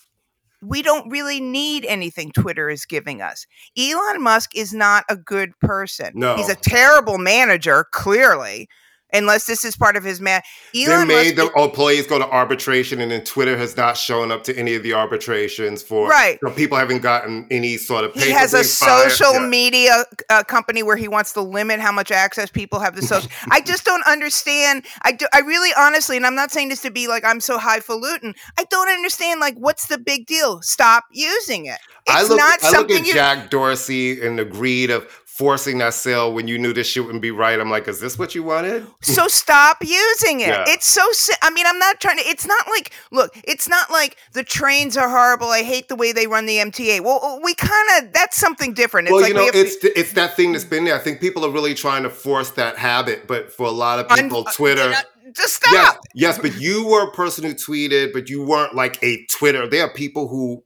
We 0.65 0.83
don't 0.83 1.11
really 1.11 1.41
need 1.41 1.85
anything 1.87 2.33
Twitter 2.33 2.71
is 2.71 2.87
giving 2.87 3.21
us. 3.21 3.47
Elon 3.79 4.23
Musk 4.23 4.57
is 4.57 4.73
not 4.73 5.05
a 5.09 5.17
good 5.17 5.59
person. 5.61 6.13
No. 6.15 6.37
he's 6.37 6.49
a 6.49 6.57
terrible 6.57 7.19
manager. 7.19 7.85
Clearly, 7.93 8.69
unless 9.15 9.47
this 9.47 9.65
is 9.65 9.77
part 9.77 9.97
of 9.97 10.05
his 10.05 10.21
man. 10.21 10.43
They 10.73 10.87
made 11.05 11.37
Musk 11.37 11.55
the 11.55 11.63
employees 11.63 12.07
go 12.07 12.19
to 12.19 12.29
arbitration, 12.29 13.01
and 13.01 13.11
then 13.11 13.25
Twitter 13.25 13.57
has 13.57 13.77
not 13.77 13.97
shown 13.97 14.31
up 14.33 14.45
to 14.45 14.59
any 14.59 14.75
of 14.75 14.83
the 14.83 14.93
arbitrations 14.93 15.83
for 15.83 16.09
Right. 16.09 16.39
so 16.45 16.51
people 16.51 16.77
haven't 16.77 17.01
gotten 17.03 17.47
any 17.51 17.77
sort 17.77 18.05
of. 18.05 18.15
He 18.15 18.31
has 18.31 18.53
a 18.55 18.65
social 18.65 19.33
Yeah. 19.35 19.47
media 19.47 20.05
uh, 20.31 20.43
company 20.45 20.83
where 20.83 20.97
he 20.97 21.09
wants 21.09 21.33
to 21.35 21.41
limit 21.41 21.81
how 21.81 21.93
much 21.93 22.11
access 22.11 22.51
people 22.51 22.81
have 22.81 22.95
to 22.97 23.03
social. 23.07 23.31
I 23.51 23.61
just 23.61 23.85
don't 23.85 24.05
understand. 24.07 24.85
I 25.03 25.13
do. 25.13 25.27
I 25.33 25.41
really, 25.41 25.71
honestly, 25.79 26.17
and 26.17 26.27
I'm 26.27 26.35
not 26.35 26.51
saying 26.51 26.69
this 26.71 26.83
to 26.83 26.91
be 26.91 27.07
like 27.09 27.25
I'm 27.25 27.41
so 27.41 27.59
highfalutin. 27.59 28.35
I 28.59 28.65
don't 28.65 28.89
understand. 28.89 29.41
Like, 29.41 29.55
what's 29.57 29.87
the 29.87 29.99
big 29.99 30.27
deal? 30.27 30.61
Stop 30.63 31.05
using 31.13 31.67
it. 31.67 31.79
It's 32.07 32.17
I 32.17 32.23
look, 32.23 32.39
not 32.39 32.63
I 32.63 32.67
look 32.69 32.77
something 32.77 33.09
at. 33.09 33.15
Jack 33.15 33.51
Dorsey 33.51 34.21
and 34.21 34.39
the 34.39 34.45
greed 34.45 34.91
of 34.91 35.09
forcing 35.35 35.79
that 35.79 35.93
sale 35.93 36.33
when 36.33 36.47
you 36.47 36.57
knew 36.57 36.73
this 36.73 36.87
shit 36.87 37.05
wouldn't 37.05 37.21
be 37.21 37.33
right. 37.33 37.59
I'm 37.59 37.69
like, 37.69 37.89
is 37.89 37.99
this 37.99 38.17
what 38.17 38.37
you 38.37 38.45
wanted? 38.45 38.87
So 39.01 39.27
stop 39.27 39.79
using 39.83 40.41
it. 40.41 40.49
Yeah. 40.49 40.65
It's 40.69 40.87
so. 40.87 41.03
I 41.43 41.51
mean, 41.51 41.67
I'm 41.67 41.79
not 41.79 42.01
trying 42.01 42.19
to. 42.19 42.25
It's 42.25 42.47
not 42.47 42.69
like. 42.69 42.93
Look, 43.11 43.37
it's 43.43 43.69
not 43.69 43.91
like 43.91 44.17
the 44.33 44.45
trains 44.45 44.97
are 44.97 45.09
horrible. 45.09 45.49
I 45.49 45.63
hate 45.63 45.89
the 45.89 45.97
way 45.97 46.13
they 46.13 46.29
run 46.29 46.47
the 46.47 46.59
MTA. 46.59 47.01
Well, 47.01 47.41
we 47.43 47.55
kind 47.55 47.89
of. 47.99 48.13
That's 48.13 48.37
something 48.37 48.75
different. 48.75 49.09
It's 49.09 49.13
well, 49.13 49.23
like 49.23 49.29
you 49.31 49.35
know, 49.35 49.41
we 49.41 49.47
have 49.47 49.55
it's 49.57 49.77
it's 49.83 50.13
that 50.13 50.37
thing 50.37 50.53
that's 50.53 50.65
been 50.65 50.85
there. 50.85 50.95
I 50.95 51.01
think 51.01 51.21
people 51.21 51.45
are 51.45 51.51
really 51.51 51.75
trying 51.75 52.05
to 52.05 52.11
force 52.11 52.51
that 52.53 52.79
habit, 52.79 53.27
but 53.27 53.53
for 53.53 53.67
a 53.67 53.73
lot 53.73 53.99
of 53.99 54.09
people, 54.17 54.45
uh, 54.47 54.53
Twitter. 54.53 54.93
uh, 54.93 55.03
just 55.33 55.55
stop. 55.55 55.73
Yes, 55.73 55.97
yes, 56.15 56.39
but 56.39 56.61
you 56.61 56.87
were 56.87 57.09
a 57.09 57.11
person 57.11 57.45
who 57.45 57.55
tweeted, 57.55 58.13
but 58.13 58.31
you 58.31 58.45
weren't 58.45 58.75
like 58.75 59.03
a 59.03 59.27
Twitter. 59.27 59.67
There 59.67 59.83
are 59.83 59.93
people 59.93 60.29
who 60.29 60.63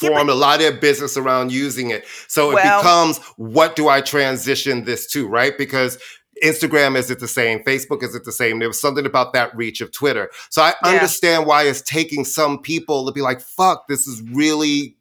Yeah, 0.00 0.10
form 0.10 0.28
a 0.28 0.34
lot 0.34 0.56
of 0.56 0.60
their 0.60 0.72
business 0.72 1.16
around 1.16 1.52
using 1.52 1.90
it. 1.90 2.04
So 2.28 2.50
it 2.50 2.54
Well- 2.54 2.80
becomes 2.80 3.18
what 3.36 3.76
do 3.76 3.88
I 3.88 4.00
transition 4.00 4.84
this 4.84 5.06
to, 5.12 5.26
right? 5.26 5.56
Because 5.56 5.98
Instagram 6.44 6.96
is 6.96 7.10
it 7.10 7.18
the 7.18 7.28
same, 7.28 7.60
Facebook 7.60 8.02
is 8.02 8.14
it 8.14 8.24
the 8.24 8.32
same. 8.32 8.58
There 8.58 8.68
was 8.68 8.80
something 8.80 9.06
about 9.06 9.32
that 9.32 9.56
reach 9.56 9.80
of 9.80 9.90
Twitter. 9.92 10.30
So 10.50 10.60
I 10.62 10.74
Yeah. 10.84 10.90
understand 10.90 11.46
why 11.46 11.62
it's 11.62 11.80
taking 11.80 12.26
some 12.26 12.58
people 12.58 13.06
to 13.06 13.12
be 13.12 13.22
like, 13.22 13.40
fuck, 13.40 13.88
this 13.88 14.06
is 14.06 14.22
really 14.32 14.95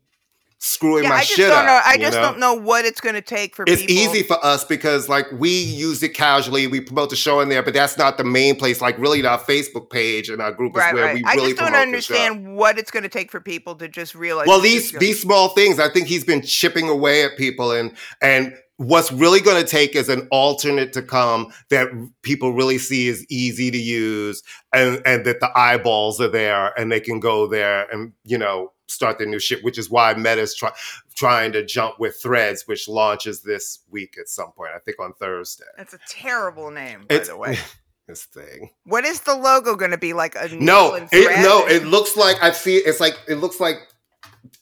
screwing 0.59 1.03
Yeah, 1.03 1.09
my 1.09 1.15
I 1.15 1.19
just 1.19 1.31
shit 1.33 1.47
don't 1.49 1.59
up. 1.59 1.65
know. 1.65 1.81
I 1.85 1.97
just 1.97 2.15
know? 2.15 2.21
don't 2.21 2.39
know 2.39 2.53
what 2.53 2.85
it's 2.85 3.01
going 3.01 3.15
to 3.15 3.21
take 3.21 3.55
for 3.55 3.65
It's 3.67 3.81
people. 3.81 3.95
easy 3.95 4.23
for 4.23 4.43
us 4.43 4.63
because 4.63 5.07
like 5.09 5.27
we 5.33 5.49
use 5.49 6.01
it 6.01 6.13
casually. 6.13 6.67
We 6.67 6.81
promote 6.81 7.09
the 7.09 7.15
show 7.15 7.39
in 7.41 7.49
there, 7.49 7.61
but 7.63 7.73
that's 7.73 7.97
not 7.97 8.17
the 8.17 8.23
main 8.23 8.55
place. 8.55 8.81
Like 8.81 8.97
really, 8.97 9.25
our 9.25 9.39
Facebook 9.39 9.89
page 9.89 10.29
and 10.29 10.41
our 10.41 10.51
group 10.51 10.75
Right, 10.75 10.89
is 10.89 10.93
where 10.95 11.05
right. 11.05 11.15
we 11.15 11.23
I 11.25 11.33
really 11.35 11.49
just 11.51 11.59
don't 11.61 11.71
promote 11.71 11.91
the 11.93 12.01
show. 12.01 12.13
understand 12.15 12.55
what 12.55 12.77
it's 12.77 12.91
going 12.91 13.03
to 13.03 13.09
take 13.09 13.31
for 13.31 13.39
people 13.39 13.75
to 13.75 13.87
just 13.87 14.15
realize. 14.15 14.47
Well, 14.47 14.59
these 14.61 14.93
is 14.93 14.99
these 14.99 15.21
small 15.21 15.49
things, 15.49 15.79
I 15.79 15.89
think 15.89 16.07
he's 16.07 16.23
been 16.23 16.41
chipping 16.41 16.89
away 16.89 17.23
at 17.23 17.37
people, 17.37 17.71
and 17.71 17.91
and 18.21 18.55
what's 18.77 19.09
really 19.11 19.39
going 19.39 19.61
to 19.63 19.69
take 19.69 19.95
is 19.95 20.09
an 20.09 20.27
alternate 20.31 20.91
to 20.93 21.01
come 21.01 21.53
that 21.69 21.87
people 22.23 22.51
really 22.53 22.77
see 22.77 23.07
as 23.07 23.25
easy 23.29 23.71
to 23.71 23.77
use, 23.77 24.41
and 24.73 25.01
and 25.05 25.25
that 25.25 25.39
the 25.41 25.49
eyeballs 25.57 26.19
are 26.19 26.27
there, 26.27 26.77
and 26.79 26.91
they 26.91 26.99
can 26.99 27.19
go 27.19 27.45
there 27.47 27.89
and 27.91 28.11
you 28.23 28.37
know 28.37 28.71
start 28.87 29.17
their 29.17 29.27
new 29.27 29.39
shit. 29.39 29.63
Which 29.63 29.77
is 29.77 29.89
why 29.89 30.13
Meta's 30.13 30.55
try, 30.55 30.71
trying 31.15 31.51
to 31.53 31.65
jump 31.65 31.99
with 31.99 32.17
Threads, 32.21 32.67
which 32.67 32.87
launches 32.87 33.41
this 33.41 33.79
week 33.89 34.15
at 34.19 34.29
some 34.29 34.51
point. 34.51 34.71
I 34.75 34.79
think 34.79 34.99
on 34.99 35.13
Thursday. 35.13 35.65
That's 35.77 35.93
a 35.93 35.99
terrible 36.07 36.71
name, 36.71 37.05
by 37.07 37.15
It's 37.15 37.29
the 37.29 37.37
way. 37.37 37.57
this 38.07 38.25
thing. 38.25 38.69
What 38.85 39.05
is 39.05 39.21
the 39.21 39.35
logo 39.35 39.75
going 39.75 39.91
to 39.91 39.97
be 39.97 40.13
like? 40.13 40.35
A 40.35 40.49
No, 40.55 40.93
it, 40.95 41.41
no, 41.41 41.65
it 41.67 41.85
looks 41.85 42.15
like 42.15 42.41
I 42.43 42.51
see. 42.51 42.77
It's 42.77 42.99
like 42.99 43.19
it 43.27 43.35
looks 43.35 43.59
like 43.59 43.77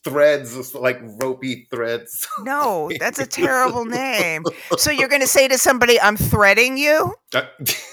threads, 0.04 0.74
like 0.76 1.00
ropey 1.22 1.68
threads. 1.70 2.28
no, 2.40 2.92
that's 3.00 3.20
a 3.20 3.26
terrible 3.26 3.86
name. 3.86 4.44
So 4.78 4.92
you're 4.92 5.10
going 5.10 5.22
to 5.22 5.28
say 5.28 5.48
to 5.48 5.58
somebody, 5.58 6.00
"I'm 6.00 6.18
threading 6.18 6.78
you." 6.78 7.14
Uh, 7.34 7.44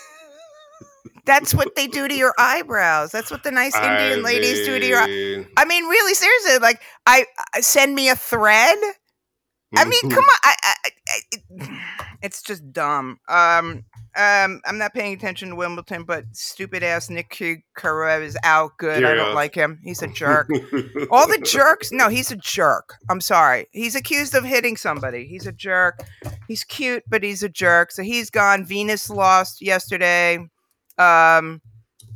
Uh, 1.20 1.22
That's 1.26 1.54
what 1.54 1.74
they 1.76 1.86
do 1.86 2.08
to 2.08 2.14
your 2.14 2.34
eyebrows. 2.38 3.12
That's 3.12 3.30
what 3.30 3.42
the 3.42 3.50
nice 3.50 3.74
Indian 3.76 4.20
I 4.20 4.22
ladies 4.22 4.66
do 4.66 4.78
to 4.78 4.86
your. 4.86 5.00
eye- 5.00 5.46
I 5.56 5.64
mean, 5.64 5.84
really, 5.84 6.14
seriously, 6.14 6.58
like 6.58 6.80
I, 7.06 7.26
I 7.54 7.60
send 7.60 7.94
me 7.94 8.08
a 8.08 8.16
thread. 8.16 8.78
I 9.76 9.84
mean, 9.84 10.02
mhm. 10.02 10.10
come 10.10 10.24
on, 10.24 10.38
I, 10.42 10.54
I, 10.64 10.74
I, 11.08 11.78
it's 12.22 12.42
just 12.42 12.72
dumb. 12.72 13.18
Um, 13.28 13.84
um, 14.16 14.60
I'm 14.64 14.78
not 14.78 14.92
paying 14.94 15.14
attention 15.14 15.50
to 15.50 15.54
Wimbledon, 15.54 16.02
but 16.02 16.24
stupid 16.32 16.82
ass 16.82 17.08
Nick 17.08 17.30
Kyrgios 17.30 18.22
is 18.24 18.36
out. 18.42 18.72
Good, 18.78 19.04
I 19.04 19.14
don't 19.14 19.34
like 19.34 19.54
him. 19.54 19.78
He's 19.84 20.02
a 20.02 20.08
jerk. 20.08 20.48
All 21.12 21.28
the 21.28 21.38
jerks. 21.38 21.92
No, 21.92 22.08
he's 22.08 22.32
a 22.32 22.36
jerk. 22.36 22.96
I'm 23.08 23.20
sorry. 23.20 23.68
He's 23.70 23.94
accused 23.94 24.34
of 24.34 24.44
hitting 24.44 24.76
somebody. 24.76 25.26
He's 25.26 25.46
a 25.46 25.52
jerk. 25.52 26.00
He's 26.48 26.64
cute, 26.64 27.04
but 27.08 27.22
he's 27.22 27.44
a 27.44 27.48
jerk. 27.48 27.92
So 27.92 28.02
he's 28.02 28.28
gone. 28.28 28.64
Venus 28.64 29.08
lost 29.08 29.62
yesterday. 29.62 30.38
Um, 31.00 31.60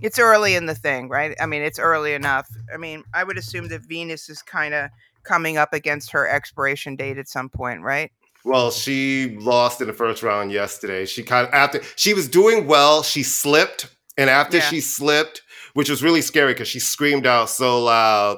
it's 0.00 0.18
early 0.18 0.54
in 0.54 0.66
the 0.66 0.74
thing, 0.74 1.08
right? 1.08 1.34
I 1.40 1.46
mean, 1.46 1.62
it's 1.62 1.78
early 1.78 2.12
enough. 2.14 2.46
I 2.72 2.76
mean, 2.76 3.02
I 3.14 3.24
would 3.24 3.38
assume 3.38 3.68
that 3.68 3.82
Venus 3.82 4.28
is 4.28 4.42
kind 4.42 4.74
of 4.74 4.90
coming 5.22 5.56
up 5.56 5.72
against 5.72 6.12
her 6.12 6.28
expiration 6.28 6.94
date 6.94 7.16
at 7.16 7.28
some 7.28 7.48
point, 7.48 7.80
right? 7.80 8.12
Well, 8.44 8.70
she 8.70 9.36
lost 9.38 9.80
in 9.80 9.86
the 9.86 9.94
first 9.94 10.22
round 10.22 10.52
yesterday. 10.52 11.06
She 11.06 11.22
kind 11.22 11.48
of 11.48 11.54
after 11.54 11.80
she 11.96 12.12
was 12.12 12.28
doing 12.28 12.66
well, 12.66 13.02
she 13.02 13.22
slipped, 13.22 13.88
and 14.18 14.28
after 14.28 14.58
Yeah. 14.58 14.68
she 14.68 14.82
slipped, 14.82 15.40
which 15.72 15.88
was 15.88 16.02
really 16.02 16.20
scary 16.20 16.52
because 16.52 16.68
she 16.68 16.78
screamed 16.80 17.26
out 17.26 17.48
so 17.48 17.82
loud, 17.82 18.36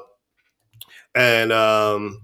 and 1.16 1.50
um, 1.52 2.20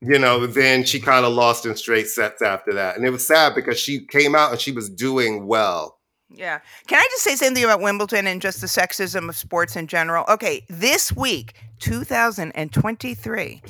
you 0.00 0.18
know, 0.18 0.46
then 0.46 0.84
she 0.84 0.98
kind 0.98 1.26
of 1.26 1.34
lost 1.34 1.66
in 1.66 1.76
straight 1.76 2.06
sets 2.06 2.40
after 2.40 2.72
that, 2.72 2.96
and 2.96 3.04
it 3.04 3.10
was 3.10 3.26
sad 3.26 3.54
because 3.54 3.78
she 3.78 4.06
came 4.06 4.34
out 4.34 4.52
and 4.52 4.60
she 4.60 4.72
was 4.72 4.88
doing 4.88 5.46
well. 5.46 5.97
Yeah. 6.30 6.60
Can 6.86 6.98
I 6.98 7.06
just 7.10 7.22
say 7.24 7.36
something 7.36 7.64
about 7.64 7.80
Wimbledon 7.80 8.26
and 8.26 8.40
just 8.42 8.60
the 8.60 8.66
sexism 8.66 9.28
of 9.28 9.36
sports 9.36 9.76
in 9.76 9.86
general? 9.86 10.24
Okay, 10.28 10.64
this 10.68 11.10
week, 11.12 11.54
2023, 11.80 13.62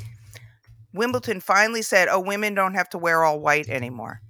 Wimbledon 0.93 1.41
finally 1.41 1.83
said, 1.83 2.09
"Oh, 2.11 2.21
women 2.21 2.55
don't 2.55 2.75
have 2.75 2.89
to 2.91 2.99
wear 2.99 3.23
all 3.25 3.39
white 3.41 3.69
anymore." 3.69 4.21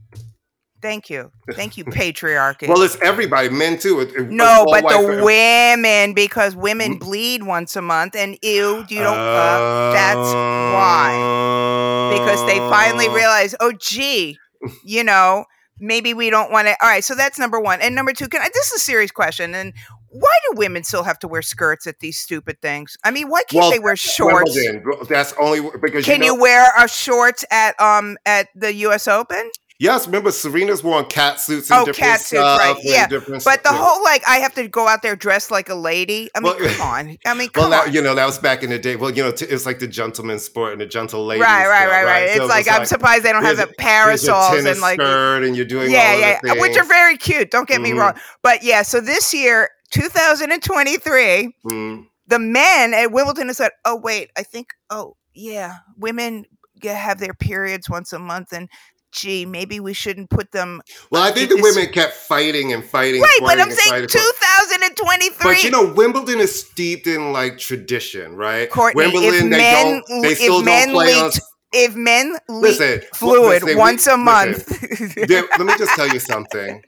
Thank 0.80 1.10
you, 1.10 1.32
thank 1.54 1.76
you, 1.76 1.84
patriarchy. 1.86 2.68
Well, 2.68 2.82
it's 2.82 2.96
everybody, 3.00 3.48
men 3.48 3.78
too. 3.78 4.00
It- 4.00 4.14
it- 4.14 4.30
no, 4.30 4.64
but 4.68 4.82
the 4.88 5.22
women, 5.24 6.12
because 6.14 6.54
women 6.54 6.96
Mm. 6.96 7.00
bleed 7.00 7.42
once 7.42 7.74
a 7.76 7.82
month, 7.82 8.14
and 8.14 8.38
ew, 8.42 8.84
you 8.88 9.00
don't. 9.00 9.18
Uh, 9.18 9.92
that's 9.92 10.32
why. 10.34 12.14
because 12.16 12.44
they 12.46 12.58
finally 12.58 13.08
Uh, 13.08 13.12
realized, 13.14 13.56
oh, 13.60 13.72
gee, 13.72 14.38
you 14.84 15.02
know, 15.02 15.44
maybe 15.80 16.14
we 16.14 16.30
don't 16.30 16.50
want 16.50 16.68
to. 16.68 16.76
All 16.82 16.88
right, 16.88 17.04
so 17.04 17.14
that's 17.14 17.38
number 17.38 17.60
one. 17.60 17.80
And 17.80 17.94
number 17.94 18.12
two, 18.12 18.28
can 18.28 18.40
I, 18.40 18.48
this 18.52 18.66
is 18.68 18.74
a 18.74 18.78
serious 18.78 19.10
question. 19.10 19.54
And 19.54 19.72
why 20.10 20.36
do 20.48 20.58
women 20.58 20.84
still 20.84 21.04
have 21.04 21.18
to 21.20 21.28
wear 21.28 21.42
skirts 21.42 21.86
at 21.86 22.00
these 22.00 22.18
stupid 22.18 22.60
things? 22.62 22.96
I 23.04 23.10
mean, 23.10 23.28
why 23.28 23.42
can't 23.48 23.62
Well, 23.62 23.70
they 23.70 23.78
wear 23.78 23.96
shorts? 23.96 24.54
Wimbledon, 24.54 25.06
That's 25.08 25.34
only 25.34 25.60
because 25.80 26.04
Can 26.04 26.22
you, 26.22 26.34
you 26.34 26.40
wear 26.40 26.70
a 26.78 26.88
shorts 26.88 27.44
at 27.50 27.78
um 27.80 28.16
at 28.24 28.48
the 28.54 28.72
U.S. 28.74 29.06
Open? 29.08 29.50
Yes, 29.80 30.06
remember 30.06 30.32
Serena's 30.32 30.82
worn 30.82 31.04
cat 31.04 31.38
suits 31.38 31.70
and 31.70 31.80
Oh, 31.80 31.84
different 31.84 32.10
cat 32.10 32.20
suits, 32.20 32.40
right, 32.40 32.74
yeah. 32.82 33.06
But 33.44 33.62
the 33.62 33.72
whole 33.72 34.02
like, 34.02 34.24
I 34.26 34.38
have 34.38 34.52
to 34.54 34.66
go 34.66 34.88
out 34.88 35.02
there 35.02 35.14
dressed 35.14 35.52
like 35.52 35.68
a 35.68 35.74
lady. 35.76 36.28
I 36.34 36.40
mean, 36.40 36.56
Well- 36.58 36.68
come 36.74 36.80
on. 36.86 37.16
I 37.24 37.34
mean, 37.34 37.48
Well, 37.54 37.70
come 37.70 37.70
that, 37.70 37.94
you 37.94 38.02
know, 38.02 38.16
that 38.16 38.26
was 38.26 38.38
back 38.40 38.64
in 38.64 38.70
the 38.70 38.78
day. 38.80 38.96
Well, 38.96 39.12
you 39.12 39.22
know, 39.22 39.30
t- 39.30 39.46
it's 39.46 39.66
like 39.66 39.78
the 39.78 39.86
gentleman's 39.86 40.42
sport 40.42 40.72
and 40.72 40.80
the 40.80 40.86
gentle 40.86 41.24
lady. 41.24 41.42
Right, 41.42 41.68
right, 41.68 41.82
sport, 41.82 41.92
right, 41.92 42.04
right. 42.04 42.30
So 42.36 42.42
It's 42.42 42.48
like 42.50 42.68
I'm 42.68 42.86
surprised 42.86 43.22
they 43.22 43.30
don't 43.30 43.44
have 43.44 43.56
the 43.56 43.68
parasols 43.78 44.64
and 44.64 44.80
like 44.80 45.00
skirt 45.00 45.44
and 45.44 45.56
you're 45.56 45.64
doing 45.64 45.92
yeah, 45.92 46.38
all 46.42 46.54
yeah, 46.56 46.60
which 46.60 46.76
are 46.76 46.84
very 46.84 47.16
cute. 47.16 47.52
Don't 47.52 47.68
get 47.68 47.80
me 47.80 47.92
Mhm. 47.92 47.98
wrong, 48.00 48.14
but 48.42 48.64
yeah. 48.64 48.82
So 48.82 49.00
this 49.00 49.32
year, 49.32 49.70
2023, 49.92 51.54
Mm. 51.66 52.06
the 52.26 52.38
men 52.40 52.94
at 52.94 53.12
Wimbledon 53.12 53.52
said, 53.54 53.70
"Oh 53.84 53.94
wait, 53.96 54.30
I 54.36 54.42
think, 54.42 54.70
oh 54.90 55.16
yeah, 55.34 55.76
women 55.96 56.46
have 56.82 57.20
their 57.20 57.34
periods 57.34 57.88
once 57.88 58.12
a 58.12 58.18
month, 58.18 58.52
and 58.52 58.68
gee, 59.12 59.46
maybe 59.46 59.80
we 59.80 59.92
shouldn't 59.92 60.30
put 60.30 60.52
them 60.52 60.80
Well, 61.10 61.22
I 61.22 61.30
think 61.32 61.48
the 61.50 61.56
is- 61.56 61.62
women 61.62 61.92
kept 61.92 62.14
fighting 62.14 62.72
and 62.72 62.84
fighting. 62.84 63.20
right." 63.22 63.38
But 63.40 63.60
I'm 63.60 63.70
saying 63.70 64.06
2023. 64.08 65.34
But 65.42 65.62
you 65.64 65.70
know, 65.70 65.84
Wimbledon 65.92 66.40
is 66.40 66.60
steeped 66.66 67.06
in 67.06 67.32
like 67.32 67.58
tradition, 67.58 68.36
right? 68.36 68.70
Courtney, 68.70 69.02
Wimbledon, 69.02 69.50
they 69.50 69.56
men, 69.58 70.02
don't. 70.08 70.22
They 70.22 70.34
still 70.34 70.62
don't 70.62 70.90
play 70.90 71.14
on. 71.14 71.24
leaked, 71.24 71.40
if 71.72 71.94
men 71.94 72.32
leak 72.48 72.62
Listen, 72.78 73.02
fluid 73.14 73.62
listen, 73.62 73.68
we- 73.68 73.74
once 73.76 74.06
a 74.06 74.10
listen. 74.10 74.24
month, 74.24 75.28
There- 75.28 75.44
let 75.58 75.66
me 75.66 75.74
just 75.78 75.94
tell 75.94 76.08
you 76.08 76.20
something. 76.20 76.82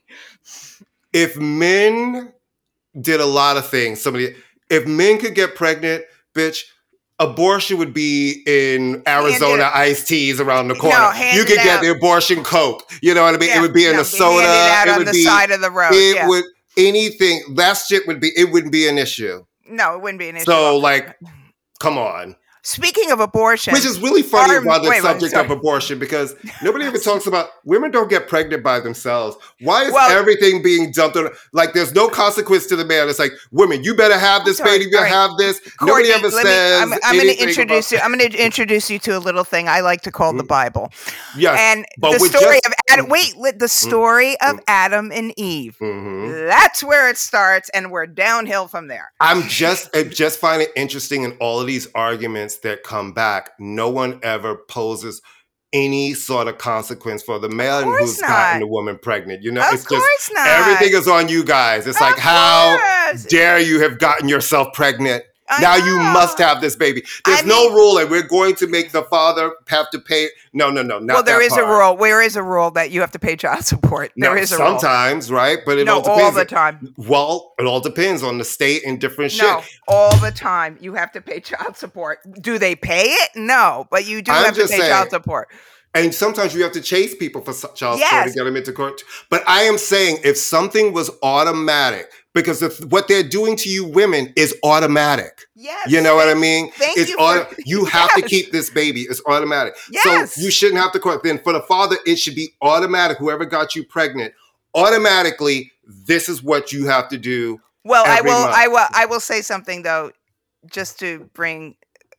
If 1.13 1.37
men 1.37 2.33
did 3.01 3.21
a 3.21 3.27
lot 3.27 3.57
of 3.57 3.69
things, 3.69 4.01
somebody, 4.01 4.35
if 4.69 4.87
men 4.87 5.19
could 5.19 5.35
get 5.35 5.55
pregnant, 5.55 6.05
bitch, 6.35 6.63
abortion 7.21 7.79
would 7.79 7.95
be 7.95 8.43
in 8.47 9.03
Arizona 9.07 9.65
Handed- 9.65 9.79
iced 9.79 10.09
teas 10.09 10.41
around 10.41 10.69
the 10.69 10.75
corner. 10.75 10.97
handed 10.97 11.39
you 11.39 11.45
could 11.45 11.63
get 11.63 11.77
out. 11.77 11.83
the 11.83 11.91
abortion 11.93 12.43
coke. 12.43 12.91
You 13.03 13.15
know 13.15 13.23
what 13.23 13.35
I 13.35 13.39
mean? 13.39 13.51
Yeah, 13.51 13.59
it 13.59 13.61
would 13.61 13.75
be 13.75 13.87
in 13.87 13.93
no, 13.93 14.01
a 14.01 14.05
soda. 14.05 14.43
it 14.43 14.89
on 14.89 14.99
would 14.99 15.07
the 15.07 15.13
be. 15.13 15.23
side 15.23 15.51
of 15.53 15.61
the 15.61 15.71
road. 15.71 15.93
it 15.93 16.17
yeah. 16.17 16.29
would 16.29 16.45
anything. 16.77 17.43
That 17.55 17.75
shit 17.75 18.07
would 18.09 18.21
be. 18.21 18.33
It 18.37 18.51
wouldn't 18.51 18.73
be 18.73 18.89
an 18.89 18.99
issue. 18.99 19.45
no, 19.69 19.95
it 19.95 20.03
wouldn't 20.03 20.19
be 20.19 20.29
an 20.31 20.37
issue. 20.37 20.47
So 20.47 20.79
like, 20.79 21.17
come 21.79 21.97
on. 21.99 22.35
Speaking 22.63 23.11
of 23.11 23.21
abortion, 23.21 23.73
Which 23.73 23.85
is 23.87 24.01
really 24.01 24.23
funny 24.23 24.55
Arm- 24.55 24.65
about 24.67 24.83
the 24.83 24.91
wait, 24.91 25.03
wait, 25.03 25.09
subject 25.09 25.35
of 25.35 25.51
abortion 25.51 25.99
because 25.99 26.35
nobody 26.63 26.85
ever 26.85 26.99
talks 26.99 27.27
about 27.27 27.49
women 27.65 27.91
don't 27.91 28.11
get 28.11 28.29
pregnant 28.29 28.63
by 28.63 28.81
themselves. 28.81 29.37
Why 29.61 29.85
is 29.85 29.93
Well- 29.93 30.11
everything 30.11 30.63
being 30.63 30.93
dumped 30.93 31.17
on? 31.17 31.31
Like, 31.53 31.73
there's 31.73 31.95
no 31.95 32.09
consequence 32.09 32.67
to 32.67 32.77
the 32.77 32.85
man. 32.85 33.09
It's 33.09 33.19
like, 33.19 33.33
women, 33.51 33.83
you 33.83 33.95
better 33.95 34.19
have 34.19 34.45
this 34.45 34.59
sorry, 34.59 34.73
baby. 34.73 34.85
You 34.85 34.91
better 34.91 35.05
right. 35.05 35.11
have 35.13 35.31
this. 35.39 35.59
Courtney, 35.79 36.09
nobody 36.09 36.11
ever 36.13 36.29
let 36.29 36.45
me- 36.45 36.51
says. 36.51 36.83
I'm, 36.83 36.93
I'm 37.05 37.15
going 37.17 37.35
to 37.37 37.43
introduce 37.43 37.93
you. 37.93 37.99
I'm 37.99 38.17
going 38.17 38.31
to 38.31 38.37
introduce 38.45 38.91
you 38.91 38.99
to 39.01 39.17
a 39.17 39.21
little 39.21 39.45
thing 39.45 39.69
I 39.69 39.81
like 39.81 40.03
to 40.03 40.11
call 40.13 40.33
the 40.35 40.45
Mm. 40.45 40.49
Bible, 40.49 40.93
Yes, 41.37 41.57
and 41.59 41.87
but 41.99 42.13
the 42.13 42.19
story 42.29 42.61
just- 42.63 42.67
of 42.67 42.73
Adam. 42.91 43.09
Wait, 43.09 43.37
li- 43.37 43.53
the 43.57 43.69
story 43.69 44.33
of 44.41 44.57
Mm. 44.57 44.63
Adam 44.69 45.13
and 45.13 45.33
Eve. 45.39 45.77
Mhm. 45.81 46.49
That's 46.49 46.83
where 46.83 47.09
it 47.09 47.17
starts, 47.17 47.71
and 47.73 47.91
we're 47.91 48.07
downhill 48.07 48.69
from 48.69 48.89
there. 48.89 49.13
I'm 49.21 49.49
just, 49.49 49.89
I 49.97 50.03
just 50.03 50.39
find 50.39 50.61
it 50.61 50.73
interesting 50.77 51.23
in 51.23 51.33
all 51.41 51.61
of 51.61 51.67
these 51.67 51.89
arguments 51.95 52.50
that 52.59 52.83
come 52.83 53.13
back. 53.13 53.51
No 53.59 53.89
one 53.91 54.21
ever 54.23 54.57
poses 54.69 55.23
any 55.73 56.15
sort 56.15 56.49
of 56.49 56.59
consequence 56.59 57.23
for 57.23 57.39
the 57.39 57.49
man 57.49 57.85
course 57.85 58.01
who's 58.01 58.21
gotten 58.21 58.61
the 58.61 58.67
woman 58.67 58.99
pregnant. 59.01 59.43
You 59.43 59.53
know, 59.53 59.67
of 59.67 59.75
it's 59.75 59.87
course 59.87 60.03
just 60.03 60.33
not. 60.35 60.47
everything 60.47 60.99
is 60.99 61.07
on 61.07 61.29
you 61.29 61.45
guys. 61.45 61.87
It's 61.87 61.97
Of 61.99 62.03
like 62.03 62.19
how 62.19 63.15
dare 63.29 63.61
you 63.61 63.81
have 63.81 63.99
gotten 63.99 64.29
yourself 64.29 64.69
pregnant? 64.75 65.25
I 65.51 65.61
now 65.61 65.77
you 65.77 65.97
must 65.99 66.39
have 66.39 66.61
this 66.61 66.77
baby. 66.77 67.03
There's 67.25 67.43
I 67.43 67.47
no 67.47 67.65
mean- 67.65 67.75
rule, 67.75 67.99
and 67.99 68.11
we're 68.11 68.23
going 68.27 68.55
to 68.57 68.67
make 68.67 68.93
the 68.93 69.03
father 69.05 69.53
have 69.69 69.91
to 69.91 69.99
pay. 69.99 70.29
No, 70.53 70.71
no, 70.71 70.83
no, 70.83 70.99
not 70.99 71.15
well, 71.15 71.23
there 71.23 71.43
is 71.43 71.57
a 71.57 71.65
rule. 71.65 71.97
There 71.97 72.23
is 72.23 72.37
a 72.37 72.43
rule 72.43 72.71
that 72.73 72.91
you 72.91 73.01
have 73.01 73.11
to 73.13 73.19
pay 73.19 73.37
child 73.37 73.65
support. 73.65 74.13
No, 74.17 74.29
There 74.29 74.39
is 74.39 74.53
a 74.53 74.59
rule. 74.59 74.79
sometimes, 74.79 75.31
right? 75.31 75.59
But 75.67 75.79
it 75.79 75.85
No, 75.85 75.97
all 75.97 76.03
depends. 76.03 76.23
all 76.23 76.33
the 76.33 76.45
time. 76.45 76.95
Well, 76.97 77.53
it 77.59 77.67
all 77.67 77.81
depends 77.81 78.23
on 78.23 78.39
the 78.39 78.45
state 78.45 78.85
and 78.87 79.01
different 79.01 79.37
No, 79.39 79.61
shit. 79.61 79.79
all 79.89 80.17
the 80.19 80.31
time. 80.31 80.79
You 80.81 80.95
have 80.95 81.11
to 81.13 81.21
pay 81.21 81.41
child 81.41 81.77
support. 81.77 82.19
Do 82.41 82.59
they 82.59 82.75
pay 82.77 83.05
it? 83.05 83.31
No, 83.37 83.87
but 83.91 84.07
you 84.07 84.23
do 84.23 84.33
I'm 84.33 84.45
have 84.45 84.55
to 84.55 84.63
pay 84.63 84.67
saying, 84.67 84.91
child 84.91 85.11
support. 85.11 85.49
And 85.93 86.15
sometimes 86.15 86.55
you 86.55 86.63
have 86.63 86.71
to 86.73 86.81
chase 86.81 87.17
people 87.17 87.41
for 87.43 87.53
child 87.75 87.99
support 87.99 88.27
to 88.29 88.33
get 88.33 88.45
them 88.45 88.55
into 88.57 88.73
court. 88.73 89.03
But 89.29 89.43
I 89.49 89.63
am 89.63 89.77
saying 89.77 90.19
if 90.23 90.37
something 90.37 90.93
was 90.93 91.11
automatic, 91.23 92.13
because 92.35 92.63
if 92.63 92.85
what 92.87 93.09
they're 93.09 93.23
doing 93.23 93.57
to 93.57 93.69
you 93.69 93.85
women 93.85 94.33
is 94.37 94.55
automatic. 94.63 95.47
Yes. 95.55 95.91
You 95.91 96.01
know 96.01 96.15
what 96.15 96.29
I 96.29 96.35
mean? 96.35 96.71
Thank 96.73 96.99
it's 96.99 97.11
you 97.11 97.17
auto- 97.17 97.45
for- 97.45 97.57
you 97.67 97.85
have 97.87 98.13
to 98.15 98.23
keep 98.23 98.53
this 98.53 98.71
baby. 98.71 99.03
It's 99.03 99.23
automatic. 99.27 99.75
Yes. 99.91 100.35
So 100.35 100.41
you 100.43 100.51
shouldn't 100.51 100.81
have 100.81 100.93
to 100.93 101.01
court. 101.01 101.23
Then 101.23 101.39
for 101.39 101.53
the 101.53 101.63
father, 101.63 101.97
it 102.07 102.17
should 102.17 102.35
be 102.35 102.51
automatic. 102.63 103.19
Whoever 103.19 103.45
got 103.45 103.75
you 103.75 103.85
pregnant, 103.85 104.35
automatically, 104.75 105.73
this 105.85 106.29
is 106.29 106.43
what 106.43 106.73
you 106.73 106.87
have 106.87 107.09
to 107.09 107.19
do. 107.19 107.61
Well, 107.85 108.05
I 108.07 108.21
will. 108.21 108.43
month. 108.43 108.55
I 108.55 108.69
will. 108.69 108.87
I 108.93 109.07
will 109.07 109.21
say 109.21 109.41
something 109.43 109.83
though, 109.83 110.13
just 110.71 110.99
to 111.01 111.29
bring 111.33 111.77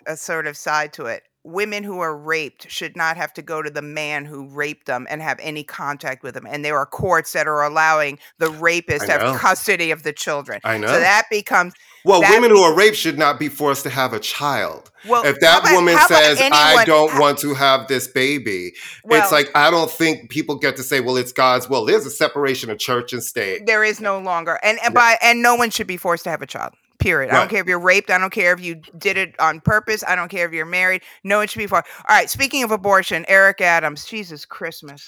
a 0.07 0.17
sort 0.17 0.47
of 0.47 0.57
side 0.57 0.93
to 0.93 1.05
it. 1.05 1.23
Women 1.43 1.83
who 1.83 1.99
are 1.99 2.15
raped 2.15 2.69
should 2.69 2.95
not 2.95 3.17
have 3.17 3.33
to 3.33 3.41
go 3.41 3.63
to 3.63 3.69
the 3.71 3.81
man 3.81 4.25
who 4.25 4.45
raped 4.47 4.85
them 4.85 5.07
and 5.09 5.23
have 5.23 5.39
any 5.41 5.63
contact 5.63 6.21
with 6.21 6.35
them. 6.35 6.45
And 6.47 6.63
there 6.63 6.77
are 6.77 6.85
courts 6.85 7.33
that 7.33 7.47
are 7.47 7.63
allowing 7.63 8.19
the 8.37 8.51
rapist 8.51 9.07
to 9.07 9.11
have 9.13 9.39
custody 9.39 9.89
of 9.89 10.03
the 10.03 10.13
children. 10.13 10.61
I 10.63 10.77
know. 10.77 10.85
So 10.87 10.99
that 10.99 11.25
becomes 11.31 11.73
Well, 12.05 12.21
that 12.21 12.29
women 12.31 12.51
who 12.51 12.61
are 12.61 12.75
raped 12.75 12.95
should 12.95 13.17
not 13.17 13.39
be 13.39 13.49
forced 13.49 13.81
to 13.83 13.89
have 13.89 14.13
a 14.13 14.19
child. 14.19 14.91
well. 15.07 15.25
if 15.25 15.39
that 15.39 15.61
about- 15.61 15.73
woman 15.73 15.97
says, 16.07 16.39
I 16.39 16.85
don't 16.85 17.17
want 17.19 17.39
to 17.39 17.55
have 17.55 17.87
this 17.87 18.07
baby, 18.07 18.73
well, 19.03 19.23
it's 19.23 19.31
like, 19.31 19.49
I 19.55 19.71
don't 19.71 19.89
think 19.89 20.29
people 20.29 20.55
get 20.57 20.75
to 20.77 20.83
say, 20.83 20.99
well, 20.99 21.17
it's 21.17 21.31
God's 21.31 21.67
will. 21.67 21.85
There's 21.85 22.05
a 22.05 22.11
separation 22.11 22.69
of 22.69 22.77
church 22.77 23.13
and 23.13 23.23
state. 23.23 23.65
there 23.65 23.83
is 23.83 23.99
no 23.99 24.19
longer, 24.19 24.59
and 24.61 24.77
and 24.83 24.93
Yeah. 24.93 24.99
by 25.01 25.17
and 25.23 25.41
no 25.41 25.55
one 25.55 25.71
should 25.71 25.87
be 25.87 25.97
forced 25.97 26.23
to 26.25 26.29
have 26.29 26.43
a 26.43 26.47
child. 26.47 26.73
Period. 27.01 27.31
I 27.31 27.37
don't 27.39 27.49
care 27.49 27.61
if 27.61 27.67
you're 27.67 27.79
raped. 27.79 28.09
I 28.09 28.17
don't 28.17 28.31
care 28.31 28.53
if 28.53 28.61
you 28.61 28.75
did 28.97 29.17
it 29.17 29.37
on 29.39 29.59
purpose. 29.59 30.03
I 30.07 30.15
don't 30.15 30.29
care 30.29 30.47
if 30.47 30.53
you're 30.53 30.65
married. 30.65 31.01
No 31.23 31.39
one 31.39 31.47
should 31.47 31.59
be 31.59 31.67
forced. 31.67 31.87
All 32.07 32.15
right. 32.15 32.29
Speaking 32.29 32.63
of 32.63 32.71
abortion, 32.71 33.25
Eric 33.27 33.59
Adams. 33.61 34.05
Jesus 34.05 34.45
Christmas. 34.45 35.03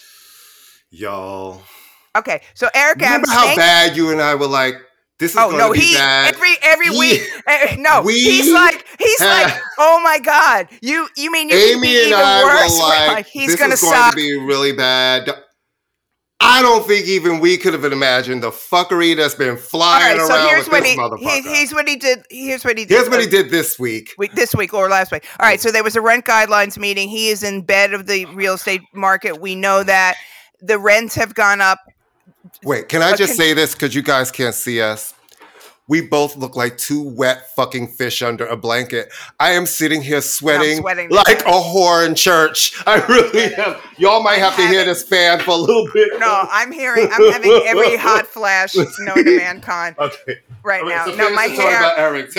Y'all. 0.89 1.61
Okay, 2.15 2.41
so 2.53 2.67
Eric 2.75 2.97
Remember 2.97 3.25
Adams. 3.27 3.31
how 3.31 3.55
bad 3.55 3.97
you 3.97 4.11
and 4.11 4.21
I 4.21 4.35
were 4.35 4.45
like, 4.45 4.75
This 5.17 5.31
is 5.31 5.37
Oh 5.37 5.45
going 5.49 5.57
no, 5.57 5.73
to 5.73 5.79
be 5.79 5.85
he 5.85 5.93
bad. 5.95 6.35
every 6.35 6.53
every 6.61 6.89
He- 6.89 6.99
week. 6.99 7.21
eh, 7.47 7.75
no, 7.79 8.01
we 8.05 8.13
he's 8.19 8.51
like 8.53 8.85
he's 8.99 9.19
like, 9.21 9.59
oh 9.79 9.99
my 10.03 10.19
god, 10.19 10.67
you 10.81 11.07
you 11.17 11.31
mean 11.31 11.49
you 11.49 11.55
can 11.57 11.81
be 11.81 11.87
Amy 11.87 11.97
and 11.97 12.07
even 12.09 12.19
I 12.19 12.43
worse? 12.43 12.79
We're 12.79 13.13
like, 13.15 13.25
he's 13.25 13.47
this 13.51 13.59
gonna 13.59 13.73
is 13.73 13.81
going 13.81 13.93
suck. 13.95 14.11
to 14.11 14.15
be 14.15 14.35
really 14.37 14.73
bad. 14.73 15.29
I 16.53 16.61
don't 16.61 16.85
think 16.85 17.07
even 17.07 17.39
we 17.39 17.57
could 17.57 17.73
have 17.73 17.83
imagined 17.83 18.43
the 18.43 18.51
fuckery 18.51 19.17
that's 19.17 19.33
been 19.33 19.57
flying 19.57 20.19
right, 20.19 20.27
so 20.27 20.33
around 20.33 20.49
here's 20.49 20.65
with 20.65 20.71
what 20.71 20.83
this 20.83 20.91
he, 20.91 20.97
motherfucker. 20.97 21.43
he 21.43 21.55
here's 21.55 21.73
what 21.73 21.87
he 21.87 21.95
did. 21.95 22.25
Here's 22.29 22.63
what 22.63 22.77
he 22.77 22.85
did. 22.85 22.93
Here's 22.93 23.09
what 23.09 23.19
he 23.19 23.25
did 23.25 23.49
this 23.49 23.79
week. 23.79 24.13
week, 24.19 24.33
this 24.33 24.53
week 24.53 24.71
or 24.71 24.87
last 24.87 25.11
week. 25.11 25.25
All 25.39 25.47
right, 25.47 25.59
so 25.59 25.71
there 25.71 25.83
was 25.83 25.95
a 25.95 26.01
rent 26.01 26.25
guidelines 26.25 26.77
meeting. 26.77 27.09
He 27.09 27.29
is 27.29 27.41
in 27.41 27.63
bed 27.63 27.95
of 27.95 28.05
the 28.05 28.25
real 28.27 28.53
estate 28.53 28.81
market. 28.93 29.41
We 29.41 29.55
know 29.55 29.83
that 29.83 30.15
the 30.61 30.77
rents 30.77 31.15
have 31.15 31.33
gone 31.33 31.59
up. 31.59 31.79
Wait, 32.63 32.87
can 32.87 33.01
I 33.01 33.15
just 33.15 33.35
say 33.35 33.53
this 33.53 33.73
because 33.73 33.95
you 33.95 34.03
guys 34.03 34.29
can't 34.29 34.53
see 34.53 34.79
us? 34.79 35.15
We 35.89 35.99
both 35.99 36.37
look 36.37 36.55
like 36.55 36.77
two 36.77 37.01
wet 37.03 37.53
fucking 37.57 37.87
fish 37.89 38.21
under 38.21 38.45
a 38.45 38.55
blanket. 38.55 39.11
I 39.37 39.51
am 39.51 39.65
sitting 39.65 40.01
here 40.01 40.21
sweating, 40.21 40.77
sweating 40.77 41.09
like 41.09 41.41
a 41.41 41.51
whore 41.51 42.07
in 42.07 42.15
church. 42.15 42.71
I 42.87 43.05
really 43.07 43.53
am. 43.55 43.75
Y'all 43.97 44.23
might 44.23 44.37
have 44.39 44.55
to 44.55 44.65
hear 44.67 44.85
this 44.85 45.03
fan 45.03 45.39
for 45.41 45.51
a 45.51 45.55
little 45.55 45.85
bit. 45.93 46.17
No, 46.21 46.47
I'm 46.49 46.71
hearing. 46.71 47.09
I'm 47.11 47.29
having 47.33 47.51
every 47.65 47.97
hot 47.97 48.25
flash 48.27 48.75
known 48.75 49.25
to 49.25 49.37
mankind 49.37 49.97
Okay. 49.99 50.39
right 50.63 50.81
All 50.83 50.87
right, 50.89 50.95
now. 51.05 51.11
so 51.11 51.15
no, 51.17 51.29
my 51.35 51.43
hair. 51.47 51.81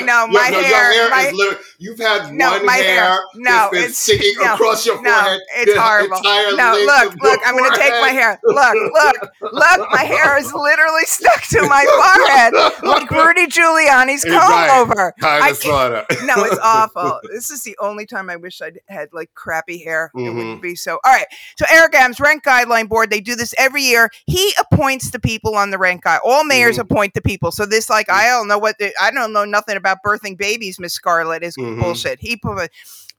no, 0.07 0.27
my 0.27 0.49
Your 0.49 0.63
hair- 0.63 0.93
hair 0.95 1.11
my- 1.11 1.27
is 1.27 1.33
literally. 1.35 1.65
You've 1.79 1.99
had 1.99 2.33
No, 2.33 2.51
one 2.53 2.65
my 2.65 2.77
hair, 2.77 3.05
hair. 3.05 3.19
No, 3.35 3.69
it's- 3.75 3.99
sticking 3.99 4.37
no, 4.41 4.55
across 4.55 4.87
your 4.87 5.03
No, 5.03 5.11
forehead. 5.13 5.41
it's 5.57 5.77
horrible. 5.77 6.19
No, 6.23 6.73
look, 6.87 7.15
look. 7.23 7.41
I'm 7.45 7.59
gonna 7.59 7.77
take 7.77 7.93
my 8.01 8.09
hair. 8.09 8.41
Look, 8.43 8.75
look, 8.75 9.53
look. 9.53 9.91
My 9.93 10.03
hair 10.05 10.39
is 10.39 10.51
literally 10.55 11.05
stuck 11.05 11.43
to 11.51 11.61
my 11.69 11.85
forehead, 12.17 12.55
like 12.83 13.09
Rudy 13.37 13.51
Giuliani's 13.51 14.25
comb 14.25 14.35
right. 14.35 14.79
over. 14.81 15.13
I 15.23 15.51
no, 16.25 16.45
it's 16.45 16.59
awful. 16.63 17.21
This 17.33 17.51
is 17.51 17.63
the 17.63 17.77
only 17.81 18.07
time 18.07 18.31
I 18.31 18.37
wish 18.37 18.61
I 18.63 18.73
had 18.89 19.09
like 19.13 19.31
crappy 19.35 19.83
hair. 19.83 20.11
It 20.15 20.19
Mhm. 20.19 20.35
wouldn't 20.37 20.63
be 20.63 20.75
so. 20.77 20.99
All 21.05 21.13
right. 21.13 21.27
So 21.59 21.65
Eric 21.71 21.95
Adams, 21.95 22.21
rent 22.21 22.43
guideline 22.45 22.89
board. 22.89 23.11
They 23.11 23.21
do 23.21 23.35
this 23.37 23.55
every 23.59 23.83
year. 23.83 24.11
He 24.27 24.53
appoints 24.59 25.11
the 25.11 25.19
people 25.21 25.55
on 25.57 25.71
the 25.71 25.79
rent 25.79 26.03
guide. 26.03 26.21
All 26.25 26.45
mayors 26.45 26.77
Mhm. 26.77 26.83
appoint 26.83 27.15
the 27.15 27.23
people. 27.23 27.51
So 27.53 27.67
this, 27.67 27.91
like, 27.91 28.11
I 28.11 28.27
don't 28.29 28.49
know 28.49 28.59
what. 28.59 28.79
The, 28.79 28.93
I 29.01 29.11
don't 29.11 29.33
know 29.33 29.45
nothing 29.45 29.77
about 29.77 29.99
birthing 30.07 30.39
babies. 30.39 30.79
Miss 30.79 30.95
Scarlett 30.95 31.43
is 31.43 31.57
Mhm. 31.57 31.81
bullshit. 31.81 32.21
He 32.21 32.37
put. 32.37 32.71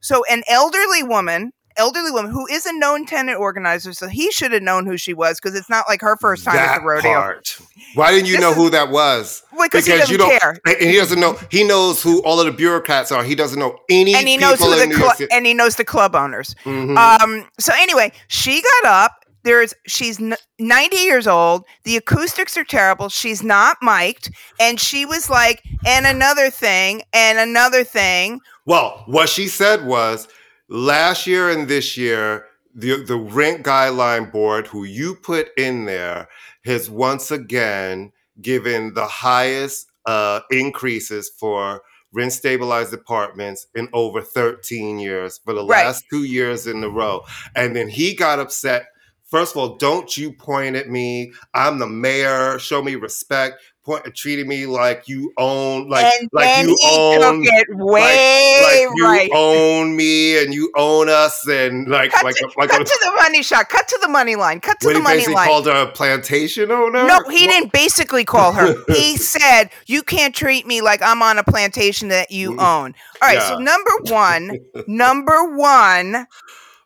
So 0.02 0.24
an 0.30 0.44
elderly 0.48 1.04
woman. 1.04 1.52
Elderly 1.78 2.12
woman 2.12 2.32
who 2.32 2.48
is 2.48 2.66
a 2.66 2.74
known 2.78 3.06
tenant 3.06 3.40
organizer, 3.40 3.92
so 3.94 4.08
he 4.08 4.32
should 4.32 4.52
have 4.54 4.62
known 4.64 4.86
who 4.86 4.98
she 4.98 5.14
was 5.14 5.40
because 5.40 5.58
it's 5.58 5.70
not 5.70 5.86
like 5.90 6.02
her 6.02 6.16
first 6.18 6.46
time 6.46 6.56
at 6.56 6.80
the 6.80 6.86
rodeo. 6.86 7.12
part. 7.14 7.58
Why 7.96 8.12
didn't 8.12 8.28
you 8.28 8.34
This 8.34 8.42
know 8.42 8.52
is- 8.52 8.56
who 8.58 8.70
that 8.70 8.90
was? 8.92 9.44
Because 9.52 9.86
he 9.86 9.92
Because 9.94 10.00
doesn't 10.08 10.12
you 10.12 10.18
don't, 10.18 10.40
care. 10.40 10.58
and 10.66 10.90
he 10.90 10.96
doesn't 10.98 11.20
know. 11.20 11.38
He 11.52 11.64
knows 11.64 12.02
who 12.02 12.22
all 12.24 12.40
of 12.40 12.46
the 12.46 12.52
bureaucrats 12.52 13.12
are. 13.12 13.24
He 13.24 13.36
doesn't 13.36 13.60
know 13.60 13.78
any 13.90 14.16
and 14.16 14.28
he 14.28 14.38
people 14.38 14.52
knows 14.52 14.60
who 14.60 14.80
the 14.80 14.86
New 14.86 14.96
clu- 14.96 15.04
York 15.06 15.18
City. 15.18 15.32
and 15.34 15.46
he 15.46 15.54
knows 15.54 15.76
the 15.76 15.86
club 15.86 16.16
owners. 16.16 16.56
Mhm. 16.66 16.98
Um. 16.98 17.48
So 17.60 17.74
anyway, 17.76 18.12
she 18.28 18.62
got 18.62 18.86
up. 18.86 19.26
There's 19.44 19.74
she's 19.86 20.20
n- 20.20 20.36
90 20.58 20.98
years 20.98 21.28
old. 21.28 21.66
The 21.84 21.98
acoustics 21.98 22.58
are 22.58 22.64
terrible. 22.64 23.10
She's 23.10 23.44
not 23.44 23.78
mic'd, 23.82 24.32
and 24.60 24.80
she 24.80 25.06
was 25.06 25.30
like, 25.30 25.62
and 25.86 26.08
another 26.08 26.50
thing, 26.50 27.04
and 27.14 27.38
another 27.38 27.84
thing. 27.84 28.40
Well, 28.66 29.04
what 29.06 29.30
she 29.30 29.48
said 29.48 29.86
was 29.86 30.28
last 30.68 31.28
year 31.28 31.50
and 31.50 31.68
this 31.68 31.98
year, 31.98 32.46
the 32.74 33.04
the 33.04 33.18
rent 33.18 33.64
guideline 33.64 34.32
board, 34.32 34.68
who 34.68 34.84
you 34.84 35.16
put 35.16 35.50
in 35.58 35.86
there, 35.86 36.28
has 36.66 36.90
once 36.90 37.32
again 37.32 38.12
given 38.42 38.94
the 38.94 39.06
highest 39.08 39.88
uh, 40.06 40.42
increases 40.52 41.30
for 41.40 41.82
rent 42.12 42.32
stabilized 42.34 42.94
apartments 42.94 43.68
in 43.76 43.90
over 43.94 44.22
13 44.22 45.00
years 45.00 45.38
for 45.44 45.54
the 45.54 45.66
Right. 45.66 45.86
last 45.86 46.04
two 46.10 46.24
years 46.24 46.68
in 46.68 46.84
a 46.84 46.90
row. 46.90 47.22
And 47.56 47.76
then 47.76 47.90
he 47.90 48.14
got 48.14 48.40
upset. 48.40 48.86
First 49.30 49.54
of 49.56 49.58
all, 49.58 49.76
don't 49.78 50.16
you 50.18 50.32
point 50.32 50.76
at 50.76 50.90
me. 50.90 51.34
I'm 51.54 51.80
the 51.80 51.88
mayor. 51.88 52.58
Show 52.60 52.82
me 52.82 52.96
respect. 52.96 53.62
Point, 53.86 54.16
treating 54.16 54.48
me 54.48 54.66
like 54.66 55.08
you 55.08 55.32
own, 55.38 55.88
like 55.90 56.06
and 56.06 56.28
like 56.34 56.66
you 56.66 56.76
own 56.92 57.46
way 57.78 58.62
like 58.64 58.90
you 58.96 59.04
right. 59.06 59.30
own 59.32 59.96
me 59.96 60.42
and 60.44 60.52
you 60.56 60.72
own 60.76 61.08
us 61.08 61.48
and 61.48 61.88
like 61.88 62.12
cut 62.12 62.24
like 62.24 62.36
to, 62.38 62.50
like 62.58 62.70
cut 62.72 62.86
to 62.88 63.00
the 63.04 63.12
money 63.22 63.44
shot. 63.44 63.70
Cut 63.70 63.88
to 63.88 64.00
the 64.02 64.08
money 64.08 64.36
line. 64.36 64.60
Cut 64.60 64.80
to 64.80 64.88
the 64.88 64.96
he 64.96 65.00
money 65.02 65.18
basically 65.18 65.36
line. 65.36 65.48
called 65.48 65.66
her 65.68 65.84
a 65.84 65.88
plantation 65.92 66.72
owner. 66.72 67.06
No, 67.06 67.20
he 67.30 67.46
What- 67.46 67.52
didn't 67.52 67.72
basically 67.74 68.26
call 68.26 68.54
her. 68.54 68.74
he 68.88 69.18
said, 69.18 69.70
"You 69.86 70.02
can't 70.02 70.34
treat 70.34 70.66
me 70.66 70.82
like 70.82 71.04
I'm 71.04 71.22
on 71.22 71.38
a 71.38 71.44
plantation 71.44 72.08
that 72.08 72.32
you 72.32 72.54
own." 72.60 72.96
All 73.22 73.30
right. 73.30 73.42
So 73.44 73.60
number 73.60 73.92
one, 74.06 74.60
number 74.88 75.56
one, 75.56 76.26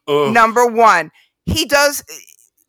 Ugh. 0.10 0.34
number 0.34 0.66
one, 0.66 1.12
he 1.46 1.64
does. 1.66 2.04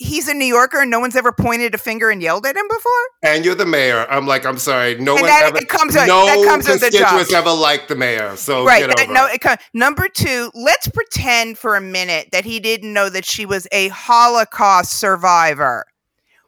He's 0.03 0.29
a 0.29 0.35
New 0.35 0.47
Yorker, 0.47 0.81
and 0.81 0.91
no 0.91 0.99
one's 0.99 1.15
ever 1.15 1.31
pointed 1.31 1.75
a 1.75 1.79
finger 1.79 2.09
and 2.09 2.23
yelled 2.23 2.47
at 2.47 2.57
him 2.57 2.67
before. 2.69 2.91
And 3.23 3.45
you're 3.45 3.55
the 3.55 3.67
mayor. 3.67 4.07
I'm 4.09 4.27
like, 4.27 4.47
I'm 4.47 4.57
sorry. 4.57 4.95
No 4.95 5.13
And 5.13 5.21
one 5.23 5.31
that- 5.31 5.43
ever. 5.49 5.59
it 5.59 5.69
comes 5.69 5.95
with- 5.95 6.07
no 6.07 6.25
that 6.25 6.43
comes 6.49 6.67
with 6.67 6.81
the 6.81 6.91
job. 6.91 7.09
constituents 7.11 7.33
ever 7.35 7.53
liked 7.53 7.89
the 7.89 7.97
mayor. 7.97 8.35
So 8.37 8.65
right. 8.65 8.87
That- 8.97 9.11
no. 9.11 9.27
it. 9.27 9.35
It, 9.35 9.41
co- 9.43 9.57
number 9.75 10.09
two, 10.09 10.51
let's 10.55 10.89
pretend 10.89 11.59
for 11.59 11.77
a 11.77 11.83
minute 11.83 12.31
that 12.33 12.47
he 12.47 12.61
didn't 12.61 12.95
know 12.95 13.11
that 13.11 13.27
she 13.27 13.45
was 13.45 13.69
a 13.73 13.89
Holocaust 13.89 14.99
survivor. 14.99 15.85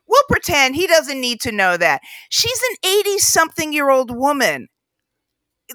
We'll 0.08 0.24
pretend 0.30 0.74
he 0.74 0.86
doesn't 0.86 1.20
need 1.20 1.40
to 1.42 1.52
know 1.52 1.76
that. 1.76 2.00
She's 2.30 2.58
an 2.70 2.76
80 2.90 3.18
something 3.18 3.72
year 3.74 3.90
old 3.90 4.10
woman. 4.16 4.68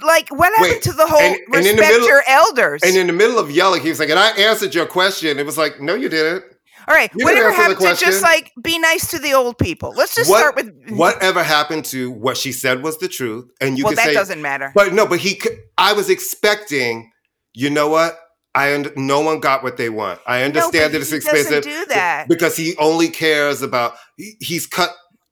Like, 0.02 0.30
what 0.30 0.52
happened 0.56 0.74
Wait, 0.74 0.82
to 0.84 0.94
the 0.94 1.06
whole 1.08 1.20
and- 1.20 1.36
and 1.36 1.44
in 1.46 1.52
respect 1.52 1.78
the 1.78 1.82
middle- 1.94 2.08
your 2.08 2.24
elders? 2.28 2.82
And 2.84 2.96
in 2.96 3.06
the 3.06 3.14
middle 3.14 3.38
of 3.38 3.52
yelling, 3.52 3.82
he 3.84 3.90
was 3.90 4.00
like, 4.00 4.10
"And 4.10 4.18
I 4.20 4.30
answered 4.32 4.74
your 4.76 4.86
question." 4.88 5.38
It 5.40 5.46
was 5.46 5.58
like, 5.60 5.80
"No, 5.80 5.94
you 5.96 6.10
didn't." 6.10 6.44
All 6.88 6.96
right. 6.96 7.12
you 7.16 7.26
Whatever 7.26 7.50
didn't 7.50 7.60
answer 7.60 7.74
the 7.76 7.84
happened 7.86 8.00
to 8.00 8.06
just 8.06 8.22
like 8.24 8.54
be 8.62 8.80
nice 8.80 9.12
to 9.12 9.20
the 9.20 9.34
old 9.34 9.58
people? 9.58 9.94
Let's 9.96 10.16
just 10.16 10.30
What- 10.30 10.40
start 10.40 10.56
with 10.56 10.72
Whatever 10.98 11.44
happened 11.44 11.86
to 11.86 12.12
what 12.12 12.38
she 12.38 12.52
said 12.52 12.82
was 12.84 12.98
the 13.00 13.08
truth, 13.08 13.50
and 13.60 13.78
you 13.78 13.84
well, 13.86 13.94
that 13.96 14.06
say, 14.06 14.14
doesn't 14.14 14.42
matter. 14.42 14.72
But 14.74 14.94
no, 14.94 15.06
but 15.06 15.20
he. 15.20 15.40
I 15.78 15.94
was 15.94 16.10
expecting. 16.10 17.12
You 17.54 17.70
know 17.70 17.90
what? 17.90 18.18
I 18.56 18.86
no 18.96 19.20
one 19.22 19.40
got 19.40 19.64
what 19.64 19.78
they 19.78 19.90
want. 19.90 20.20
I 20.26 20.40
no, 20.40 20.46
understand 20.46 20.72
but 20.72 20.92
that 20.94 21.02
it's 21.02 21.12
expensive 21.12 21.64
do 21.64 21.86
that. 21.88 22.28
because 22.30 22.56
he 22.56 22.76
only 22.78 23.10
cares 23.10 23.62
about. 23.62 23.96
he- 24.16 24.38
he's 24.40 24.66
cut. 24.66 24.92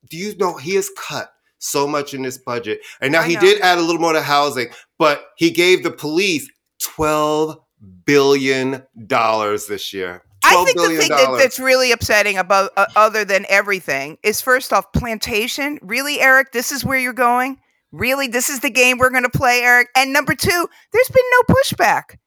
Do 0.10 0.18
you 0.18 0.36
know 0.38 0.58
he 0.58 0.76
has 0.76 0.90
cut 0.98 1.32
so 1.58 1.88
much 1.88 2.14
in 2.14 2.22
this 2.22 2.38
budget, 2.38 2.82
and 3.02 3.12
now 3.14 3.22
I 3.22 3.28
he 3.28 3.36
know. 3.36 3.42
did 3.42 3.62
add 3.62 3.78
a 3.78 3.82
little 3.82 4.02
more 4.02 4.14
to 4.14 4.22
housing, 4.22 4.68
but 5.00 5.24
he 5.38 5.50
gave 5.52 5.84
the 5.84 5.92
police 5.92 6.48
twelve 6.82 7.58
billion 8.06 8.84
dollars 9.08 9.68
this 9.68 9.94
year. 9.94 10.24
I 10.46 10.64
think 10.66 10.78
the 10.78 10.98
thing 10.98 11.10
that, 11.10 11.38
that's 11.38 11.60
really 11.60 11.92
upsetting 11.92 12.38
about 12.38 12.72
uh, 12.78 12.86
other 12.96 13.26
than 13.26 13.46
everything 13.50 14.18
is 14.24 14.42
first 14.42 14.72
off 14.72 14.92
plantation. 14.94 15.80
Really, 15.82 16.20
Eric, 16.20 16.52
this 16.52 16.72
is 16.72 16.86
where 16.86 17.00
you're 17.00 17.14
going. 17.14 17.58
Really, 17.92 18.28
this 18.28 18.50
is 18.50 18.60
the 18.60 18.70
game 18.70 18.98
we're 18.98 19.10
going 19.10 19.24
to 19.24 19.30
play, 19.30 19.62
Eric. 19.62 19.88
And 19.96 20.12
number 20.12 20.36
two, 20.36 20.68
there's 20.92 21.10
been 21.10 21.24
no 21.32 21.56
pushback. 21.56 22.18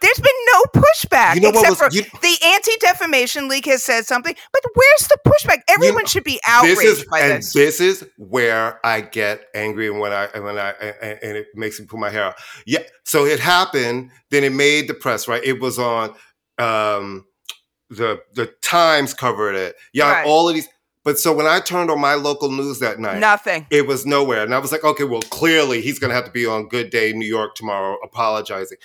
There's 0.00 0.18
been 0.18 0.32
no 0.52 0.80
pushback 0.80 1.34
You 1.34 1.42
know 1.42 1.48
except 1.50 1.68
was- 1.70 1.78
for 1.78 1.88
you- 1.92 2.04
the 2.22 2.38
Anti 2.46 2.72
Defamation 2.80 3.48
League 3.48 3.66
has 3.66 3.82
said 3.82 4.06
something. 4.06 4.34
But 4.52 4.62
where's 4.74 5.08
the 5.08 5.18
pushback? 5.26 5.58
Everyone 5.68 6.06
should 6.06 6.24
be 6.24 6.40
outraged 6.46 6.80
this 6.80 6.98
is 7.00 7.04
by 7.10 7.20
and 7.20 7.32
this. 7.38 7.52
this 7.52 7.80
is 7.80 8.06
where 8.16 8.80
I 8.84 9.02
get 9.02 9.42
angry 9.54 9.88
and 9.88 10.00
when 10.00 10.12
I 10.12 10.24
and 10.34 10.44
when 10.44 10.58
I 10.58 10.70
and, 10.70 11.18
and 11.22 11.36
it 11.36 11.48
makes 11.54 11.78
me 11.78 11.86
pull 11.86 11.98
my 11.98 12.08
hair 12.08 12.24
out. 12.24 12.36
Yeah, 12.66 12.82
so 13.04 13.26
it 13.26 13.40
happened. 13.40 14.10
Then 14.30 14.42
it 14.44 14.52
made 14.52 14.88
the 14.88 14.94
press. 14.94 15.28
Right, 15.28 15.44
it 15.44 15.60
was 15.60 15.78
on 15.78 16.14
um, 16.58 17.26
the 17.90 18.20
the 18.34 18.46
Times 18.62 19.12
covered 19.14 19.54
it. 19.56 19.76
Yeah, 19.92 20.10
Right. 20.10 20.26
all 20.26 20.48
of 20.48 20.54
these. 20.54 20.68
But 21.02 21.18
so 21.18 21.32
when 21.32 21.46
I 21.46 21.60
turned 21.60 21.90
on 21.90 21.98
my 22.00 22.14
local 22.14 22.50
news 22.52 22.78
that 22.80 22.98
night, 23.00 23.18
Nothing. 23.18 23.66
it 23.70 23.86
was 23.86 24.04
nowhere, 24.06 24.42
and 24.44 24.54
I 24.54 24.58
was 24.58 24.70
like, 24.70 24.84
okay, 24.84 25.04
well, 25.04 25.22
clearly 25.22 25.80
he's 25.80 25.98
going 25.98 26.10
to 26.10 26.14
have 26.14 26.26
to 26.26 26.30
be 26.30 26.44
on 26.46 26.68
Good 26.68 26.90
Day 26.90 27.12
New 27.14 27.26
York 27.26 27.54
tomorrow, 27.54 27.96
apologizing. 28.04 28.76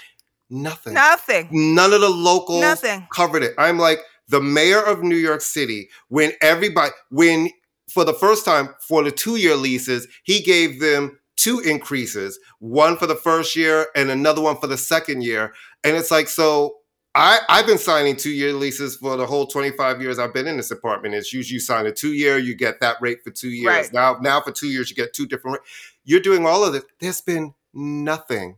Nothing. 0.49 0.93
Nothing. 0.93 1.49
None 1.51 1.91
of 1.91 2.01
the 2.01 2.09
locals 2.09 2.61
Nothing. 2.61 3.07
covered 3.11 3.43
it. 3.43 3.53
I'm 3.57 3.77
like 3.79 3.99
the 4.29 4.39
mayor 4.41 4.81
of 4.81 5.03
New 5.03 5.15
York 5.17 5.41
City 5.41 5.89
when 6.07 6.31
everybody 6.41 6.91
when 7.09 7.49
for 7.89 8.05
the 8.05 8.13
first 8.13 8.45
time 8.45 8.69
for 8.79 9.03
the 9.03 9.11
two 9.11 9.35
year 9.35 9.55
leases 9.55 10.07
he 10.23 10.39
gave 10.41 10.79
them 10.79 11.19
two 11.35 11.59
increases, 11.59 12.39
one 12.59 12.95
for 12.95 13.07
the 13.07 13.15
first 13.15 13.55
year 13.55 13.87
and 13.95 14.09
another 14.09 14.41
one 14.41 14.55
for 14.57 14.67
the 14.67 14.77
second 14.77 15.21
year, 15.23 15.53
and 15.83 15.95
it's 15.97 16.11
like 16.11 16.27
so. 16.29 16.77
I, 17.15 17.39
I've 17.47 17.65
been 17.65 17.77
signing 17.77 18.17
two 18.17 18.29
year 18.29 18.51
leases 18.51 18.97
for 18.97 19.15
the 19.15 19.25
whole 19.25 19.47
25 19.47 20.01
years 20.01 20.19
I've 20.19 20.33
been 20.33 20.47
in 20.47 20.57
this 20.57 20.71
apartment. 20.71 21.15
It's 21.15 21.31
usually 21.31 21.55
you 21.55 21.59
sign 21.61 21.85
a 21.85 21.91
two 21.91 22.13
year, 22.13 22.37
you 22.37 22.55
get 22.55 22.81
that 22.81 22.97
rate 22.99 23.23
for 23.23 23.31
two 23.31 23.49
years. 23.49 23.65
Right. 23.65 23.93
Now, 23.93 24.17
now 24.19 24.41
for 24.41 24.51
two 24.51 24.67
years, 24.67 24.89
you 24.89 24.97
get 24.97 25.13
two 25.13 25.25
different 25.25 25.59
rates. 25.59 25.71
You're 26.03 26.19
doing 26.19 26.45
all 26.45 26.65
of 26.65 26.73
this. 26.73 26.83
There's 26.99 27.21
been 27.21 27.53
nothing 27.73 28.57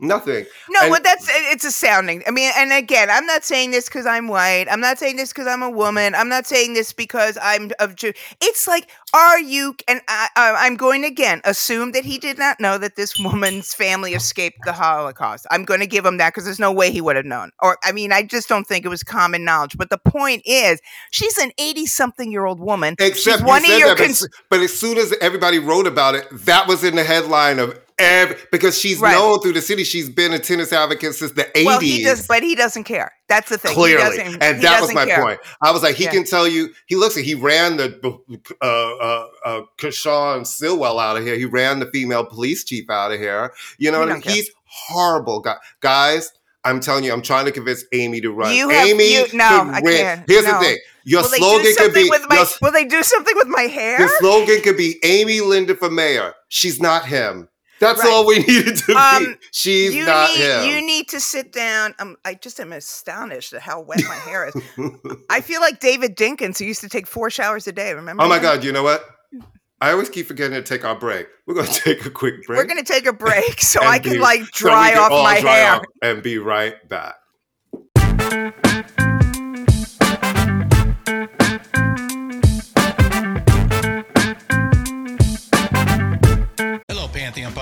Nothing. 0.00 0.46
No, 0.70 0.82
And- 0.82 0.92
but 0.92 1.02
that's 1.02 1.28
it's 1.28 1.64
astounding. 1.64 2.22
I 2.26 2.30
mean, 2.30 2.52
and 2.56 2.72
again, 2.72 3.10
I'm 3.10 3.26
not 3.26 3.44
saying 3.44 3.72
this 3.72 3.86
because 3.86 4.06
I'm 4.06 4.28
white. 4.28 4.66
I'm 4.70 4.80
not 4.80 4.96
saying 4.96 5.16
this 5.16 5.30
because 5.30 5.48
I'm 5.48 5.62
a 5.62 5.70
woman. 5.70 6.14
I'm 6.14 6.28
not 6.28 6.46
saying 6.46 6.74
this 6.74 6.92
because 6.92 7.36
I'm 7.42 7.72
of 7.80 7.96
Jew. 7.96 8.12
It's 8.40 8.68
like, 8.68 8.88
are 9.12 9.40
you? 9.40 9.74
And 9.88 10.00
I, 10.06 10.28
I'm 10.36 10.76
going 10.76 11.02
to 11.02 11.08
again 11.08 11.40
assume 11.42 11.90
that 11.92 12.04
he 12.04 12.18
did 12.18 12.38
not 12.38 12.60
know 12.60 12.78
that 12.78 12.94
this 12.94 13.18
woman's 13.18 13.74
family 13.74 14.14
escaped 14.14 14.58
the 14.64 14.72
Holocaust. 14.72 15.46
I'm 15.50 15.64
going 15.64 15.80
to 15.80 15.86
give 15.86 16.06
him 16.06 16.18
that 16.18 16.32
because 16.32 16.44
there's 16.44 16.60
no 16.60 16.72
way 16.72 16.92
he 16.92 17.00
would 17.00 17.16
have 17.16 17.26
known. 17.26 17.50
Or, 17.60 17.76
I 17.82 17.90
mean, 17.90 18.12
I 18.12 18.22
just 18.22 18.48
don't 18.48 18.68
think 18.68 18.84
it 18.84 18.88
was 18.88 19.02
common 19.02 19.44
knowledge. 19.44 19.76
But 19.76 19.90
the 19.90 19.98
point 19.98 20.42
is, 20.44 20.80
she's 21.10 21.38
an 21.38 21.50
80 21.58 21.86
something 21.86 22.30
year 22.30 22.44
old 22.46 22.60
woman. 22.60 22.94
Except 23.00 23.42
one 23.42 23.64
of 23.64 23.76
your 23.76 23.88
that, 23.88 23.98
cons- 23.98 24.28
but 24.48 24.60
as 24.60 24.72
soon 24.72 24.96
as 24.96 25.12
everybody 25.20 25.58
wrote 25.58 25.88
about 25.88 26.14
it, 26.14 26.28
that 26.32 26.68
was 26.68 26.84
in 26.84 26.94
the 26.94 27.02
headline 27.04 27.58
of 27.58 27.76
every 27.98 28.36
because 28.52 28.78
she's 28.78 28.98
Right. 28.98 29.12
known 29.12 29.40
through 29.40 29.52
the 29.54 29.60
city. 29.62 29.84
She's 29.84 30.08
been 30.08 30.32
a 30.32 30.38
tennis 30.38 30.72
advocate 30.72 31.14
since 31.14 31.32
the 31.32 31.46
eighties. 31.56 31.66
well, 31.66 31.80
he 31.80 32.02
does, 32.04 32.26
but 32.26 32.42
he 32.42 32.54
doesn't 32.54 32.84
care. 32.84 33.12
That's 33.28 33.48
the 33.50 33.58
thing. 33.58 33.74
Clearly, 33.74 34.18
and 34.40 34.62
that 34.62 34.80
was 34.80 34.92
my 34.94 35.04
care. 35.06 35.20
point. 35.22 35.40
I 35.62 35.70
was 35.72 35.82
like, 35.82 35.96
he 35.96 36.04
Yeah. 36.04 36.10
can 36.12 36.24
tell 36.24 36.48
you. 36.48 36.70
He 36.86 36.96
looks 36.96 37.16
like 37.16 37.24
he 37.24 37.34
ran 37.34 37.76
the 37.76 38.18
uh, 38.62 38.64
uh, 38.66 39.26
uh, 39.44 39.60
Kershaw 39.78 40.42
Stilwell 40.44 40.98
out 40.98 41.16
of 41.16 41.24
here. 41.24 41.36
He 41.36 41.44
ran 41.44 41.78
the 41.80 41.86
female 41.92 42.24
police 42.24 42.64
chief 42.64 42.88
out 42.90 43.12
of 43.12 43.18
here. 43.20 43.52
You 43.78 43.90
know, 43.90 43.98
He 43.98 44.04
what 44.06 44.10
I 44.10 44.14
mean? 44.14 44.22
care. 44.22 44.32
he's 44.34 44.50
horrible, 44.64 45.40
guy. 45.40 45.56
guys. 45.80 46.32
I'm 46.64 46.80
telling 46.80 47.04
you, 47.04 47.12
I'm 47.12 47.22
trying 47.22 47.44
to 47.46 47.52
convince 47.52 47.84
Amy 47.92 48.20
to 48.20 48.30
run. 48.32 48.52
You 48.54 48.68
have- 48.68 48.88
Amy, 48.88 49.14
you- 49.14 49.26
no, 49.32 49.70
I 49.72 49.80
can't. 49.80 50.24
Here's 50.28 50.44
No. 50.44 50.58
the 50.58 50.64
thing: 50.64 50.78
your 51.04 51.22
Will 51.22 51.28
slogan 51.28 51.74
could 51.76 51.94
be 51.94 52.10
with 52.10 52.26
my? 52.28 52.36
your, 52.36 52.46
Will 52.60 52.72
they 52.72 52.84
do 52.84 53.02
something 53.02 53.34
with 53.36 53.46
my 53.46 53.62
hair? 53.62 53.96
the 53.98 54.08
slogan 54.18 54.60
could 54.62 54.76
be 54.76 54.98
Amy 55.04 55.40
Linden 55.40 55.76
for 55.76 55.88
mayor. 55.88 56.34
She's 56.48 56.80
not 56.80 57.06
him. 57.06 57.48
That's 57.80 58.00
Right. 58.02 58.10
all 58.12 58.26
we 58.26 58.38
needed 58.48 58.76
to 58.76 58.86
be. 58.86 58.92
Um, 58.94 59.36
She's 59.52 59.94
you 59.94 60.04
not 60.04 60.30
need 60.30 60.40
him. 60.44 60.64
you 60.68 60.86
need 60.86 61.08
to 61.10 61.20
sit 61.20 61.52
down. 61.52 61.94
Um, 61.98 62.16
I 62.24 62.34
just 62.34 62.58
am 62.60 62.72
astonished 62.72 63.52
at 63.52 63.62
how 63.62 63.80
wet 63.80 64.00
my 64.08 64.14
hair 64.14 64.48
is. 64.48 64.54
I 65.30 65.40
feel 65.40 65.60
like 65.60 65.78
David 65.80 66.16
Dinkins, 66.16 66.58
who 66.58 66.64
used 66.64 66.80
to 66.80 66.88
take 66.88 67.06
four 67.06 67.30
showers 67.30 67.66
a 67.68 67.72
day. 67.72 67.92
Remember? 67.94 68.22
oh 68.22 68.28
my 68.28 68.36
him? 68.36 68.42
God! 68.42 68.64
You 68.64 68.72
know 68.72 68.82
what? 68.82 69.04
I 69.80 69.92
always 69.92 70.08
keep 70.08 70.26
forgetting 70.26 70.54
to 70.54 70.62
take 70.62 70.84
our 70.84 70.98
break. 70.98 71.28
We're 71.46 71.54
going 71.54 71.66
to 71.72 71.80
take 71.80 72.04
a 72.04 72.10
quick 72.10 72.44
break. 72.46 72.58
We're 72.58 72.64
gonna 72.66 72.82
take 72.82 73.06
a 73.06 73.12
break 73.12 73.60
so 73.60 73.80
I 73.80 74.00
can 74.00 74.14
be- 74.14 74.18
like 74.18 74.40
so 74.40 74.68
dry 74.68 74.90
can 74.90 74.98
off 74.98 75.10
my 75.10 75.40
dry 75.40 75.50
hair. 75.52 75.72
off 75.76 75.82
and 76.02 76.20
be 76.22 76.38
right 76.38 76.74
back. 76.88 77.14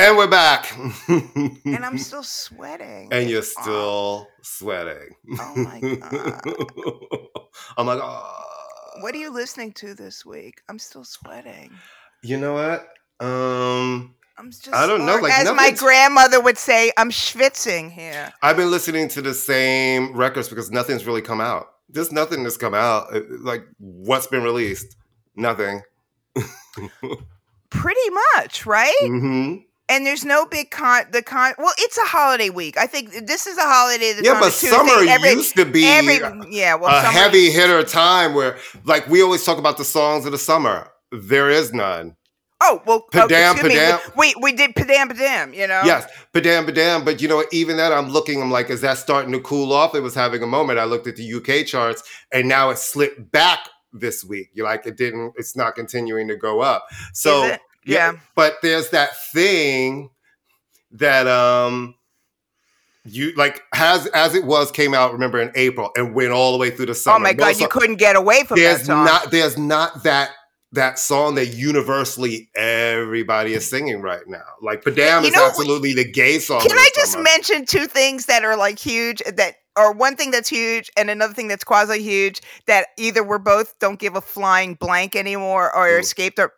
And 0.00 0.16
we're 0.16 0.28
back. 0.28 0.74
and 1.08 1.84
I'm 1.84 1.98
still 2.08 2.22
sweating. 2.22 3.08
and 3.12 3.28
you're 3.28 3.42
still 3.42 4.26
sweating. 4.40 5.10
Oh 5.38 5.54
my 5.56 5.80
god! 6.00 6.40
I'm 7.76 7.86
like, 7.86 7.98
oh. 8.02 8.44
What 9.02 9.14
are 9.14 9.18
you 9.18 9.30
listening 9.30 9.72
to 9.74 9.92
this 9.94 10.24
week? 10.24 10.62
I'm 10.70 10.78
still 10.78 11.04
sweating. 11.04 11.70
You 12.22 12.38
know 12.38 12.54
what? 12.54 12.88
Um, 13.24 14.14
I'm 14.38 14.50
just. 14.50 14.72
I 14.72 14.86
don't 14.86 15.04
know, 15.04 15.16
like, 15.16 15.34
as 15.34 15.54
my 15.54 15.70
grandmother 15.70 16.40
would 16.40 16.56
say, 16.56 16.90
I'm 16.96 17.10
schwitzing 17.10 17.90
here. 17.92 18.32
I've 18.42 18.56
been 18.56 18.70
listening 18.70 19.08
to 19.08 19.20
the 19.20 19.34
same 19.34 20.16
records 20.16 20.48
because 20.48 20.70
nothing's 20.70 21.06
really 21.06 21.22
come 21.22 21.42
out. 21.42 21.66
There's 21.90 22.10
nothing 22.10 22.42
that's 22.42 22.56
come 22.56 22.72
out. 22.74 23.14
Uh, 23.14 23.20
Like, 23.40 23.66
what's 23.78 24.26
been 24.28 24.42
released? 24.42 24.96
Nothing. 25.36 25.82
Pretty 27.70 28.10
much, 28.36 28.64
right? 28.64 28.94
hmm 29.02 29.56
And 29.90 30.06
there's 30.06 30.24
no 30.24 30.46
big 30.46 30.70
con. 30.70 31.04
The 31.10 31.20
con. 31.20 31.52
Well, 31.58 31.74
it's 31.78 31.98
a 31.98 32.04
holiday 32.04 32.48
week. 32.48 32.78
I 32.78 32.86
think 32.86 33.26
this 33.26 33.48
is 33.48 33.58
a 33.58 33.62
holiday 33.62 34.12
that's 34.12 34.24
Yeah, 34.24 34.38
but 34.38 34.52
summer 34.52 34.92
every, 35.08 35.30
used 35.30 35.56
to 35.56 35.64
be 35.64 35.84
every 35.84 36.20
yeah. 36.48 36.76
Well, 36.76 36.96
a 36.96 37.02
summer- 37.02 37.12
heavy 37.12 37.50
hitter 37.50 37.82
time 37.82 38.34
where, 38.34 38.56
like, 38.84 39.08
we 39.08 39.20
always 39.20 39.44
talk 39.44 39.58
about 39.58 39.78
the 39.78 39.84
songs 39.84 40.24
of 40.26 40.32
the 40.32 40.38
summer. 40.38 40.88
There 41.10 41.50
is 41.50 41.72
none. 41.72 42.16
Oh 42.62 42.82
well, 42.86 43.06
Padam, 43.10 43.52
excuse 43.52 43.72
me, 43.72 43.78
padam. 43.78 44.16
We 44.16 44.34
we 44.40 44.52
did 44.52 44.74
padam 44.74 45.10
padam. 45.10 45.54
You 45.54 45.66
know. 45.66 45.80
Yes, 45.84 46.06
padam, 46.34 46.68
padam. 46.68 47.04
But 47.04 47.22
you 47.22 47.26
know, 47.26 47.42
even 47.52 47.78
that, 47.78 47.90
I'm 47.90 48.10
looking. 48.10 48.42
I'm 48.42 48.50
like, 48.50 48.68
is 48.68 48.82
that 48.82 48.98
starting 48.98 49.32
to 49.32 49.40
cool 49.40 49.72
off? 49.72 49.94
It 49.94 50.00
was 50.00 50.14
having 50.14 50.42
a 50.42 50.46
moment. 50.46 50.78
I 50.78 50.84
looked 50.84 51.06
at 51.06 51.16
the 51.16 51.34
UK 51.34 51.66
charts, 51.66 52.02
and 52.32 52.48
now 52.48 52.68
it 52.68 52.76
slipped 52.78 53.32
back 53.32 53.60
this 53.92 54.22
week. 54.22 54.50
You're 54.52 54.66
like 54.66 54.86
it 54.86 54.98
didn't. 54.98 55.32
It's 55.36 55.56
not 55.56 55.74
continuing 55.74 56.28
to 56.28 56.36
go 56.36 56.60
up. 56.60 56.86
So 57.14 57.56
Is 57.86 57.92
it? 57.94 57.96
Yeah. 57.96 58.12
but 58.34 58.56
there's 58.62 58.90
that 58.90 59.10
thing 59.32 60.10
that 60.92 61.26
um 61.26 61.94
you 63.04 63.32
like 63.36 63.62
has 63.72 64.06
as 64.08 64.34
it 64.34 64.44
was 64.44 64.70
came 64.70 64.92
out 64.92 65.12
remember 65.12 65.40
in 65.40 65.50
april 65.54 65.90
and 65.96 66.14
went 66.14 66.30
all 66.32 66.52
the 66.52 66.58
way 66.58 66.70
through 66.70 66.86
the 66.86 66.94
summer 66.94 67.16
oh 67.16 67.18
my 67.20 67.32
god, 67.32 67.58
you 67.58 67.68
couldn't 67.68 67.96
get 67.96 68.14
away 68.16 68.44
from 68.44 68.58
that 68.58 68.62
there's 68.76 68.86
song. 68.86 69.04
not 69.04 69.30
there's 69.30 69.56
not 69.56 70.02
that 70.04 70.30
that 70.72 70.98
song 70.98 71.34
that 71.36 71.46
universally 71.46 72.50
everybody 72.54 73.54
is 73.54 73.68
singing 73.68 74.02
right 74.02 74.26
now 74.28 74.44
like 74.62 74.82
padam 74.84 75.22
You 75.22 75.28
is 75.28 75.34
know, 75.34 75.46
absolutely 75.46 75.94
the 75.94 76.04
gay 76.04 76.38
song 76.38 76.60
Can 76.60 76.72
I 76.72 76.90
just 76.94 77.12
summer. 77.12 77.24
mention 77.24 77.64
two 77.64 77.86
things 77.86 78.26
that 78.26 78.44
are 78.44 78.56
like 78.56 78.78
huge 78.78 79.22
that 79.34 79.54
or 79.76 79.92
one 79.92 80.14
thing 80.16 80.30
that's 80.30 80.48
huge 80.48 80.90
and 80.96 81.08
another 81.10 81.32
thing 81.32 81.48
that's 81.48 81.64
quasi 81.64 82.02
huge 82.02 82.40
that 82.66 82.88
either 82.98 83.24
we're 83.24 83.38
both 83.38 83.78
don't 83.78 83.98
give 83.98 84.14
a 84.16 84.20
flying 84.20 84.74
blank 84.74 85.16
anymore 85.16 85.74
or 85.74 85.88
Ooh. 85.88 85.98
escaped 85.98 86.38
or 86.38 86.52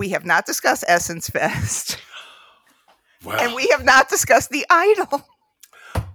we 0.00 0.08
have 0.08 0.24
not 0.24 0.46
discussed 0.46 0.82
Essence 0.88 1.28
Fest 1.28 1.98
Wow. 3.24 3.36
and 3.38 3.54
we 3.54 3.68
have 3.68 3.84
not 3.84 4.08
discussed 4.08 4.48
the 4.48 4.64
idol. 4.70 5.22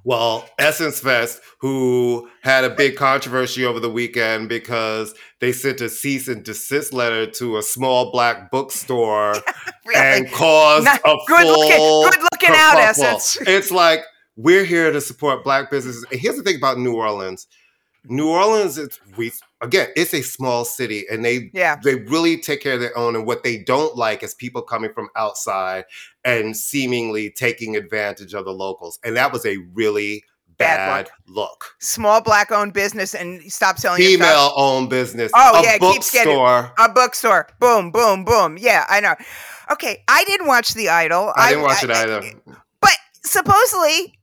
Well, 0.04 0.48
Essence 0.58 1.00
Fest, 1.00 1.40
who 1.60 2.28
had 2.42 2.64
a 2.64 2.70
big 2.72 2.96
controversy 2.96 3.64
over 3.64 3.80
the 3.80 3.90
weekend 3.92 4.50
because 4.50 5.14
they 5.40 5.52
sent 5.52 5.82
a 5.82 5.90
cease 5.90 6.28
and 6.28 6.44
desist 6.44 6.94
letter 6.94 7.28
to 7.28 7.58
a 7.58 7.62
small 7.62 8.12
black 8.12 8.50
bookstore 8.50 9.36
Really. 9.86 10.00
and 10.00 10.32
caused 10.32 10.86
Not- 10.86 11.02
a 11.06 11.16
good 11.28 11.46
looking- 11.48 11.78
good 12.12 12.28
looking 12.34 12.56
out. 12.56 12.78
Essence. 12.80 13.38
It's 13.42 13.70
like 13.70 14.00
we're 14.36 14.66
here 14.66 14.92
to 14.92 15.00
support 15.00 15.44
black 15.44 15.70
businesses. 15.70 16.04
And 16.12 16.20
here's 16.20 16.38
the 16.38 16.44
thing 16.44 16.56
about 16.58 16.80
New 16.80 16.96
Orleans. 16.96 17.46
New 18.08 18.30
Orleans 18.30 18.78
is 18.78 19.00
we 19.18 19.32
again, 19.62 19.90
it's 19.96 20.14
a 20.14 20.22
small 20.22 20.66
city 20.66 21.06
and 21.12 21.24
they 21.26 21.50
yeah. 21.54 21.78
they 21.84 21.96
really 21.96 22.38
take 22.38 22.62
care 22.62 22.74
of 22.74 22.80
their 22.80 22.98
own 22.98 23.16
and 23.16 23.26
what 23.26 23.44
they 23.44 23.58
don't 23.58 23.96
like 23.96 24.24
is 24.24 24.34
people 24.34 24.62
coming 24.62 24.92
from 24.94 25.10
outside 25.16 25.86
and 26.24 26.56
seemingly 26.56 27.30
taking 27.32 27.76
advantage 27.76 28.34
of 28.34 28.46
the 28.46 28.52
locals 28.52 29.00
and 29.04 29.16
that 29.16 29.32
was 29.34 29.46
a 29.46 29.58
really 29.74 30.24
Bad 30.58 31.08
bad, 31.08 31.12
look 31.28 31.76
Small 31.80 32.22
black 32.22 32.50
owned 32.50 32.72
business 32.72 33.14
and 33.14 33.42
stop 33.52 33.78
selling 33.78 34.02
female 34.02 34.54
owned 34.56 34.90
business 34.90 35.30
Oh, 35.36 35.60
a 35.60 35.64
yeah, 35.64 35.78
keeps 35.78 36.12
getting- 36.12 36.32
bookstore 36.34 36.72
A 36.80 36.88
bookstore. 36.88 37.50
Boom, 37.60 37.92
boom, 37.92 38.24
boom. 38.24 38.58
Yeah, 38.58 38.86
I 38.88 39.02
know. 39.02 39.16
Okay, 39.70 40.02
I 40.08 40.24
didn't 40.24 40.48
watch 40.48 40.74
The 40.74 40.88
Idol. 40.88 41.34
i 41.36 41.50
didn't 41.50 41.64
watch 41.64 41.84
it 41.84 41.92
either 41.92 42.22
But 42.80 42.96
supposedly, 43.26 43.90
I- 43.90 44.14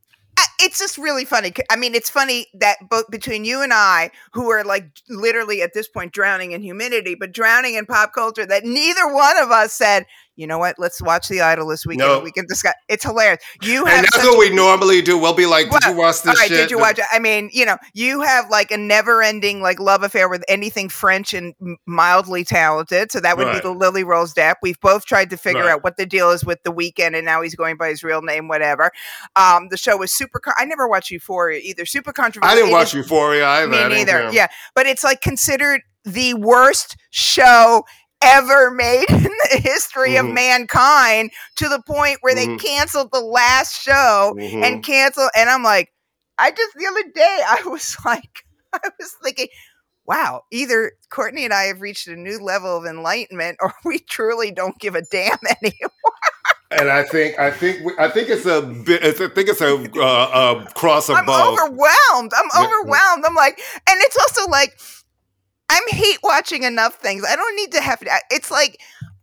it's 0.61 0.78
just 0.78 0.97
really 0.97 1.24
funny. 1.24 1.53
I 1.70 1.76
mean, 1.76 1.95
it's 1.95 2.09
funny 2.09 2.47
that 2.55 2.76
both 2.89 3.11
between 3.11 3.45
you 3.45 3.62
and 3.62 3.72
I, 3.72 4.11
who 4.33 4.51
are 4.51 4.64
like 4.64 4.91
literally 5.09 5.61
at 5.61 5.74
this 5.74 5.89
point 5.89 6.12
drowning 6.12 6.53
in 6.53 6.62
humidity, 6.62 7.14
but 7.14 7.33
drowning 7.33 7.74
in 7.74 7.87
pop 7.87 8.12
culture, 8.12 8.47
that 8.47 8.64
neither 8.64 9.12
one 9.12 9.37
of 9.39 9.51
us 9.51 9.72
said, 9.72 10.07
you 10.37 10.47
know 10.47 10.59
what, 10.59 10.76
let's 10.78 11.01
watch 11.03 11.28
The 11.28 11.41
Idol 11.41 11.68
this 11.68 11.85
Weeknd. 11.85 11.99
No. 11.99 12.20
We 12.20 12.33
can 12.33 12.47
discuss. 12.47 12.74
It's 12.89 13.05
hilarious. 13.05 13.43
You 13.62 13.85
have 13.85 13.99
and 13.99 14.05
that's 14.05 14.24
what 14.24 14.39
we 14.39 14.51
normally 14.51 15.03
do 15.03 15.18
we'll 15.18 15.35
be 15.35 15.47
like 15.47 15.64
did 15.70 15.72
Well, 15.83 15.93
you 15.93 15.99
watch 15.99 16.22
this 16.22 16.39
right, 16.39 16.49
did 16.49 16.70
you 16.70 16.78
watch 16.78 16.99
it? 16.99 17.05
I 17.12 17.18
mean, 17.18 17.51
you 17.53 17.66
know, 17.66 17.76
you 17.95 18.22
have 18.22 18.49
like 18.51 18.70
a 18.70 18.76
never-ending 18.76 19.61
like 19.61 19.78
love 19.78 20.03
affair 20.03 20.28
with 20.28 20.43
anything 20.49 20.89
French 20.89 21.35
and 21.35 21.55
mildly 21.87 22.45
talented. 22.45 23.12
So 23.12 23.20
that 23.20 23.37
would 23.37 23.53
be 23.53 23.61
the 23.61 23.70
Lily 23.72 24.05
Rose 24.05 24.33
Depp. 24.35 24.55
We've 24.62 24.80
both 24.80 25.05
tried 25.05 25.30
to 25.30 25.37
figure 25.37 25.62
Right. 25.62 25.72
out 25.72 25.85
what 25.85 25.97
the 25.97 26.07
deal 26.07 26.30
is 26.30 26.45
with 26.45 26.62
the 26.62 26.72
weekend, 26.72 27.14
and 27.14 27.24
now 27.26 27.43
he's 27.43 27.55
going 27.55 27.76
by 27.76 27.89
his 27.89 28.03
real 28.03 28.22
name, 28.22 28.49
whatever. 28.49 28.91
Um, 29.37 29.68
the 29.70 29.76
show 29.76 29.97
was 29.97 30.11
super. 30.12 30.39
Con- 30.39 30.55
I 30.57 30.64
never 30.64 30.89
watched 30.89 31.11
Euphoria 31.11 31.61
either. 31.62 31.85
Super 31.87 32.12
controversial. 32.12 32.51
i 32.53 32.55
didn't 32.55 32.70
It 32.70 32.72
watch 32.72 32.95
euphoria 32.95 33.47
either 33.47 33.68
Me 33.68 33.89
neither. 33.89 34.30
Yeah, 34.33 34.49
but 34.74 34.87
it's 34.87 35.05
like 35.05 35.20
considered 35.20 35.83
the 36.05 36.35
worst 36.35 36.97
show 37.11 37.85
ever 38.25 38.70
made 38.70 39.07
in 39.11 39.23
the 39.51 39.61
history 39.62 40.16
of 40.16 40.27
Mhm. 40.27 40.35
mankind 40.35 41.31
to 41.57 41.68
the 41.68 41.83
point 41.83 42.18
where 42.23 42.35
they 42.35 42.47
Mhm. 42.47 42.61
canceled 42.61 43.11
the 43.12 43.20
last 43.20 43.81
show 43.81 44.35
Mhm. 44.37 44.64
and 44.64 44.85
cancel. 44.85 45.29
And 45.37 45.49
I'm 45.51 45.62
like, 45.62 45.93
I 46.39 46.51
just 46.51 46.75
the 46.77 46.87
other 46.87 47.05
day 47.14 47.41
I 47.49 47.62
was 47.68 47.97
like, 48.05 48.45
I 48.73 48.89
was 48.99 49.14
thinking, 49.23 49.49
wow, 50.07 50.43
either 50.51 50.93
Courtney 51.11 51.45
and 51.45 51.55
I 51.55 51.64
have 51.64 51.81
reached 51.81 52.09
a 52.09 52.16
new 52.16 52.39
level 52.39 52.77
of 52.77 52.85
enlightenment, 52.87 53.59
or 53.61 53.73
we 53.85 53.99
truly 53.99 54.51
don't 54.51 54.79
give 54.79 54.95
a 54.95 55.03
damn 55.03 55.39
anymore. 55.62 55.91
and 56.70 56.89
i 56.91 57.03
think 57.03 57.39
i 57.39 57.51
think 57.51 57.85
we- 57.85 57.93
i 57.99 58.09
think 58.09 58.31
it's 58.31 58.47
a 58.47 58.62
bit 58.62 59.05
it's, 59.05 59.20
i 59.20 59.29
think 59.29 59.47
it's 59.47 59.61
a, 59.61 59.75
uh, 60.01 60.64
a 60.66 60.73
cross 60.73 61.11
of 61.11 61.16
I'm 61.16 61.27
both 61.27 61.59
overwhelmed. 61.61 62.33
I'm 62.35 62.64
overwhelmed. 62.64 63.25
I'm 63.27 63.35
like, 63.35 63.61
and 63.87 64.01
it's 64.01 64.16
also 64.16 64.51
like, 64.51 64.73
I'm 65.73 65.89
hate 65.89 66.18
watching 66.23 66.62
enough 66.64 66.97
things. 66.97 67.25
I 67.29 67.35
don't 67.37 67.57
need 67.57 67.73
to 67.73 67.81
have. 67.81 68.03
It's 68.31 68.51
like. 68.51 68.79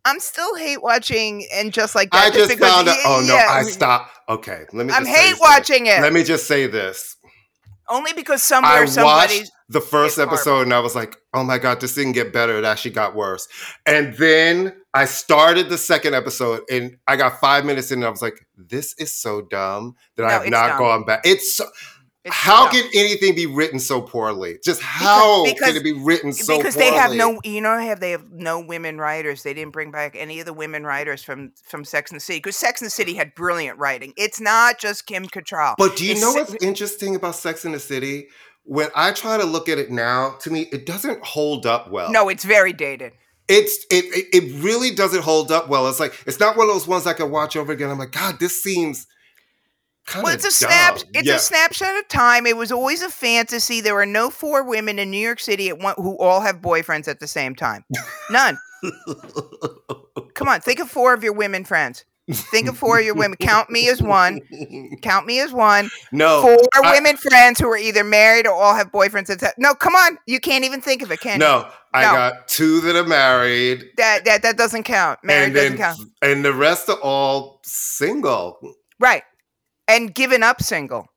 I'm 0.05 0.21
still 0.21 0.55
hate 0.55 0.81
watching 0.81 1.45
and 1.53 1.73
just 1.73 1.93
like 1.93 2.09
that. 2.11 2.31
I 2.31 2.35
just 2.35 2.57
found 2.57 2.87
out. 2.87 2.95
Oh 3.05 3.23
no! 3.27 3.35
yeah. 3.35 3.47
I 3.49 3.63
stopped. 3.63 4.17
Okay, 4.29 4.63
let 4.71 4.85
me. 4.87 4.93
I'm 4.93 5.03
just 5.03 5.13
say 5.15 5.21
hate 5.23 5.29
this. 5.31 5.39
watching 5.41 5.85
it 5.87 6.01
Let 6.01 6.13
me 6.13 6.23
just 6.23 6.47
say 6.47 6.67
this. 6.67 7.17
only 7.89 8.13
because 8.13 8.39
I 8.41 8.61
somewhere 8.61 8.87
somebody. 8.87 9.39
watched 9.39 9.51
the 9.67 9.81
first 9.81 10.17
episode 10.17 10.61
and 10.61 10.73
I 10.73 10.79
was 10.79 10.95
like, 10.95 11.17
"Oh 11.33 11.43
my 11.43 11.57
god, 11.57 11.81
this 11.81 11.95
didn't 11.95 12.13
get 12.13 12.31
better. 12.31 12.57
It 12.57 12.63
actually 12.63 12.91
got 12.91 13.13
worse." 13.13 13.47
And 13.85 14.15
then 14.15 14.73
I 14.93 15.03
started 15.03 15.67
the 15.69 15.77
second 15.77 16.15
episode 16.15 16.61
and 16.71 16.95
I 17.05 17.17
got 17.17 17.41
five 17.41 17.65
minutes 17.65 17.91
in 17.91 17.99
and 17.99 18.05
I 18.05 18.09
was 18.09 18.21
like, 18.21 18.47
"This 18.57 18.95
is 18.97 19.13
so 19.13 19.41
dumb 19.41 19.95
that 20.15 20.23
I 20.23 20.29
No, 20.29 20.39
have 20.43 20.49
not 20.49 20.67
dumb. 20.69 20.77
gone 20.79 21.03
back." 21.05 21.21
It's 21.25 21.55
so, 21.55 21.65
It's 22.25 22.35
how 22.35 22.69
can 22.69 22.83
anything 22.93 23.33
be 23.33 23.45
written 23.45 23.79
so 23.79 24.01
poorly? 24.01 24.59
Just 24.63 24.81
how 24.81 25.45
because- 25.45 25.69
can 25.69 25.77
it 25.77 25.83
be 25.83 25.93
written 25.93 26.33
so 26.33 26.53
poorly? 26.53 26.59
because 26.59 26.75
poorly? 26.75 26.91
they 26.91 26.95
have 26.97 27.13
no 27.13 27.39
you 27.45 27.61
know 27.61 27.79
have 27.79 28.01
they 28.01 28.11
have 28.11 28.29
no 28.31 28.59
women 28.59 28.97
writers 28.97 29.43
they 29.43 29.53
didn't 29.53 29.71
bring 29.71 29.89
back 29.89 30.15
any 30.17 30.41
of 30.41 30.45
the 30.45 30.53
women 30.53 30.83
writers 30.83 31.23
from 31.23 31.53
from 31.63 31.85
sex 31.85 32.11
and 32.11 32.17
the 32.17 32.23
city 32.23 32.39
because 32.39 32.57
sex 32.57 32.81
and 32.81 32.87
the 32.87 32.91
city 32.91 33.13
had 33.13 33.33
brilliant 33.35 33.79
writing 33.79 34.13
it's 34.17 34.41
not 34.41 34.79
just 34.79 35.05
kim 35.05 35.27
Cattrall. 35.27 35.75
But 35.77 35.95
do 35.95 36.05
you 36.05 36.11
It's 36.11 36.21
know 36.21 36.33
what's 36.33 36.55
interesting 36.61 37.15
about 37.15 37.35
Sex 37.35 37.63
and 37.63 37.73
the 37.73 37.79
City? 37.79 38.27
When 38.63 38.89
I 38.95 39.13
try 39.13 39.37
to 39.37 39.45
look 39.45 39.69
at 39.69 39.79
it 39.79 39.89
now, 39.89 40.35
to 40.41 40.51
me, 40.51 40.67
it 40.71 40.85
doesn't 40.85 41.23
hold 41.23 41.65
up 41.65 41.89
well. 41.89 42.11
no 42.11 42.27
it's 42.27 42.43
very 42.43 42.73
dated 42.73 43.13
it's 43.47 43.85
it, 43.89 44.05
it 44.05 44.27
it 44.31 44.63
really 44.63 44.91
doesn't 44.91 45.23
hold 45.23 45.51
up 45.51 45.69
well. 45.69 45.87
It's 45.89 45.99
like 45.99 46.13
it's 46.27 46.39
not 46.39 46.55
one 46.55 46.69
of 46.69 46.75
those 46.75 46.87
ones 46.87 47.07
I 47.07 47.13
can 47.13 47.31
watch 47.31 47.55
over 47.55 47.71
again. 47.71 47.89
I'm 47.89 47.97
like, 47.97 48.11
God, 48.11 48.39
this 48.39 48.61
seems 48.61 49.07
kind 50.09 50.23
well 50.23 50.33
it's 50.33 50.43
a 50.43 50.63
dumb. 50.65 50.69
snap 50.69 50.97
it's 51.13 51.27
yeah. 51.27 51.35
a 51.35 51.39
snapshot 51.39 51.97
of 51.97 52.07
time 52.07 52.45
it 52.45 52.57
was 52.57 52.71
always 52.71 53.01
a 53.01 53.09
fantasy 53.09 53.79
there 53.81 53.97
are 53.97 54.05
no 54.05 54.29
four 54.29 54.63
women 54.63 54.99
in 54.99 55.09
new 55.11 55.17
york 55.17 55.39
city 55.39 55.69
at 55.69 55.77
one, 55.79 55.93
who 55.97 56.17
all 56.17 56.41
have 56.41 56.57
boyfriends 56.57 57.07
at 57.07 57.19
the 57.19 57.27
same 57.27 57.55
time 57.55 57.85
none 58.29 58.57
come 60.33 60.47
on 60.47 60.59
think 60.61 60.79
of 60.79 60.89
four 60.89 61.13
of 61.13 61.23
your 61.23 61.33
women 61.33 61.63
friends 61.63 62.05
think 62.31 62.67
of 62.67 62.77
four 62.77 62.99
of 62.99 63.05
your 63.05 63.15
women 63.15 63.35
count 63.41 63.69
me 63.69 63.89
as 63.89 64.01
one 64.01 64.39
count 65.01 65.25
me 65.25 65.39
as 65.39 65.51
one 65.51 65.89
no, 66.11 66.41
four 66.41 66.57
I- 66.83 66.93
women 66.93 67.17
friends 67.17 67.59
who 67.59 67.67
are 67.69 67.77
either 67.77 68.03
married 68.03 68.45
or 68.45 68.53
all 68.53 68.75
have 68.75 68.91
boyfriends. 68.91 69.31
At 69.31 69.55
no, 69.57 69.73
come 69.73 69.95
on, 69.95 70.19
you 70.27 70.39
can't 70.39 70.63
even 70.63 70.79
think 70.79 71.01
of 71.01 71.11
it, 71.11 71.19
can 71.21 71.33
you? 71.33 71.39
no, 71.39 71.67
I 71.93 72.03
got 72.03 72.47
two 72.47 72.81
that 72.81 72.95
are 72.95 73.03
married, 73.07 73.83
That 73.97 74.25
that 74.25 74.43
that 74.43 74.57
doesn't 74.57 74.83
count. 74.83 75.19
Married 75.23 75.45
and 75.45 75.53
doesn't 75.55 75.77
count. 75.77 75.99
and 76.21 76.45
the 76.45 76.53
rest 76.53 76.87
are 76.89 76.99
all 77.01 77.61
single. 77.63 78.59
Right. 78.99 79.23
And 79.89 80.13
given 80.15 80.43
up 80.43 80.61
single. 80.61 81.07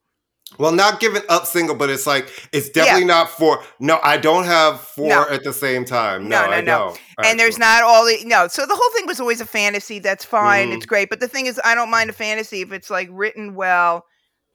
Well, 0.58 0.72
not 0.72 1.00
given 1.00 1.22
up 1.30 1.46
single, 1.46 1.74
but 1.74 1.88
it's 1.88 2.06
like 2.06 2.28
it's 2.52 2.68
definitely 2.68 3.06
not 3.06 3.30
four. 3.30 3.62
No, 3.80 3.98
I 4.02 4.18
don't 4.18 4.44
have 4.44 4.80
four 4.82 5.08
No. 5.08 5.26
at 5.30 5.44
the 5.44 5.52
same 5.52 5.84
time. 5.86 6.28
No, 6.28 6.42
No, 6.42 6.46
no, 6.50 6.52
I 6.56 6.60
no. 6.60 6.64
don't. 6.88 7.00
and 7.24 7.40
there's 7.40 7.54
actually. 7.58 7.82
not 7.82 7.82
all 7.84 8.04
the 8.04 8.18
no. 8.26 8.48
So 8.48 8.66
the 8.66 8.74
whole 8.74 8.90
thing 8.96 9.06
was 9.06 9.18
always 9.20 9.40
a 9.40 9.46
fantasy. 9.46 9.98
That's 9.98 10.24
fine. 10.26 10.68
Mhm. 10.70 10.76
It's 10.76 10.84
great. 10.86 11.08
But 11.08 11.20
the 11.20 11.28
thing 11.28 11.46
is, 11.46 11.58
I 11.64 11.74
don't 11.74 11.90
mind 11.90 12.10
a 12.10 12.12
fantasy 12.12 12.60
if 12.60 12.70
it's 12.72 12.90
like 12.90 13.08
written 13.10 13.54
well. 13.54 14.04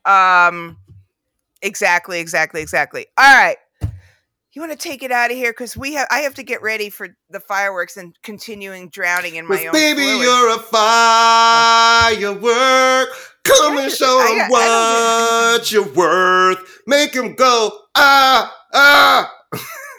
Um 0.06 0.78
exactly, 1.64 2.20
exactly, 2.20 2.62
exactly. 2.62 3.08
All 3.18 3.34
right. 3.36 3.58
You 4.54 4.62
want 4.62 4.72
to 4.72 4.78
take 4.78 5.02
it 5.04 5.12
out 5.12 5.30
of 5.30 5.38
here 5.38 5.52
because 5.52 5.76
we 5.78 5.94
have. 5.94 6.08
I 6.10 6.20
have 6.22 6.34
to 6.36 6.44
get 6.44 6.62
ready 6.64 6.90
for 6.90 7.10
the 7.30 7.40
fireworks 7.40 7.96
and 7.96 8.16
continuing 8.24 8.90
drowning 8.90 9.36
in 9.36 9.48
my 9.48 9.66
own. 9.68 9.72
baby, 9.72 10.02
fluid. 10.02 10.22
you're 10.24 10.56
a 10.56 10.60
firework. 12.18 13.10
Come 13.48 13.78
and 13.78 13.92
show 13.92 14.20
them 14.28 14.50
what 14.50 15.72
you're 15.72 15.94
worth. 15.94 16.82
Make 16.88 17.14
them 17.14 17.36
go, 17.36 17.72
ah, 17.96 18.56
ah. 18.74 19.34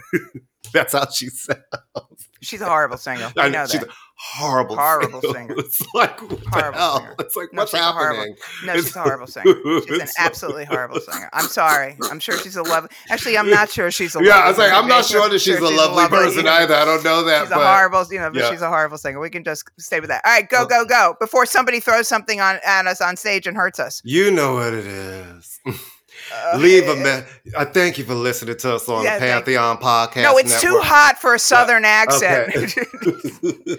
That's 0.72 0.92
how 0.92 1.08
she 1.10 1.28
said. 1.28 1.62
She's 2.40 2.60
a 2.60 2.66
horrible 2.66 2.98
singer. 2.98 3.32
We 3.34 3.42
I 3.42 3.48
know 3.48 3.66
that. 3.66 3.88
Horrible, 4.18 4.76
Horrible 4.78 5.20
singer. 5.20 5.32
singer. 5.34 5.54
It's 5.58 5.80
like, 5.94 6.20
what 6.22 6.40
the 6.42 6.50
Horrible 6.50 6.78
hell? 6.78 6.98
singer. 6.98 7.14
It's 7.20 7.36
like, 7.36 7.52
No, 7.52 7.62
what's 7.62 7.74
a 7.74 7.78
horrible- 7.78 8.16
happening? 8.16 8.36
No, 8.64 8.72
It's- 8.72 8.86
she's 8.86 8.96
a 8.96 9.02
horrible 9.02 9.26
singer. 9.26 9.54
She's 9.86 10.00
an 10.00 10.08
absolutely 10.18 10.64
horrible 10.64 11.00
singer. 11.00 11.28
I'm 11.32 11.46
sorry. 11.46 11.96
I'm 12.10 12.18
sure 12.20 12.36
she's 12.38 12.56
a 12.56 12.62
lovely. 12.62 12.90
Actually, 13.10 13.38
I'm 13.38 13.48
not 13.50 13.70
sure 13.70 13.90
she's 13.90 14.14
a. 14.16 14.22
Yeah, 14.22 14.38
I 14.38 14.48
was 14.48 14.58
like, 14.58 14.72
I'm 14.72 14.88
not 14.88 15.04
sure 15.04 15.28
that 15.28 15.38
she's 15.38 15.58
a 15.58 15.62
lovely 15.62 16.06
person 16.08 16.46
either. 16.48 16.74
I 16.74 16.84
don't 16.84 17.04
know 17.04 17.22
that, 17.24 17.42
She's 17.44 17.50
a 17.52 17.54
horrible, 17.54 18.04
you 18.10 18.18
know, 18.18 18.30
but 18.30 18.40
yeah. 18.40 18.50
she's 18.50 18.62
a 18.62 18.68
horrible 18.68 18.98
singer. 18.98 19.20
We 19.20 19.30
can 19.30 19.44
just 19.44 19.64
stay 19.78 20.00
with 20.00 20.08
that. 20.10 20.22
All 20.24 20.32
right, 20.32 20.48
go, 20.48 20.66
go, 20.66 20.84
go! 20.84 21.16
Before 21.20 21.46
somebody 21.46 21.80
throws 21.80 22.08
something 22.08 22.40
on 22.40 22.58
at 22.64 22.86
us 22.86 23.00
on 23.00 23.16
stage 23.16 23.46
and 23.46 23.56
hurts 23.56 23.78
us. 23.78 24.00
you 24.04 24.30
know 24.30 24.54
what 24.54 24.74
it 24.74 24.86
is. 24.86 25.60
Leave 26.56 26.88
a 26.88 26.96
me- 26.96 27.52
I 27.56 27.64
thank 27.64 27.98
you 27.98 28.04
for 28.04 28.14
listening 28.14 28.56
to 28.58 28.74
us 28.74 28.88
on 28.88 29.04
Yeah, 29.04 29.18
the 29.18 29.26
Pantheon 29.26 29.78
Podcast. 29.78 30.22
no, 30.22 30.36
it's 30.38 30.60
too 30.60 30.78
hot 30.82 31.18
for 31.20 31.34
a 31.34 31.38
southern 31.38 31.84
accent. 31.84 32.54
Okay. 32.56 33.76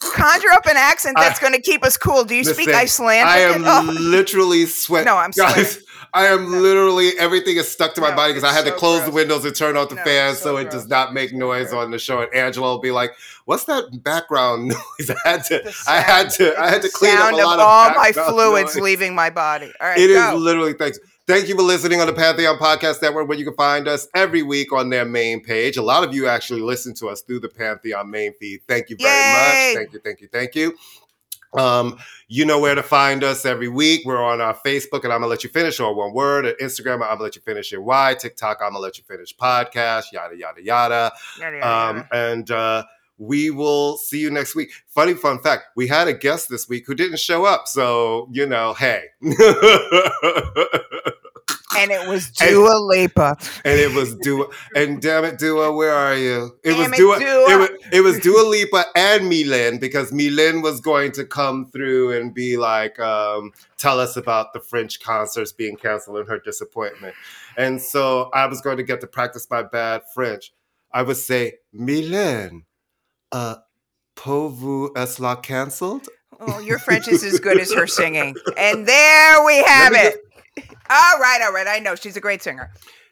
Conjure 0.00 0.50
up 0.52 0.66
an 0.66 0.76
accent 0.76 1.16
that's 1.18 1.38
going 1.40 1.52
to 1.52 1.60
keep 1.60 1.84
us 1.84 1.96
cool. 1.96 2.24
Do 2.24 2.34
you 2.34 2.44
speak 2.44 2.68
Icelandic? 2.68 3.26
I 3.26 3.38
am 3.40 3.64
Oh. 3.66 3.92
literally 3.92 4.66
sweating. 4.66 5.06
No, 5.06 5.16
I'm 5.16 5.30
Guys, 5.32 5.78
I 6.14 6.26
am 6.26 6.52
literally 6.62 7.10
everything 7.18 7.56
is 7.56 7.68
stuck 7.70 7.94
to 7.96 8.00
my 8.00 8.10
No, 8.10 8.16
body 8.16 8.32
because 8.32 8.48
I 8.48 8.52
had 8.54 8.64
to 8.66 8.70
so 8.70 8.76
close 8.78 9.04
the 9.04 9.10
windows 9.10 9.44
and 9.44 9.54
turn 9.54 9.76
off 9.76 9.88
the 9.88 9.96
No, 9.96 10.04
fans 10.04 10.38
so, 10.38 10.44
so 10.44 10.56
it 10.58 10.70
does 10.70 10.86
not 10.86 11.12
make 11.12 11.32
noise 11.32 11.72
on 11.72 11.90
the 11.90 11.98
show. 11.98 12.20
And 12.22 12.32
Angela 12.32 12.68
will 12.72 12.80
be 12.80 12.92
like, 12.92 13.10
"What's 13.46 13.64
that 13.64 14.02
background 14.02 14.68
noise?" 14.98 15.10
I 15.10 15.28
had 15.28 15.44
to, 15.46 15.72
I 15.88 16.00
had 16.00 16.30
to, 16.30 16.56
I 16.58 16.70
had 16.70 16.82
to 16.82 16.88
clean 16.88 17.16
up 17.16 17.32
a 17.32 17.36
lot 17.36 17.58
of 17.58 17.66
all 17.66 17.90
my 17.96 18.12
fluids 18.12 18.76
noise. 18.76 18.82
leaving 18.82 19.14
my 19.14 19.30
body. 19.30 19.72
All 19.80 19.88
right, 19.88 19.98
It 19.98 20.10
is 20.10 20.16
go. 20.22 20.36
literally 20.36 20.72
thanks. 20.74 20.98
Thank 21.26 21.48
you 21.48 21.56
for 21.56 21.62
listening 21.62 22.00
on 22.02 22.06
the 22.06 22.12
Pantheon 22.12 22.58
Podcast 22.58 23.00
Network, 23.00 23.26
where 23.28 23.38
you 23.38 23.46
can 23.46 23.54
find 23.54 23.88
us 23.88 24.06
every 24.14 24.42
week 24.42 24.74
on 24.74 24.90
their 24.90 25.06
main 25.06 25.42
page. 25.42 25.78
A 25.78 25.82
lot 25.82 26.06
of 26.06 26.14
you 26.14 26.28
actually 26.28 26.60
listen 26.60 26.92
to 26.96 27.08
us 27.08 27.22
through 27.22 27.40
the 27.40 27.48
Pantheon 27.48 28.10
main 28.10 28.34
feed. 28.34 28.60
Thank 28.68 28.90
you 28.90 28.96
very 29.00 29.10
Yay! 29.10 29.32
much. 29.32 29.74
Thank 29.82 29.92
you, 29.94 30.00
thank 30.04 30.20
you, 30.20 30.28
thank 30.30 30.54
you. 30.54 30.76
Um, 31.56 31.98
you 32.28 32.44
know 32.44 32.58
where 32.58 32.74
to 32.74 32.82
find 32.82 33.22
us 33.22 33.44
every 33.46 33.68
week. 33.68 34.02
We're 34.04 34.22
on 34.22 34.40
our 34.40 34.54
Facebook, 34.54 35.04
and 35.04 35.12
I'm 35.12 35.20
gonna 35.20 35.26
let 35.28 35.44
you 35.44 35.50
finish 35.50 35.78
on 35.80 35.96
one 35.96 36.12
word. 36.14 36.46
At 36.46 36.58
Instagram, 36.58 36.94
I'm 36.94 37.00
gonna 37.00 37.22
let 37.22 37.36
you 37.36 37.42
finish 37.42 37.72
in 37.72 37.84
Y. 37.84 38.14
TikTok, 38.18 38.58
I'm 38.62 38.70
gonna 38.70 38.80
let 38.80 38.98
you 38.98 39.04
finish 39.04 39.36
podcast. 39.36 40.04
Yada 40.12 40.36
yada 40.36 40.62
yada. 40.62 41.12
Yada, 41.38 41.56
yada, 41.56 41.66
Um, 41.68 41.96
yada. 41.98 42.08
and 42.12 42.50
uh, 42.50 42.84
we 43.18 43.50
will 43.50 43.96
see 43.98 44.18
you 44.18 44.30
next 44.30 44.56
week. 44.56 44.70
Funny 44.88 45.14
fun 45.14 45.38
fact: 45.40 45.64
we 45.76 45.86
had 45.86 46.08
a 46.08 46.12
guest 46.14 46.48
this 46.48 46.68
week 46.68 46.84
who 46.86 46.94
didn't 46.94 47.18
show 47.20 47.44
up, 47.44 47.68
so 47.68 48.28
you 48.32 48.46
know, 48.46 48.74
hey. 48.74 49.04
and 51.76 51.90
it 51.90 52.08
was 52.08 52.30
and- 52.40 52.50
Dua 52.50 52.78
Lipa. 52.78 53.36
and 53.64 53.78
it 53.80 53.92
was 53.94 54.14
Dua. 54.16 54.46
And 54.76 55.00
damn 55.02 55.24
it, 55.24 55.38
Dua, 55.38 55.72
where 55.72 55.92
are 55.92 56.16
you? 56.16 56.56
It 56.62 56.76
was 56.76 56.86
Damn 56.86 56.94
it, 56.94 56.96
Dua. 56.96 57.18
Dua. 57.18 57.50
It 57.50 57.56
was, 57.58 57.68
it 57.92 58.00
was 58.02 58.18
Dua 58.20 58.42
Lipa 58.48 58.84
and 58.94 59.30
Mylène 59.30 59.80
because 59.80 60.10
Mylène 60.12 60.62
was 60.62 60.80
going 60.80 61.12
to 61.12 61.24
come 61.24 61.66
through 61.66 62.12
and 62.18 62.32
be 62.34 62.56
like, 62.56 62.98
um, 63.00 63.52
tell 63.76 63.98
us 64.00 64.16
about 64.16 64.52
the 64.52 64.60
French 64.60 65.00
concerts 65.00 65.52
being 65.52 65.76
canceled 65.76 66.18
and 66.18 66.28
her 66.28 66.38
disappointment. 66.38 67.14
And 67.56 67.80
so 67.80 68.30
I 68.32 68.46
was 68.46 68.60
going 68.60 68.76
to 68.78 68.82
get 68.82 69.00
to 69.02 69.06
practice 69.06 69.46
my 69.50 69.62
bad 69.62 70.02
French. 70.14 70.52
I 70.92 71.02
would 71.02 71.16
say, 71.16 71.54
Mylène, 71.74 72.62
uh, 73.32 73.56
pour 74.14 74.48
vous 74.48 74.90
est 74.96 75.18
la 75.20 75.34
cancelled? 75.36 76.08
Oh, 76.40 76.58
your 76.60 76.78
French 76.78 77.08
is 77.08 77.22
as 77.24 77.38
good 77.40 77.58
as 77.60 77.72
her 77.72 77.86
singing. 77.86 78.34
And 78.56 78.86
there 78.86 79.44
we 79.44 79.56
have 79.66 79.92
it. 79.94 80.20
All 80.58 81.18
right, 81.18 81.40
all 81.42 81.52
right. 81.52 81.66
I 81.66 81.78
know 81.80 81.94
she's 81.94 82.16
a 82.16 82.20
great 82.20 82.42
singer. 82.42 82.70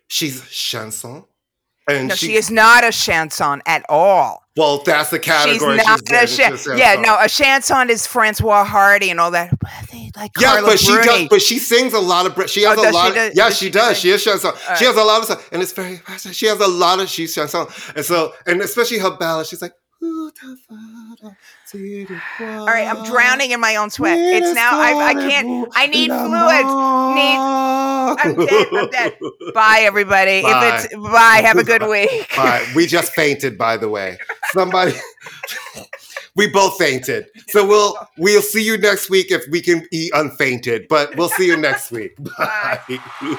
She's 0.09 0.49
chanson. 0.51 1.25
And 1.89 2.09
No, 2.09 2.15
she, 2.15 2.35
is 2.35 2.49
not 2.51 2.85
a 2.85 2.93
chanson 2.93 3.61
at 3.67 3.85
all. 3.89 4.45
Well, 4.57 4.83
that's 4.85 5.11
the 5.11 5.19
category. 5.19 5.79
She's 5.79 5.87
not 5.89 6.01
in. 6.11 6.15
a 6.15 6.27
She's 6.29 6.37
chan- 6.37 6.77
a 6.77 6.79
Yeah, 6.79 6.95
no, 7.01 7.19
a 7.19 7.29
chanson 7.29 7.91
is 7.91 8.07
Françoise 8.07 8.67
Hardy 8.67 9.11
and 9.11 9.19
all 9.19 9.33
that. 9.33 9.53
Like 10.15 10.31
Yeah, 10.39 10.53
Carla 10.53 10.69
but 10.69 10.79
she 10.79 10.93
does. 10.95 11.29
But 11.29 11.43
she 11.43 11.59
sings 11.59 11.93
a 11.95 11.99
lot 11.99 12.27
of. 12.39 12.51
She 12.51 12.63
has 12.63 12.79
Oh, 12.79 12.83
a 12.83 12.85
does 12.85 12.93
she 12.95 12.99
lot. 12.99 13.15
do- 13.15 13.21
Of, 13.21 13.33
yeah, 13.35 13.49
does 13.49 13.59
she 13.59 13.65
she 13.67 13.71
does. 13.73 13.97
sing? 13.97 14.03
She 14.03 14.11
is 14.11 14.23
chanson. 14.23 14.53
All 14.69 14.77
She 14.77 14.85
has 14.85 14.95
a 14.97 15.03
lot 15.03 15.19
of 15.21 15.25
stuff, 15.25 15.49
and 15.53 15.61
it's 15.63 15.73
very. 15.73 16.01
She 16.19 16.47
has 16.47 16.61
a 16.61 16.69
lot 16.69 17.01
of 17.01 17.09
she's 17.09 17.35
chanson, 17.35 17.67
and 17.97 18.05
so 18.05 18.33
and 18.47 18.61
especially 18.61 18.99
her 18.99 19.17
ballad. 19.17 19.47
She's 19.49 19.63
like. 19.63 19.73
All 20.03 21.37
All 22.43 22.67
right, 22.67 22.89
I'm 22.89 23.05
drowning 23.05 23.53
in 23.53 23.61
my 23.61 23.77
own 23.77 23.91
sweat. 23.91 24.19
It's 24.19 24.53
now. 24.55 24.71
I, 24.73 24.93
I 24.95 25.15
can't. 25.15 25.69
I 25.75 25.87
need 25.87 26.09
fluids. 26.09 26.73
Need. 27.15 27.39
I'm 28.19 28.47
dead. 28.47 28.67
I'm 28.73 28.91
dead. 28.91 29.19
Bye, 29.55 29.83
everybody. 29.83 30.43
Bye. 30.43 30.77
If 30.77 30.85
it's 30.85 30.95
bye, 30.97 31.43
have 31.45 31.57
a 31.57 31.65
good 31.65 31.87
week. 31.87 32.29
Bye. 32.37 32.67
We 32.75 32.87
just 32.87 33.13
fainted, 33.13 33.57
by 33.57 33.77
the 33.77 33.89
way. 33.89 34.19
Somebody. 34.53 34.95
we 36.35 36.49
both 36.49 36.77
fainted, 36.79 37.27
so 37.49 37.67
we'll 37.67 37.97
we'll 38.19 38.43
see 38.43 38.65
you 38.65 38.79
next 38.79 39.09
week 39.09 39.31
if 39.31 39.45
we 39.51 39.61
can 39.61 39.87
eat 39.93 40.11
unfainted. 40.15 40.89
But 40.89 41.17
we'll 41.17 41.29
see 41.29 41.47
you 41.47 41.57
next 41.57 41.93
week. 41.93 42.17
Bye. 42.39 42.81
Bye. 42.89 43.39